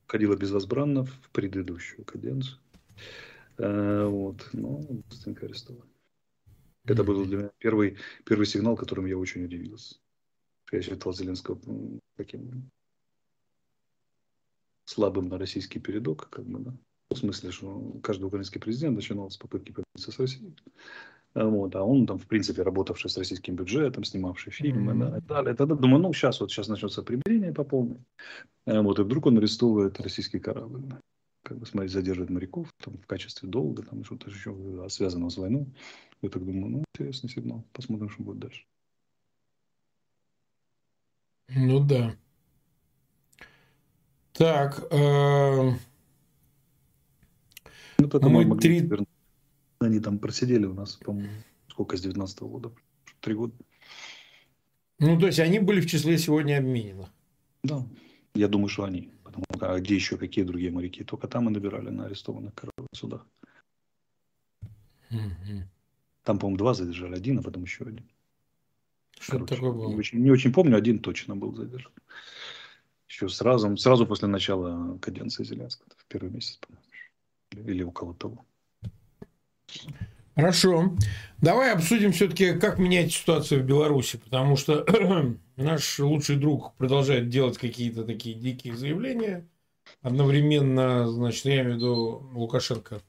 ходила 0.07 0.37
безвозбранно 0.37 1.05
в 1.05 1.31
предыдущую 1.33 2.05
каденцию. 2.05 2.59
А, 3.59 4.07
вот, 4.07 4.49
но 4.53 4.78
быстренько 5.09 5.47
арестовали. 5.47 5.89
Это 6.85 7.05
был 7.05 7.24
для 7.24 7.39
меня 7.39 7.51
первый, 7.59 7.99
первый 8.24 8.47
сигнал, 8.47 8.76
которым 8.76 9.07
я 9.07 9.16
очень 9.16 9.45
удивился. 9.45 9.97
Я 10.72 10.83
считал 10.83 11.12
Зеленского 11.12 11.61
таким 12.16 12.70
слабым 14.85 15.28
на 15.28 15.39
российский 15.39 15.78
передок, 15.78 16.28
как 16.31 16.47
бы, 16.47 16.59
да. 16.61 16.76
В 17.11 17.16
смысле, 17.16 17.50
что 17.50 18.00
каждый 18.02 18.24
украинский 18.24 18.61
президент 18.61 18.94
начинал 18.94 19.30
с 19.30 19.36
попытки 19.36 19.72
помириться 19.72 20.12
с 20.12 20.18
Россией. 20.18 20.54
Вот, 21.34 21.76
а 21.76 21.84
он 21.84 22.06
там, 22.06 22.18
в 22.18 22.26
принципе, 22.26 22.62
работавший 22.62 23.11
с 23.11 23.16
российским 23.16 23.54
бюджетом, 23.54 24.04
снимавший 24.04 24.52
фильмы, 24.52 24.94
да, 24.94 25.18
и 25.18 25.20
далее. 25.20 25.54
Тогда 25.54 25.74
думаю, 25.74 26.02
ну, 26.02 26.12
сейчас 26.12 26.40
вот 26.40 26.50
сейчас 26.50 26.68
начнется 26.68 27.02
примирение 27.02 27.52
по 27.52 27.64
полной. 27.64 27.98
А 28.66 28.82
Вот, 28.82 28.98
и 28.98 29.02
вдруг 29.02 29.26
он 29.26 29.38
арестовывает 29.38 30.00
российский 30.00 30.40
корабль. 30.40 30.82
Как 31.42 31.58
бы, 31.58 31.66
смотри, 31.66 31.88
задерживает 31.88 32.30
моряков 32.30 32.68
там, 32.84 32.98
в 32.98 33.06
качестве 33.06 33.48
долга, 33.48 33.82
там 33.82 34.04
что-то 34.04 34.28
еще 34.28 34.54
а, 34.84 34.88
связанного 34.88 35.30
с 35.30 35.36
войной. 35.36 35.66
Я 36.22 36.28
так 36.28 36.44
думаю, 36.44 36.70
ну, 36.70 36.84
интересный 36.94 37.30
сигнал. 37.30 37.64
Посмотрим, 37.72 38.11
что 38.11 38.22
будет 38.22 38.38
дальше. 38.40 38.64
Ну 41.48 41.80
да. 41.84 42.14
Так, 44.32 44.86
э, 44.90 45.72
Ну, 48.01 48.09
поэтому 48.09 48.38
Мы 48.40 48.46
могли 48.46 48.78
три- 48.78 48.88
вернуть. 48.88 49.09
Они 49.78 50.01
там 50.01 50.18
просидели 50.18 50.66
у 50.66 50.74
нас, 50.74 50.96
по-моему, 50.96 51.30
сколько 51.68 51.96
с 51.96 52.01
19 52.01 52.40
года? 52.42 52.72
Три 53.20 53.34
года. 53.34 53.55
ну 54.98 55.18
то 55.18 55.26
есть 55.26 55.38
они 55.38 55.59
были 55.59 55.80
в 55.80 55.86
числе 55.86 56.18
сегодня 56.18 56.59
обмененных. 56.59 57.09
Да. 57.62 57.86
Я 58.34 58.48
думаю, 58.48 58.68
что 58.68 58.84
они. 58.84 59.11
Потому 59.24 59.44
а 59.61 59.78
где 59.80 59.94
еще 59.94 60.16
какие 60.16 60.44
другие 60.44 60.70
моряки? 60.70 61.05
Только 61.05 61.28
там 61.28 61.48
и 61.48 61.53
набирали 61.53 61.90
на 61.90 62.07
арестованных 62.07 62.55
кораблях 62.55 62.88
судах. 62.94 63.26
Там, 66.22 66.38
по-моему, 66.38 66.59
два 66.59 66.74
задержали. 66.74 67.16
Один, 67.16 67.38
а 67.38 67.42
потом 67.42 67.62
еще 67.64 67.84
один. 67.84 68.09
Что 69.18 69.44
такое 69.44 69.72
было? 69.72 69.88
Не 69.88 69.96
очень, 69.96 70.20
не 70.20 70.30
очень 70.30 70.53
помню, 70.53 70.76
один 70.76 70.98
точно 70.98 71.36
был 71.36 71.55
задержан. 71.55 71.92
Еще 73.09 73.28
сразу, 73.28 73.76
сразу 73.76 74.07
после 74.07 74.28
начала 74.28 74.96
каденции 74.98 75.44
Зеленского, 75.44 75.88
в 75.96 76.07
первый 76.07 76.30
месяц, 76.30 76.57
по-моему, 76.57 76.80
или 77.53 77.82
около 77.82 78.14
того. 78.14 78.44
Хорошо. 80.34 80.96
Давай 81.38 81.72
обсудим 81.72 82.12
все-таки, 82.12 82.55
как 82.55 82.78
менять 82.78 83.12
ситуацию 83.12 83.62
в 83.62 83.66
Беларуси, 83.66 84.16
потому 84.16 84.57
что 84.57 84.86
наш 85.57 85.98
лучший 85.98 86.36
друг 86.36 86.74
продолжает 86.74 87.28
делать 87.28 87.59
какие-то 87.59 88.05
такие 88.05 88.34
дикие 88.34 88.76
заявления. 88.76 89.46
Одновременно, 90.03 91.09
значит, 91.09 91.44
я 91.44 91.62
имею 91.62 91.72
в 91.72 91.76
виду 91.76 92.30
Лукашенко, 92.32 93.01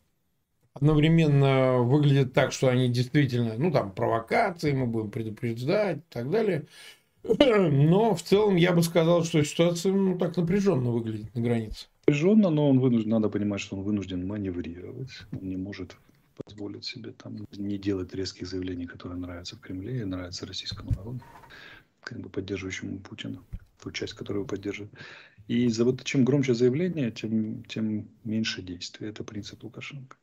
одновременно 0.73 1.77
выглядит 1.79 2.33
так, 2.33 2.51
что 2.51 2.69
они 2.69 2.89
действительно, 2.89 3.53
ну, 3.57 3.71
там, 3.71 3.91
провокации, 3.91 4.71
мы 4.71 4.87
будем 4.87 5.11
предупреждать 5.11 5.97
и 5.97 6.09
так 6.09 6.29
далее. 6.29 6.65
Но 7.23 8.15
в 8.15 8.23
целом 8.23 8.55
я 8.55 8.73
бы 8.73 8.81
сказал, 8.83 9.23
что 9.23 9.43
ситуация 9.43 9.93
ну, 9.93 10.17
так 10.17 10.35
напряженно 10.37 10.89
выглядит 10.89 11.33
на 11.35 11.41
границе. 11.41 11.87
Напряженно, 12.11 12.49
но 12.49 12.69
он 12.69 12.79
вынужден, 12.79 13.09
надо 13.09 13.29
понимать, 13.29 13.61
что 13.61 13.77
он 13.77 13.83
вынужден 13.83 14.27
маневрировать. 14.27 15.11
Он 15.31 15.47
не 15.47 15.55
может 15.55 15.95
позволить 16.43 16.83
себе 16.83 17.11
там 17.11 17.37
не 17.51 17.77
делать 17.77 18.13
резких 18.13 18.47
заявлений, 18.47 18.85
которые 18.85 19.17
нравятся 19.17 19.55
в 19.55 19.61
Кремле 19.61 20.01
и 20.01 20.03
нравятся 20.03 20.45
российскому 20.45 20.91
народу, 20.91 21.21
как 22.03 22.19
бы 22.19 22.29
поддерживающему 22.29 22.99
Путина, 22.99 23.41
ту 23.81 23.91
часть, 23.91 24.13
которую 24.13 24.45
поддерживает. 24.45 24.91
И 25.47 25.69
за 25.69 25.85
вот 25.85 26.03
чем 26.03 26.25
громче 26.25 26.53
заявление, 26.53 27.11
тем, 27.11 27.63
тем 27.63 28.09
меньше 28.25 28.61
действия. 28.61 29.07
Это 29.07 29.23
принцип 29.23 29.63
Лукашенко. 29.63 30.17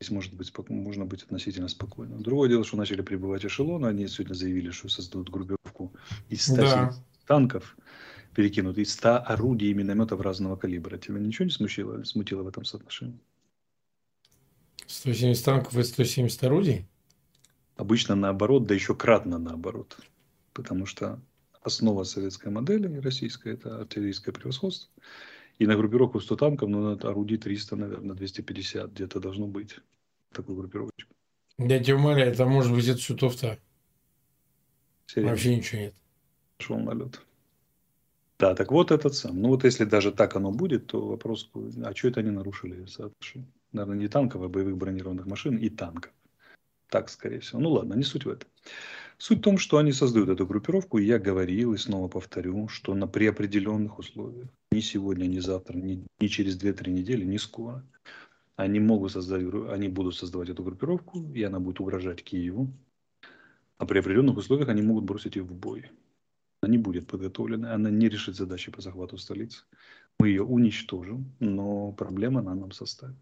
Здесь 0.00 0.10
может 0.10 0.34
быть, 0.34 0.52
можно 0.68 1.04
быть 1.04 1.22
относительно 1.22 1.68
спокойным. 1.68 2.20
Другое 2.20 2.48
дело, 2.48 2.64
что 2.64 2.76
начали 2.76 3.02
прибывать 3.02 3.46
эшелоны. 3.46 3.86
Они 3.86 4.08
сегодня 4.08 4.34
заявили, 4.34 4.70
что 4.70 4.88
создадут 4.88 5.30
группировку 5.30 5.92
из 6.28 6.42
100 6.42 6.56
да. 6.56 6.94
танков, 7.26 7.76
перекинут 8.36 8.76
из 8.76 8.92
100 8.92 9.24
орудий 9.24 9.70
и 9.70 9.74
минометов 9.74 10.20
разного 10.20 10.56
калибра. 10.56 10.98
Тебя 10.98 11.18
ничего 11.18 11.46
не 11.46 11.50
смутило, 11.50 12.04
смутило 12.04 12.42
в 12.42 12.48
этом 12.48 12.66
соотношении? 12.66 13.18
170 14.86 15.42
танков 15.42 15.74
и 15.74 15.82
170 15.82 16.44
орудий? 16.44 16.86
Обычно 17.76 18.14
наоборот, 18.14 18.66
да 18.66 18.74
еще 18.74 18.94
кратно 18.94 19.38
наоборот. 19.38 19.98
Потому 20.52 20.84
что 20.84 21.18
основа 21.62 22.04
советской 22.04 22.50
модели 22.50 22.94
и 22.94 23.00
российской– 23.00 23.52
это 23.54 23.80
артиллерийское 23.80 24.34
превосходство. 24.34 24.92
И 25.58 25.66
на 25.66 25.74
группировку 25.74 26.20
100 26.20 26.36
танков, 26.36 26.68
ну, 26.68 26.94
на 26.94 27.08
орудий 27.08 27.38
300, 27.38 27.76
наверное, 27.76 28.14
250 28.14 28.92
где-то 28.92 29.18
должно 29.18 29.46
быть. 29.46 29.76
Такую 30.32 30.58
группировочку. 30.58 31.14
Я 31.56 31.82
тебя 31.82 31.96
умоляю, 31.96 32.32
это 32.32 32.44
может 32.44 32.70
быть 32.70 32.86
это. 32.86 33.00
Серьезно? 33.00 35.30
Вообще 35.30 35.56
ничего 35.56 35.80
нет. 35.80 35.94
Шел 36.58 36.78
на 36.78 36.92
лед. 36.92 37.25
Да, 38.38 38.54
так 38.54 38.70
вот 38.70 38.90
этот 38.90 39.14
сам. 39.14 39.40
Ну 39.40 39.48
вот 39.48 39.64
если 39.64 39.84
даже 39.84 40.12
так 40.12 40.36
оно 40.36 40.50
будет, 40.50 40.88
то 40.88 41.06
вопрос, 41.06 41.50
а 41.54 41.94
что 41.94 42.08
это 42.08 42.20
они 42.20 42.30
нарушили 42.30 42.84
соотношение? 42.84 43.50
Наверное, 43.72 43.96
не 43.96 44.08
танков, 44.08 44.42
а 44.42 44.48
боевых 44.48 44.76
бронированных 44.76 45.26
машин 45.26 45.56
и 45.56 45.70
танков. 45.70 46.12
Так, 46.88 47.08
скорее 47.08 47.40
всего. 47.40 47.60
Ну 47.60 47.70
ладно, 47.70 47.94
не 47.94 48.02
суть 48.02 48.26
в 48.26 48.28
этом. 48.28 48.48
Суть 49.18 49.38
в 49.38 49.42
том, 49.42 49.56
что 49.56 49.78
они 49.78 49.92
создают 49.92 50.28
эту 50.28 50.46
группировку, 50.46 50.98
и 50.98 51.04
я 51.04 51.18
говорил 51.18 51.72
и 51.72 51.78
снова 51.78 52.08
повторю, 52.08 52.68
что 52.68 52.94
на 52.94 53.08
при 53.08 53.26
определенных 53.26 53.98
условиях, 53.98 54.48
ни 54.70 54.80
сегодня, 54.80 55.26
ни 55.26 55.38
завтра, 55.38 55.78
ни, 55.78 56.06
ни 56.20 56.26
через 56.26 56.58
2-3 56.58 56.90
недели, 56.90 57.24
ни 57.24 57.38
скоро, 57.38 57.82
они 58.56 58.78
могут 58.78 59.12
создать, 59.12 59.42
они 59.70 59.88
будут 59.88 60.16
создавать 60.16 60.50
эту 60.50 60.62
группировку, 60.62 61.22
и 61.32 61.42
она 61.42 61.60
будет 61.60 61.80
угрожать 61.80 62.22
Киеву. 62.22 62.70
А 63.78 63.86
при 63.86 63.98
определенных 63.98 64.36
условиях 64.36 64.68
они 64.68 64.82
могут 64.82 65.04
бросить 65.04 65.36
ее 65.36 65.42
в 65.42 65.52
бой. 65.52 65.90
Она 66.66 66.72
не 66.72 66.78
будет 66.78 67.06
подготовлена, 67.06 67.74
она 67.74 67.90
не 67.90 68.08
решит 68.08 68.34
задачи 68.34 68.72
по 68.72 68.82
захвату 68.82 69.18
столицы. 69.18 69.62
Мы 70.18 70.30
ее 70.30 70.42
уничтожим, 70.42 71.24
но 71.38 71.92
проблема 71.92 72.42
на 72.42 72.54
нам 72.54 72.72
составит. 72.72 73.14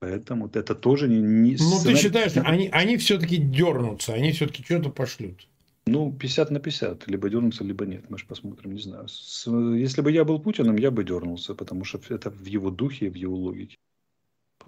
Поэтому 0.00 0.50
это 0.52 0.74
тоже 0.74 1.08
не... 1.08 1.20
не 1.20 1.52
ну, 1.52 1.58
сценарий... 1.58 1.94
ты 1.94 2.02
считаешь, 2.02 2.36
они, 2.36 2.68
они 2.72 2.96
все-таки 2.96 3.36
дернутся, 3.36 4.14
они 4.14 4.32
все-таки 4.32 4.64
что-то 4.64 4.90
пошлют? 4.90 5.46
Ну, 5.86 6.12
50 6.12 6.50
на 6.50 6.58
50. 6.58 7.06
Либо 7.06 7.30
дернутся, 7.30 7.64
либо 7.64 7.86
нет. 7.86 8.10
Мы 8.10 8.18
же 8.18 8.26
посмотрим, 8.26 8.72
не 8.72 8.80
знаю. 8.80 9.06
С, 9.08 9.46
если 9.76 10.02
бы 10.02 10.10
я 10.10 10.24
был 10.24 10.40
Путиным, 10.40 10.76
я 10.76 10.90
бы 10.90 11.04
дернулся, 11.04 11.54
потому 11.54 11.84
что 11.84 12.00
это 12.08 12.30
в 12.30 12.46
его 12.46 12.70
духе, 12.70 13.10
в 13.10 13.14
его 13.14 13.36
логике. 13.36 13.76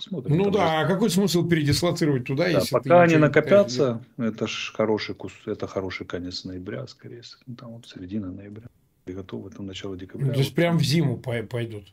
Посмотрим. 0.01 0.39
Ну 0.39 0.51
да, 0.51 0.67
же... 0.67 0.87
а 0.87 0.87
какой 0.87 1.11
смысл 1.11 1.47
передислоцировать 1.47 2.25
туда, 2.25 2.45
да, 2.45 2.49
если 2.49 2.75
пока 2.75 3.03
они 3.03 3.19
накопятся, 3.19 4.03
это 4.17 4.47
ж 4.47 4.73
хороший 4.75 5.15
кус, 5.15 5.33
это 5.45 5.67
хороший 5.67 6.07
конец 6.07 6.45
ноября, 6.45 6.87
скорее 6.87 7.21
всего. 7.21 7.43
Там 7.55 7.73
вот 7.73 7.87
середина 7.87 8.33
ноября. 8.33 8.69
И 9.05 9.13
готовы 9.13 9.51
там 9.51 9.67
начало 9.67 9.99
декабря. 9.99 10.29
Ну, 10.29 10.33
то 10.33 10.39
есть, 10.39 10.53
вот. 10.53 10.57
прям 10.57 10.79
в 10.79 10.83
зиму 10.83 11.19
пойдут. 11.19 11.93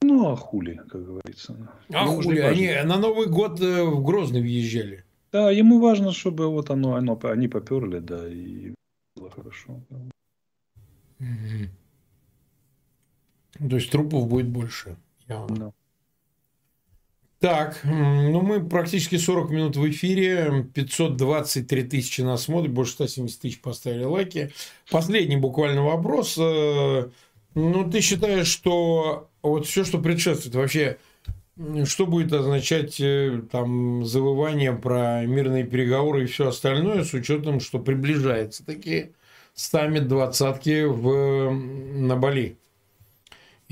Ну, 0.00 0.32
а 0.32 0.36
хули, 0.36 0.80
как 0.88 1.04
говорится. 1.04 1.54
А 1.92 2.06
ну, 2.06 2.22
хули, 2.22 2.38
они 2.38 2.74
на 2.84 2.96
Новый 2.96 3.26
год 3.26 3.60
э, 3.60 3.84
в 3.84 4.02
Грозный 4.02 4.40
въезжали. 4.40 5.04
Да, 5.30 5.50
ему 5.50 5.78
важно, 5.78 6.12
чтобы 6.12 6.48
вот 6.48 6.70
оно, 6.70 6.94
оно 6.94 7.20
они 7.22 7.48
поперли, 7.48 7.98
да, 7.98 8.26
и 8.26 8.72
было 9.14 9.28
хорошо. 9.30 9.78
Угу. 11.20 11.68
То 13.68 13.76
есть 13.76 13.90
трупов 13.90 14.26
будет 14.26 14.48
больше. 14.48 14.96
Явно. 15.28 15.56
Да. 15.56 15.72
Так, 17.42 17.80
ну 17.82 18.40
мы 18.40 18.64
практически 18.64 19.16
40 19.16 19.50
минут 19.50 19.76
в 19.76 19.90
эфире, 19.90 20.64
523 20.74 21.82
тысячи 21.82 22.20
нас 22.20 22.44
смотрят, 22.44 22.72
больше 22.72 22.92
170 22.92 23.40
тысяч 23.40 23.60
поставили 23.60 24.04
лайки. 24.04 24.52
Последний 24.92 25.36
буквально 25.36 25.82
вопрос. 25.82 26.38
Э, 26.38 27.08
ну, 27.56 27.90
ты 27.90 28.00
считаешь, 28.00 28.46
что 28.46 29.28
вот 29.42 29.66
все, 29.66 29.82
что 29.82 29.98
предшествует, 29.98 30.54
вообще, 30.54 30.98
что 31.84 32.06
будет 32.06 32.32
означать 32.32 33.00
э, 33.00 33.42
там 33.50 34.04
завывание 34.04 34.72
про 34.72 35.26
мирные 35.26 35.64
переговоры 35.64 36.22
и 36.22 36.26
все 36.26 36.46
остальное, 36.46 37.02
с 37.02 37.12
учетом, 37.12 37.58
что 37.58 37.80
приближается 37.80 38.64
такие 38.64 39.14
саммит 39.52 40.06
двадцатки 40.06 40.84
в, 40.84 41.50
на 41.50 42.14
Бали? 42.14 42.56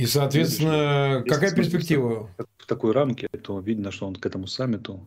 И, 0.00 0.06
соответственно, 0.06 1.18
Если 1.18 1.28
какая 1.28 1.54
перспектива? 1.54 2.30
В 2.56 2.66
такой 2.66 2.92
рамке, 2.92 3.28
то 3.28 3.60
видно, 3.60 3.90
что 3.90 4.06
он 4.06 4.16
к 4.16 4.24
этому 4.24 4.46
саммиту 4.46 5.06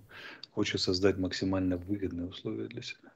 хочет 0.52 0.82
создать 0.82 1.18
максимально 1.18 1.78
выгодные 1.78 2.28
условия 2.28 2.68
для 2.68 2.84
себя. 2.84 3.10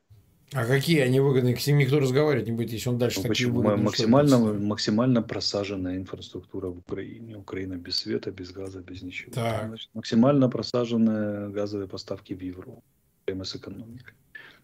А 0.53 0.65
какие 0.65 1.01
они 1.01 1.19
выгодные? 1.19 1.55
С 1.55 1.67
ним 1.67 1.77
никто 1.77 1.99
разговаривать 1.99 2.47
не 2.47 2.53
будет, 2.53 2.71
если 2.71 2.89
он 2.89 2.97
дальше 2.97 3.17
ну, 3.17 3.27
такие 3.27 3.49
почему? 3.49 3.77
максимально, 3.77 4.39
максимально 4.53 5.21
просаженная 5.21 5.97
инфраструктура 5.97 6.69
в 6.69 6.79
Украине. 6.79 7.37
Украина 7.37 7.75
без 7.75 7.97
света, 7.97 8.31
без 8.31 8.51
газа, 8.51 8.79
без 8.79 9.03
ничего. 9.03 9.33
Так. 9.33 9.67
Значит, 9.67 9.89
максимально 9.93 10.49
просаженные 10.49 11.49
газовые 11.49 11.87
поставки 11.87 12.33
в 12.33 12.41
Европу. 12.41 12.83
Проблемы 13.25 13.45
с 13.45 13.55
экономикой. 13.55 14.15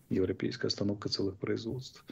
Европейская 0.09 0.67
остановка 0.67 1.09
целых 1.09 1.37
производств. 1.37 2.03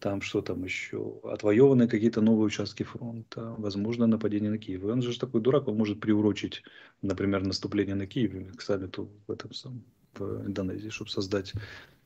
Там 0.00 0.20
что 0.20 0.42
там 0.42 0.64
еще? 0.64 1.14
Отвоеваны 1.24 1.88
какие-то 1.88 2.20
новые 2.20 2.46
участки 2.46 2.82
фронта. 2.82 3.54
Возможно, 3.58 4.06
нападение 4.06 4.50
на 4.50 4.58
Киев. 4.58 4.82
И 4.82 4.86
он 4.86 5.02
же 5.02 5.18
такой 5.18 5.40
дурак, 5.40 5.68
он 5.68 5.76
может 5.76 6.00
приурочить, 6.00 6.62
например, 7.02 7.44
наступление 7.44 7.94
на 7.94 8.06
Киев 8.06 8.56
к 8.56 8.60
саммиту 8.60 9.08
в 9.26 9.32
этом 9.32 9.54
самом 9.54 9.84
в 10.18 10.46
Индонезии, 10.46 10.88
чтобы 10.88 11.10
создать, 11.10 11.52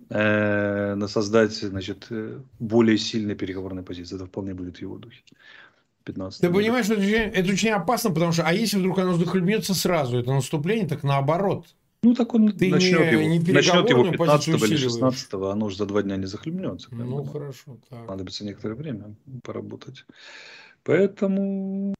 э, 0.08 0.96
создать 1.06 1.52
значит, 1.52 2.06
э, 2.10 2.40
более 2.58 2.98
сильные 2.98 3.36
переговорные 3.36 3.84
позиции. 3.84 4.16
Это 4.16 4.26
вполне 4.26 4.54
будет 4.54 4.78
в 4.78 4.80
его 4.80 4.98
духе. 4.98 5.22
15 6.04 6.40
Ты 6.40 6.50
понимаешь, 6.50 6.86
что 6.86 6.94
это 6.94 7.02
очень, 7.02 7.14
это 7.14 7.52
очень 7.52 7.70
опасно, 7.70 8.10
потому 8.10 8.32
что, 8.32 8.42
а 8.44 8.52
если 8.52 8.78
вдруг 8.78 8.98
оно 8.98 9.14
захлебнется 9.14 9.74
сразу, 9.74 10.18
это 10.18 10.32
наступление, 10.32 10.88
так 10.88 11.02
наоборот. 11.02 11.66
Ну, 12.02 12.14
так 12.14 12.34
он 12.34 12.52
Ты 12.52 12.70
начнет, 12.70 13.00
не, 13.00 13.12
его, 13.12 13.22
не 13.22 13.52
начнет 13.52 13.90
его 13.90 14.10
15 14.10 14.48
или 14.48 14.76
16 14.76 15.34
оно 15.34 15.66
уже 15.66 15.76
за 15.76 15.86
два 15.86 16.02
дня 16.02 16.16
не 16.16 16.26
захлебнется. 16.26 16.88
Ну, 16.92 17.24
хорошо. 17.24 17.78
Так. 17.88 18.06
Понадобится 18.06 18.44
некоторое 18.44 18.74
время 18.74 19.14
поработать. 19.42 20.06
Поэтому 20.82 21.94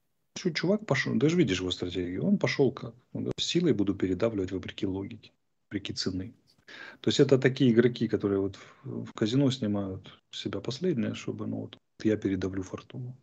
чувак 0.55 0.85
пошел, 0.87 1.13
даже 1.15 1.37
видишь 1.37 1.59
его 1.59 1.69
стратегию, 1.69 2.25
он 2.25 2.37
пошел 2.37 2.71
как? 2.71 2.95
Силой 3.37 3.73
буду 3.73 3.93
передавливать 3.93 4.51
вопреки 4.51 4.87
логике 4.87 5.31
вопреки 5.71 5.93
цены. 5.93 6.33
То 7.01 7.09
есть 7.09 7.19
это 7.19 7.37
такие 7.37 7.71
игроки, 7.71 8.07
которые 8.07 8.39
вот 8.39 8.57
в, 8.83 9.05
в 9.05 9.13
казино 9.13 9.51
снимают 9.51 10.19
себя 10.31 10.59
последнее, 10.59 11.13
чтобы 11.13 11.47
ну 11.47 11.61
вот 11.61 11.77
я 12.03 12.17
передавлю 12.17 12.63
фортуну. 12.63 13.15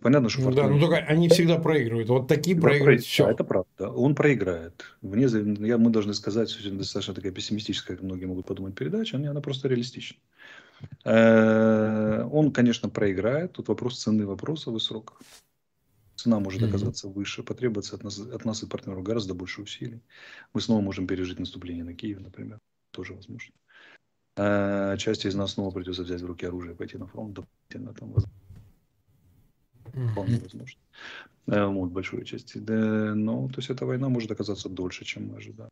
Понятно, 0.00 0.28
что 0.28 0.42
фортуна... 0.42 0.68
Да, 0.68 0.74
ну 0.74 0.80
только 0.80 0.96
они 0.96 1.28
всегда 1.28 1.58
проигрывают. 1.58 2.08
Вот 2.08 2.26
такие 2.26 2.56
да, 2.56 2.62
проигрывают. 2.62 3.02
Все. 3.02 3.26
Да, 3.26 3.32
это 3.32 3.44
правда. 3.44 3.90
Он 3.90 4.14
проиграет. 4.14 4.84
Вне, 5.02 5.26
я, 5.66 5.78
мы 5.78 5.90
должны 5.90 6.14
сказать, 6.14 6.50
что 6.50 6.70
достаточно 6.70 7.14
такая 7.14 7.32
пессимистическая, 7.32 7.96
как 7.96 8.04
многие 8.04 8.24
могут 8.24 8.46
подумать, 8.46 8.74
передача, 8.74 9.16
она, 9.16 9.30
она 9.30 9.40
просто 9.40 9.68
реалистична. 9.68 10.18
Э, 11.04 12.24
он, 12.30 12.52
конечно, 12.52 12.88
проиграет. 12.88 13.52
Тут 13.52 13.68
вопрос 13.68 13.98
цены 13.98 14.26
вопроса 14.26 14.76
сроков. 14.78 15.18
Цена 16.16 16.38
может 16.38 16.62
оказаться 16.62 17.08
mm-hmm. 17.08 17.12
выше, 17.12 17.42
потребуется 17.42 17.96
от 17.96 18.04
нас, 18.04 18.18
от 18.18 18.44
нас 18.44 18.62
и 18.62 18.66
партнеров 18.66 19.02
гораздо 19.02 19.34
больше 19.34 19.62
усилий. 19.62 20.02
Мы 20.52 20.60
снова 20.60 20.82
можем 20.82 21.06
пережить 21.06 21.38
наступление 21.38 21.84
на 21.84 21.94
Киев, 21.94 22.20
например. 22.20 22.58
Тоже 22.90 23.14
возможно. 23.14 23.54
А 24.36 24.96
части 24.96 25.28
из 25.28 25.34
нас 25.34 25.52
снова 25.52 25.70
придется 25.70 26.02
взять 26.02 26.20
в 26.20 26.26
руки 26.26 26.46
оружие 26.46 26.74
и 26.74 26.76
пойти 26.76 26.98
на 26.98 27.06
фронт 27.06 27.34
дополнительно. 27.34 27.94
Там, 27.94 28.14
вполне 30.12 30.38
возможно. 30.38 30.80
Вот, 31.46 31.90
большой 31.90 32.24
части. 32.24 32.58
Да, 32.58 33.14
ну, 33.14 33.48
то 33.48 33.58
есть 33.58 33.70
эта 33.70 33.86
война 33.86 34.08
может 34.08 34.30
оказаться 34.30 34.68
дольше, 34.68 35.04
чем 35.04 35.28
мы 35.28 35.38
ожидали. 35.38 35.70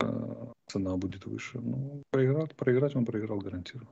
Э, 0.00 0.46
цена 0.66 0.96
будет 0.96 1.26
выше. 1.26 1.60
Ну, 1.60 2.02
проиграть, 2.10 2.54
проиграть 2.54 2.96
он 2.96 3.04
проиграл 3.04 3.38
гарантированно. 3.38 3.90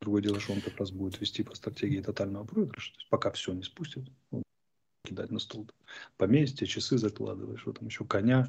Другое 0.00 0.22
дело, 0.22 0.40
что 0.40 0.52
он 0.52 0.60
как 0.60 0.76
раз 0.78 0.90
будет 0.90 1.20
вести 1.20 1.42
по 1.42 1.54
стратегии 1.54 2.00
тотального 2.00 2.44
проигрыша. 2.44 2.92
То 2.92 2.98
есть 2.98 3.10
пока 3.10 3.30
все 3.30 3.52
не 3.52 3.62
спустит, 3.62 4.08
он 4.30 4.42
кидать 5.04 5.30
на 5.30 5.38
стол. 5.38 5.68
Поместье, 6.16 6.66
часы 6.66 6.98
закладываешь, 6.98 7.60
что 7.60 7.72
там 7.72 7.88
еще 7.88 8.04
коня, 8.04 8.48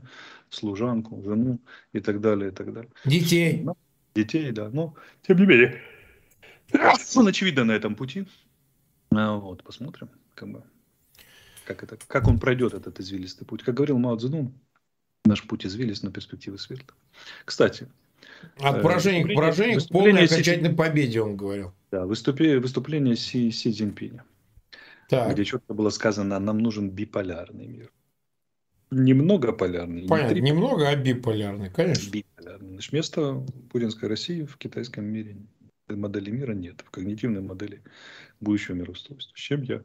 служанку, 0.49 1.21
жену 1.23 1.59
и 1.93 1.99
так 1.99 2.21
далее, 2.21 2.49
и 2.49 2.53
так 2.53 2.73
далее. 2.73 2.91
Детей. 3.05 3.61
Ну, 3.61 3.77
детей, 4.13 4.51
да. 4.51 4.69
Но, 4.69 4.95
тем 5.21 5.38
не 5.38 5.45
менее, 5.45 5.82
он 7.15 7.27
очевидно 7.27 7.63
на 7.63 7.71
этом 7.71 7.95
пути. 7.95 8.27
А, 9.12 9.36
вот, 9.38 9.64
посмотрим, 9.64 10.10
как 10.36 10.49
бы, 10.49 10.64
как, 11.66 11.84
это, 11.84 11.97
как 12.07 12.28
он 12.28 12.39
пройдет 12.39 12.74
этот 12.74 12.99
извилистый 12.99 13.47
путь. 13.47 13.64
Как 13.64 13.76
говорил 13.76 13.97
Мао 13.97 14.16
Цзэдун, 14.16 14.53
наш 15.26 15.47
путь 15.47 15.66
извилист, 15.66 16.03
но 16.03 16.12
перспективы 16.12 16.57
светлые. 16.57 16.97
Кстати, 17.45 17.88
от 18.60 18.78
э, 18.78 18.82
поражения 18.82 19.26
к 19.26 19.36
поражению, 19.36 19.82
к 19.82 19.88
полной 19.88 20.26
окончательной 20.26 20.72
Си... 20.72 20.76
победе, 20.76 21.22
он 21.22 21.36
говорил. 21.36 21.74
Да, 21.91 22.05
выступление, 22.05 22.60
выступление 22.60 23.16
Си, 23.16 23.51
Си 23.51 23.72
Цзиньпиня, 23.72 24.24
так. 25.10 25.34
где 25.34 25.43
четко 25.45 25.74
было 25.74 25.89
сказано, 25.89 26.39
нам 26.39 26.60
нужен 26.60 26.89
биполярный 26.89 27.68
мир. 27.68 27.91
Немного 28.91 29.53
полярный. 29.53 30.07
Понятно, 30.07 30.34
не 30.34 30.41
немного, 30.41 30.89
а 30.89 30.95
биполярный, 30.95 31.70
конечно. 31.70 32.10
Биполярный. 32.10 32.70
Значит, 32.70 32.93
место 32.93 33.45
путинской 33.72 34.10
России 34.10 34.45
в 34.45 34.57
китайском 34.57 35.05
мире 35.05 35.38
модели 35.96 36.32
мира 36.32 36.54
нет, 36.54 36.82
в 36.86 36.90
когнитивной 36.90 37.42
модели 37.42 37.82
будущего 38.40 38.76
мироустройства. 38.76 39.36
С 39.36 39.40
чем 39.40 39.62
я 39.64 39.84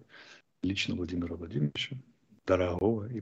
лично 0.62 0.94
Владимира 0.94 1.36
Владимировича, 1.36 1.96
дорогого 2.46 3.08
и 3.08 3.20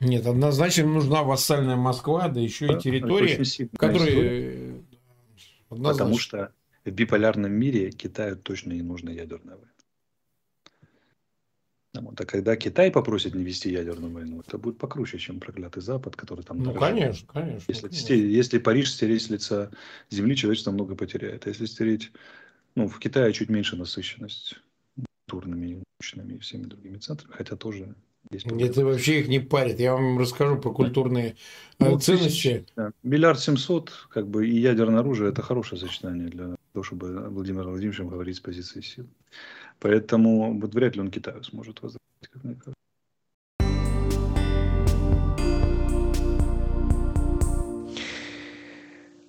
нет, 0.00 0.26
однозначно 0.26 0.86
нужна 0.86 1.22
вассальная 1.22 1.76
Москва, 1.76 2.28
да 2.28 2.40
еще 2.40 2.66
да, 2.66 2.76
и 2.76 2.80
территория, 2.80 3.68
которые... 3.78 4.82
Потому 5.68 6.18
что 6.18 6.52
в 6.84 6.90
биполярном 6.90 7.52
мире 7.52 7.90
Китаю 7.90 8.36
точно 8.36 8.72
не 8.72 8.82
нужна 8.82 9.10
ядерная 9.10 9.56
война. 9.56 9.73
Вот. 11.94 12.20
А 12.20 12.26
когда 12.26 12.56
Китай 12.56 12.90
попросит 12.90 13.34
не 13.34 13.44
вести 13.44 13.70
ядерную 13.70 14.12
войну, 14.12 14.40
это 14.40 14.58
будет 14.58 14.78
покруче, 14.78 15.18
чем 15.18 15.38
проклятый 15.38 15.82
Запад, 15.82 16.16
который 16.16 16.44
там... 16.44 16.58
Ну, 16.58 16.74
конечно, 16.74 17.26
конечно. 17.32 17.64
Если, 17.68 17.82
конечно. 17.82 18.04
Стереть, 18.04 18.32
если 18.32 18.58
Париж 18.58 18.90
стереть 18.90 19.22
с 19.22 19.30
лица 19.30 19.70
земли, 20.10 20.36
человечество 20.36 20.72
много 20.72 20.96
потеряет. 20.96 21.46
А 21.46 21.50
если 21.50 21.66
стереть... 21.66 22.10
Ну, 22.74 22.88
в 22.88 22.98
Китае 22.98 23.32
чуть 23.32 23.48
меньше 23.48 23.76
насыщенность 23.76 24.56
культурными, 25.26 25.84
научными 26.00 26.34
и 26.34 26.38
всеми 26.38 26.64
другими 26.64 26.98
центрами, 26.98 27.32
хотя 27.32 27.54
тоже 27.54 27.94
Это 28.30 28.84
вообще 28.84 29.20
их 29.20 29.28
не 29.28 29.38
парит. 29.38 29.78
Я 29.80 29.94
вам 29.94 30.18
расскажу 30.18 30.58
про 30.58 30.70
культурные 30.72 31.36
э, 31.78 31.90
ну, 31.90 31.98
ценности. 31.98 32.66
Да. 32.76 32.92
Миллиард 33.02 33.40
семьсот, 33.40 33.92
как 34.08 34.28
бы, 34.28 34.48
и 34.48 34.58
ядерное 34.58 35.00
оружие– 35.00 35.28
это 35.30 35.42
хорошее 35.42 35.80
сочетание 35.80 36.28
для 36.28 36.56
того, 36.72 36.82
чтобы 36.82 37.28
Владимир 37.30 37.64
Владимирович 37.64 38.00
говорить 38.00 38.36
с 38.36 38.40
позиции 38.40 38.80
сил. 38.80 39.06
Поэтому 39.78 40.58
вот 40.58 40.74
вряд 40.74 40.96
ли 40.96 41.02
он 41.02 41.10
Китаю 41.10 41.42
сможет 41.42 41.82
возразить, 41.82 42.00
как 42.30 42.44
мне 42.44 42.54
кажется. 42.54 42.73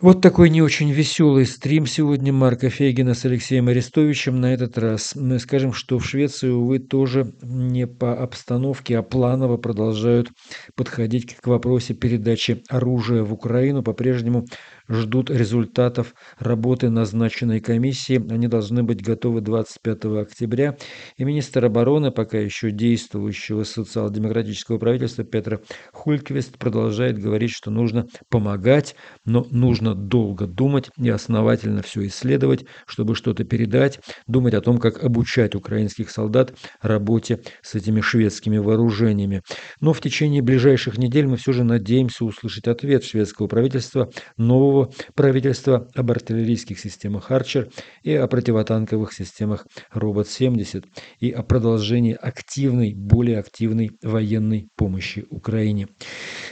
Вот 0.05 0.21
такой 0.21 0.51
не 0.51 0.61
очень 0.61 0.91
веселый 0.91 1.47
стрим 1.47 1.87
сегодня 1.87 2.31
Марка 2.31 2.69
Фейгина 2.69 3.15
с 3.15 3.25
Алексеем 3.25 3.69
Арестовичем. 3.69 4.39
На 4.39 4.53
этот 4.53 4.77
раз 4.77 5.15
мы 5.15 5.39
скажем, 5.39 5.73
что 5.73 5.97
в 5.97 6.05
Швеции, 6.05 6.47
увы, 6.47 6.77
тоже 6.77 7.33
не 7.41 7.87
по 7.87 8.13
обстановке, 8.15 8.99
а 8.99 9.01
планово 9.01 9.57
продолжают 9.57 10.29
подходить 10.75 11.35
к 11.37 11.47
вопросу 11.47 11.95
передачи 11.95 12.61
оружия 12.69 13.23
в 13.23 13.33
Украину. 13.33 13.81
По-прежнему 13.81 14.45
ждут 14.89 15.29
результатов 15.29 16.13
работы 16.38 16.89
назначенной 16.89 17.59
комиссии. 17.59 18.23
Они 18.31 18.47
должны 18.47 18.83
быть 18.83 19.03
готовы 19.03 19.41
25 19.41 20.05
октября. 20.05 20.77
И 21.17 21.23
министр 21.23 21.65
обороны, 21.65 22.11
пока 22.11 22.38
еще 22.38 22.71
действующего 22.71 23.63
социал-демократического 23.63 24.77
правительства 24.77 25.23
Петра 25.23 25.59
Хульквист 25.93 26.57
продолжает 26.57 27.19
говорить, 27.19 27.51
что 27.51 27.71
нужно 27.71 28.07
помогать, 28.29 28.95
но 29.25 29.45
нужно 29.49 29.95
долго 29.95 30.47
думать 30.47 30.89
и 30.97 31.09
основательно 31.09 31.81
все 31.81 32.05
исследовать, 32.07 32.65
чтобы 32.86 33.15
что-то 33.15 33.43
передать, 33.43 33.99
думать 34.27 34.53
о 34.53 34.61
том, 34.61 34.77
как 34.77 35.03
обучать 35.03 35.55
украинских 35.55 36.09
солдат 36.09 36.53
работе 36.81 37.41
с 37.61 37.75
этими 37.75 38.01
шведскими 38.01 38.57
вооружениями. 38.57 39.41
Но 39.79 39.93
в 39.93 40.01
течение 40.01 40.41
ближайших 40.41 40.97
недель 40.97 41.27
мы 41.27 41.38
все 41.38 41.53
же 41.53 41.63
надеемся 41.63 42.25
услышать 42.25 42.67
ответ 42.67 43.03
шведского 43.03 43.47
правительства 43.47 44.09
нового 44.38 44.74
нового 44.76 44.91
правительства 45.15 45.88
об 45.95 46.11
артиллерийских 46.11 46.80
системах 46.80 47.32
«Арчер» 47.32 47.69
и 48.03 48.13
о 48.13 48.28
противотанковых 48.28 49.13
системах 49.13 49.65
«Робот-70» 49.91 50.86
и 51.19 51.32
о 51.32 51.43
продолжении 51.43 52.17
активной, 52.19 52.93
более 52.95 53.39
активной 53.39 53.91
военной 54.03 54.67
помощи 54.76 55.26
Украине. 55.30 55.88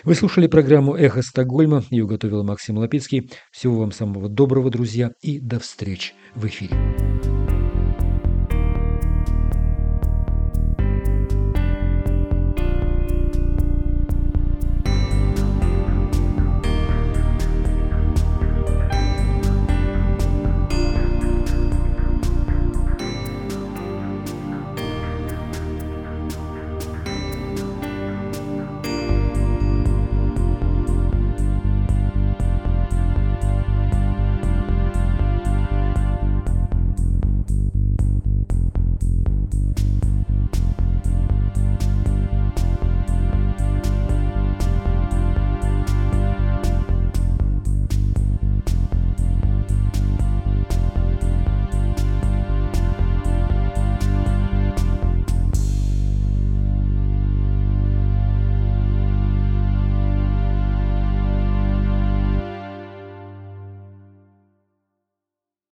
Вы 0.03 0.15
слушали 0.15 0.47
программу 0.47 0.95
«Эхо 0.95 1.21
Стокгольма». 1.21 1.83
Ее 1.89 2.07
готовил 2.07 2.43
Максим 2.43 2.77
Лапицкий. 2.77 3.29
Всего 3.51 3.79
вам 3.79 3.91
самого 3.91 4.29
доброго, 4.29 4.69
друзья, 4.69 5.11
и 5.21 5.39
до 5.39 5.59
встречи 5.59 6.13
в 6.35 6.45
эфире. 6.47 7.32